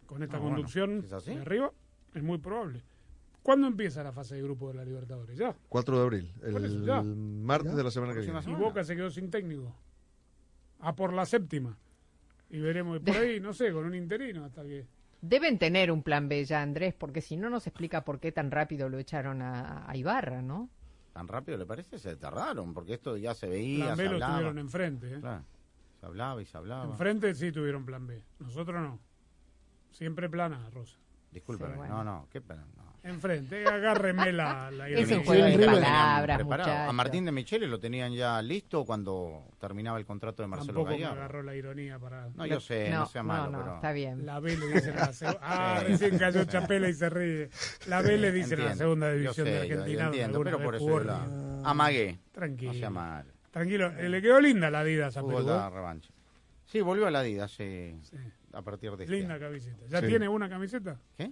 Con 0.05 0.23
esta 0.23 0.38
Ah, 0.38 0.39
bueno, 0.39 0.55
conducción 0.55 1.01
¿es 1.03 1.11
así? 1.11 1.33
de 1.35 1.41
arriba, 1.41 1.71
es 2.13 2.23
muy 2.23 2.38
probable. 2.38 2.81
¿Cuándo 3.43 3.67
empieza 3.67 4.03
la 4.03 4.13
fase 4.13 4.35
de 4.35 4.41
grupo 4.43 4.69
de 4.69 4.75
la 4.75 4.85
Libertadores? 4.85 5.38
Ya. 5.38 5.53
4 5.69 5.97
de 5.97 6.03
abril, 6.03 6.33
el 6.43 6.85
ya. 6.85 7.01
martes 7.03 7.75
de 7.75 7.83
la 7.83 7.91
semana 7.91 8.13
que 8.13 8.19
viene. 8.21 8.39
Y 8.45 8.53
Boca 8.55 8.83
se 8.85 8.95
quedó 8.95 9.09
sin 9.09 9.29
técnico. 9.29 9.73
A 10.79 10.95
por 10.95 11.11
la 11.11 11.25
séptima. 11.25 11.77
Y 12.49 12.59
veremos 12.59 12.99
por 13.01 13.17
ahí, 13.17 13.39
no 13.41 13.51
sé, 13.53 13.71
con 13.73 13.85
un 13.85 13.95
interino 13.95 14.45
hasta 14.45 14.63
que... 14.63 14.85
Deben 15.22 15.57
tener 15.57 15.91
un 15.91 16.03
plan 16.03 16.30
B 16.30 16.45
ya, 16.45 16.61
Andrés, 16.61 16.93
porque 16.93 17.22
si 17.22 17.38
no, 17.38 17.49
no 17.49 17.59
se 17.59 17.70
explica 17.70 18.03
por 18.05 18.20
qué 18.20 18.32
tan 18.32 18.51
rápido 18.51 18.88
lo 18.89 18.97
echaron 18.99 19.41
a, 19.41 19.89
a 19.89 19.95
Ibarra, 19.97 20.41
¿no? 20.41 20.70
¿Tan 21.13 21.28
rápido 21.28 21.57
le 21.57 21.65
parece? 21.65 21.97
Se 21.97 22.15
tardaron, 22.15 22.74
porque 22.76 22.93
esto 22.93 23.18
ya 23.18 23.34
se 23.34 23.47
veía, 23.49 23.86
Plan 23.86 23.97
se 23.97 24.03
B 24.03 24.09
lo 24.09 24.13
hablaba. 24.15 24.34
tuvieron 24.36 24.59
enfrente. 24.59 25.13
¿eh? 25.15 25.20
Claro, 25.20 25.43
se 25.99 26.05
hablaba 26.05 26.41
y 26.41 26.45
se 26.45 26.57
hablaba. 26.57 26.86
Enfrente 26.86 27.34
sí 27.34 27.51
tuvieron 27.51 27.86
plan 27.86 28.05
B. 28.05 28.24
Nosotros 28.39 28.80
no. 28.82 28.99
Siempre 29.89 30.30
plana, 30.30 30.70
Rosa. 30.72 30.97
Discúlpeme, 31.32 31.72
Sí, 31.72 31.78
bueno. 31.78 31.95
no, 31.95 32.03
no, 32.03 32.28
qué 32.32 32.39
pena. 32.39 32.65
No. 32.78 32.86
Enfrente, 33.03 33.65
agárreme 33.65 34.33
la, 34.33 34.69
la 34.69 34.89
Es 34.89 35.05
un 35.07 35.21
ironía. 35.21 35.25
juego 35.25 35.45
de 35.47 35.65
palabras. 36.45 36.89
A 36.89 36.91
Martín 36.91 37.23
de 37.25 37.31
Michele 37.31 37.65
lo 37.67 37.79
tenían 37.79 38.13
ya 38.13 38.41
listo 38.41 38.83
cuando 38.83 39.43
terminaba 39.61 39.97
el 39.97 40.05
contrato 40.05 40.41
de 40.41 40.47
Marcelo 40.47 40.73
Tampoco 40.73 40.89
me 40.91 40.97
Gallardo. 40.99 41.15
agarró 41.21 41.43
la 41.43 41.55
ironía 41.55 41.97
para... 41.99 42.27
No, 42.35 42.45
yo 42.45 42.59
sé, 42.59 42.89
no, 42.89 42.99
No, 42.99 43.05
sea 43.05 43.21
no, 43.23 43.27
malo, 43.29 43.51
no, 43.51 43.59
pero... 43.59 43.75
está 43.75 43.91
bien. 43.93 44.25
La 44.25 44.39
B 44.41 44.57
le 44.57 44.67
dicen 44.67 44.97
a 44.97 45.05
la 45.05 45.13
segunda. 45.13 45.39
Ah, 45.41 45.79
Sí. 45.85 45.91
recién 45.93 46.17
cayó 46.17 46.43
Chapela 46.45 46.89
y 46.89 46.93
se 46.93 47.09
ríe. 47.09 47.49
La 47.87 48.01
B 48.01 48.17
le 48.17 48.31
dicen 48.33 48.59
a 48.59 48.63
la 48.65 48.71
Entiendo. 48.71 48.83
segunda 48.83 49.07
Yo 49.07 49.13
división 49.19 49.47
sé, 49.47 49.51
de 49.53 49.57
yo- 49.59 49.63
yo 49.63 49.79
Argentina. 49.81 50.03
donde 50.03 50.17
entiendo, 50.21 50.43
pero 50.43 50.61
por 50.63 50.75
eso 50.75 50.87
yo 50.87 50.99
la 50.99 51.21
amagué. 51.63 52.19
Tranquilo. 52.33 52.73
No 52.73 52.79
sea 52.79 52.89
malo. 52.89 53.29
Tranquilo, 53.51 53.87
eh, 53.97 54.09
le 54.09 54.21
quedó 54.21 54.39
linda 54.41 54.69
la 54.69 54.81
Adidas 54.81 55.15
a 55.17 55.21
Perú. 55.25 55.39
la 55.47 55.67
¿eh? 55.67 55.69
revancha. 55.69 56.09
Sí, 56.65 56.81
volvió 56.81 57.07
a 57.07 57.11
la 57.11 57.19
Adidas, 57.19 57.51
sí, 57.51 57.95
a 58.51 58.61
partir 58.61 58.91
de 58.97 59.05
este 59.05 59.15
Linda 59.15 59.35
año. 59.35 59.45
camiseta. 59.45 59.77
¿Ya 59.87 60.01
Sí. 60.01 60.07
tiene 60.07 60.27
una 60.27 60.49
camiseta? 60.49 60.99
¿Qué? 61.17 61.31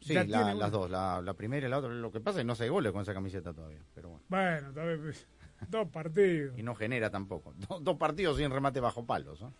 Sí, 0.00 0.14
la- 0.14 0.24
tiene 0.24 0.54
las 0.54 0.70
dos, 0.70 0.90
la, 0.90 1.20
la 1.22 1.34
primera 1.34 1.66
y 1.66 1.70
la 1.70 1.78
otra. 1.78 1.90
Lo 1.90 2.12
que 2.12 2.20
pasa 2.20 2.38
es 2.38 2.42
que 2.42 2.46
no 2.46 2.54
se 2.54 2.68
goles 2.68 2.92
con 2.92 3.02
esa 3.02 3.14
camiseta 3.14 3.52
todavía, 3.52 3.80
pero 3.94 4.10
bueno. 4.10 4.24
Bueno, 4.28 4.72
tal 4.72 4.86
vez 4.86 5.00
pues, 5.00 5.26
dos 5.70 5.88
partidos. 5.88 6.58
Y 6.58 6.62
no 6.62 6.74
genera 6.74 7.10
tampoco. 7.10 7.54
Do- 7.68 7.80
dos 7.80 7.96
partidos 7.96 8.36
sin 8.36 8.50
remate 8.50 8.80
bajo 8.80 9.04
palos. 9.04 9.40
¿no? 9.40 9.52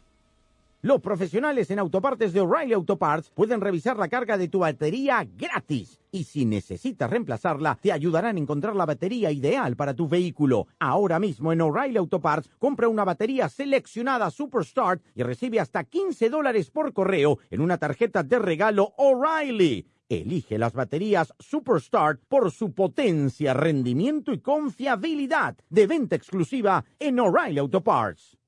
Los 0.82 1.00
profesionales 1.00 1.68
en 1.70 1.80
autopartes 1.80 2.32
de 2.32 2.42
O'Reilly 2.42 2.74
Auto 2.74 2.96
Parts 2.96 3.30
pueden 3.34 3.60
revisar 3.60 3.96
la 3.96 4.08
carga 4.08 4.36
de 4.38 4.46
tu 4.46 4.60
batería 4.60 5.26
gratis. 5.36 6.00
Y 6.12 6.24
si 6.24 6.44
necesitas 6.44 7.10
reemplazarla, 7.10 7.76
te 7.80 7.90
ayudarán 7.90 8.36
a 8.36 8.38
encontrar 8.38 8.76
la 8.76 8.86
batería 8.86 9.32
ideal 9.32 9.74
para 9.74 9.94
tu 9.94 10.06
vehículo. 10.06 10.68
Ahora 10.78 11.18
mismo 11.18 11.52
en 11.52 11.60
O'Reilly 11.62 11.96
Auto 11.96 12.20
Parts, 12.20 12.48
compra 12.58 12.88
una 12.88 13.04
batería 13.04 13.48
seleccionada 13.48 14.30
Superstart 14.30 15.02
y 15.16 15.22
recibe 15.24 15.58
hasta 15.58 15.82
15 15.82 16.30
dólares 16.30 16.70
por 16.70 16.92
correo 16.92 17.38
en 17.50 17.62
una 17.62 17.78
tarjeta 17.78 18.22
de 18.22 18.38
regalo 18.38 18.92
O'Reilly. 18.96 19.86
Elige 20.08 20.58
las 20.58 20.72
baterías 20.72 21.34
Superstart 21.38 22.20
por 22.28 22.52
su 22.52 22.72
potencia, 22.72 23.54
rendimiento 23.54 24.32
y 24.32 24.38
confiabilidad. 24.38 25.56
De 25.68 25.86
venta 25.86 26.14
exclusiva 26.14 26.84
en 26.98 27.18
O'Reilly 27.18 27.58
Auto 27.58 27.82
Parts. 27.82 28.38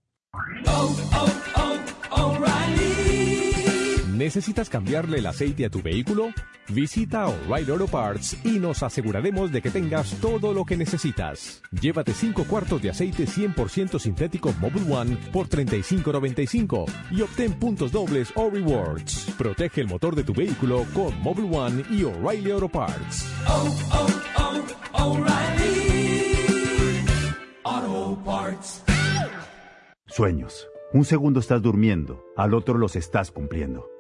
¿Necesitas 4.19 4.69
cambiarle 4.69 5.19
el 5.19 5.27
aceite 5.27 5.65
a 5.65 5.71
tu 5.71 5.81
vehículo? 5.81 6.31
Visita 6.71 7.29
O'Reilly 7.29 7.71
Auto 7.71 7.87
Parts 7.87 8.37
y 8.45 8.59
nos 8.59 8.83
aseguraremos 8.83 9.53
de 9.53 9.63
que 9.63 9.71
tengas 9.71 10.11
todo 10.21 10.53
lo 10.53 10.65
que 10.65 10.77
necesitas. 10.77 11.63
Llévate 11.71 12.13
5 12.13 12.43
cuartos 12.43 12.83
de 12.83 12.91
aceite 12.91 13.27
100% 13.27 14.01
sintético 14.01 14.53
Mobile 14.61 14.93
One 14.93 15.17
por 15.33 15.47
$35.95 15.47 16.87
y 17.13 17.23
obtén 17.23 17.61
puntos 17.61 17.93
dobles 17.93 18.33
o 18.35 18.51
rewards. 18.51 19.33
Protege 19.39 19.83
el 19.83 19.87
motor 19.87 20.17
de 20.17 20.25
tu 20.25 20.35
vehículo 20.35 20.85
con 20.93 21.17
Mobile 21.23 21.57
One 21.57 21.85
y 21.89 22.03
O'Reilly 22.03 22.51
Auto 22.51 22.69
Parts. 22.69 23.25
Sueños. 30.09 30.67
Un 30.93 31.05
segundo 31.05 31.39
estás 31.39 31.63
durmiendo, 31.63 32.25
al 32.37 32.55
otro 32.55 32.79
los 32.79 32.97
estás 32.97 33.31
cumpliendo. 33.31 33.98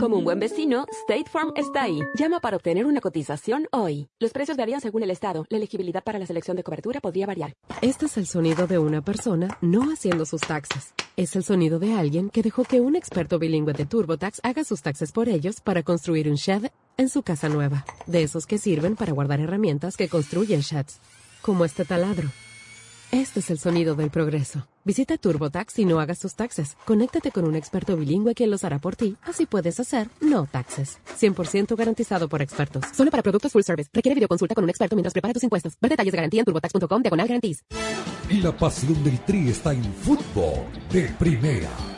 Como 0.00 0.16
un 0.16 0.22
buen 0.22 0.38
vecino, 0.38 0.86
State 1.08 1.28
Farm 1.28 1.52
está 1.56 1.82
ahí. 1.82 1.98
Llama 2.14 2.38
para 2.38 2.56
obtener 2.56 2.86
una 2.86 3.00
cotización 3.00 3.66
hoy. 3.72 4.06
Los 4.20 4.32
precios 4.32 4.56
varían 4.56 4.80
según 4.80 5.02
el 5.02 5.10
estado. 5.10 5.44
La 5.48 5.56
elegibilidad 5.56 6.04
para 6.04 6.20
la 6.20 6.26
selección 6.26 6.56
de 6.56 6.62
cobertura 6.62 7.00
podría 7.00 7.26
variar. 7.26 7.52
Este 7.82 8.06
es 8.06 8.16
el 8.16 8.28
sonido 8.28 8.68
de 8.68 8.78
una 8.78 9.02
persona 9.02 9.58
no 9.60 9.90
haciendo 9.92 10.24
sus 10.24 10.42
taxes. 10.42 10.94
Es 11.16 11.34
el 11.34 11.42
sonido 11.42 11.80
de 11.80 11.94
alguien 11.94 12.30
que 12.30 12.42
dejó 12.44 12.62
que 12.62 12.80
un 12.80 12.94
experto 12.94 13.40
bilingüe 13.40 13.72
de 13.72 13.86
TurboTax 13.86 14.38
haga 14.44 14.62
sus 14.62 14.82
taxes 14.82 15.10
por 15.10 15.28
ellos 15.28 15.60
para 15.60 15.82
construir 15.82 16.28
un 16.28 16.36
shed 16.36 16.66
en 16.96 17.08
su 17.08 17.22
casa 17.22 17.48
nueva. 17.48 17.84
De 18.06 18.22
esos 18.22 18.46
que 18.46 18.58
sirven 18.58 18.94
para 18.94 19.12
guardar 19.12 19.40
herramientas 19.40 19.96
que 19.96 20.08
construyen 20.08 20.60
sheds. 20.60 21.00
Como 21.42 21.64
este 21.64 21.84
taladro. 21.84 22.28
Este 23.10 23.40
es 23.40 23.50
el 23.50 23.58
sonido 23.58 23.94
del 23.94 24.10
progreso. 24.10 24.68
Visita 24.84 25.16
TurboTax 25.16 25.78
y 25.78 25.86
no 25.86 25.98
hagas 25.98 26.18
tus 26.18 26.34
taxes. 26.34 26.76
Conéctate 26.84 27.30
con 27.30 27.46
un 27.46 27.56
experto 27.56 27.96
bilingüe 27.96 28.34
quien 28.34 28.50
los 28.50 28.64
hará 28.64 28.78
por 28.78 28.96
ti. 28.96 29.16
Así 29.22 29.46
puedes 29.46 29.80
hacer 29.80 30.08
no 30.20 30.46
taxes. 30.46 30.98
100% 31.18 31.74
garantizado 31.74 32.28
por 32.28 32.42
expertos. 32.42 32.84
Solo 32.92 33.10
para 33.10 33.22
productos 33.22 33.52
full 33.52 33.62
service. 33.62 33.88
Requiere 33.94 34.14
videoconsulta 34.14 34.54
con 34.54 34.64
un 34.64 34.70
experto 34.70 34.94
mientras 34.94 35.14
prepara 35.14 35.32
tus 35.32 35.42
impuestos. 35.42 35.78
Ver 35.80 35.90
detalles 35.90 36.12
de 36.12 36.16
garantía 36.16 36.40
en 36.40 36.44
turbotax.com 36.44 37.02
diagonal 37.02 37.26
guarantees. 37.26 37.64
La 38.42 38.54
pasión 38.54 39.02
del 39.02 39.18
Tri 39.20 39.48
está 39.48 39.72
en 39.72 39.84
fútbol 39.94 40.66
de 40.92 41.08
primera. 41.18 41.97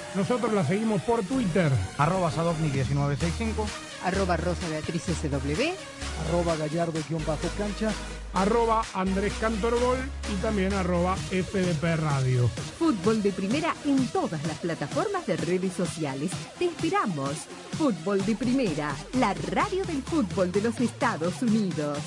Nosotros 0.15 0.51
la 0.51 0.65
seguimos 0.65 1.01
por 1.03 1.23
Twitter. 1.23 1.71
Arroba 1.97 2.31
Sadovnik1965. 2.31 3.65
Arroba 4.03 4.35
Rosa 4.35 4.67
Beatriz 4.67 5.03
SW. 5.03 6.27
Arroba 6.27 6.55
Gallardo-cancha. 6.57 7.91
Arroba 8.33 8.83
Andrés 8.93 9.33
Cantorbol 9.39 9.97
y 10.31 10.41
también 10.41 10.73
arroba 10.73 11.15
FDP 11.15 11.95
Radio. 11.97 12.49
Fútbol 12.77 13.21
de 13.21 13.31
Primera 13.31 13.73
en 13.85 14.05
todas 14.07 14.43
las 14.47 14.57
plataformas 14.59 15.25
de 15.27 15.37
redes 15.37 15.73
sociales. 15.73 16.31
Te 16.59 16.65
esperamos. 16.65 17.31
Fútbol 17.77 18.25
de 18.25 18.35
Primera, 18.35 18.95
la 19.13 19.33
radio 19.33 19.83
del 19.85 20.03
fútbol 20.03 20.51
de 20.51 20.61
los 20.61 20.79
Estados 20.79 21.41
Unidos. 21.41 21.97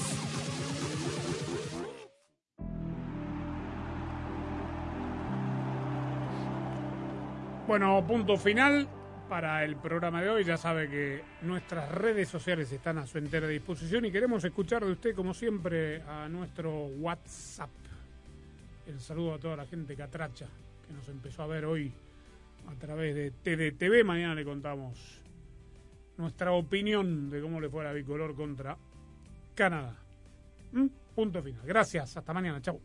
Bueno, 7.66 8.04
punto 8.06 8.36
final 8.36 8.86
para 9.26 9.64
el 9.64 9.76
programa 9.76 10.22
de 10.22 10.28
hoy. 10.28 10.44
Ya 10.44 10.58
sabe 10.58 10.88
que 10.88 11.24
nuestras 11.40 11.90
redes 11.90 12.28
sociales 12.28 12.70
están 12.70 12.98
a 12.98 13.06
su 13.06 13.16
entera 13.16 13.48
disposición 13.48 14.04
y 14.04 14.12
queremos 14.12 14.44
escuchar 14.44 14.84
de 14.84 14.92
usted, 14.92 15.14
como 15.14 15.32
siempre, 15.32 16.02
a 16.02 16.28
nuestro 16.28 16.70
WhatsApp. 16.98 17.70
El 18.86 19.00
saludo 19.00 19.34
a 19.34 19.38
toda 19.38 19.56
la 19.56 19.64
gente 19.64 19.96
catracha 19.96 20.46
que 20.86 20.92
nos 20.92 21.08
empezó 21.08 21.42
a 21.42 21.46
ver 21.46 21.64
hoy 21.64 21.90
a 22.70 22.74
través 22.74 23.14
de 23.14 23.30
TDTV. 23.30 24.04
Mañana 24.04 24.34
le 24.34 24.44
contamos 24.44 25.22
nuestra 26.18 26.52
opinión 26.52 27.30
de 27.30 27.40
cómo 27.40 27.62
le 27.62 27.70
fue 27.70 27.82
la 27.82 27.94
bicolor 27.94 28.34
contra 28.34 28.76
Canadá. 29.54 29.96
¿Mm? 30.72 30.86
Punto 31.14 31.42
final. 31.42 31.62
Gracias. 31.64 32.14
Hasta 32.14 32.32
mañana. 32.34 32.60
Chau. 32.60 32.78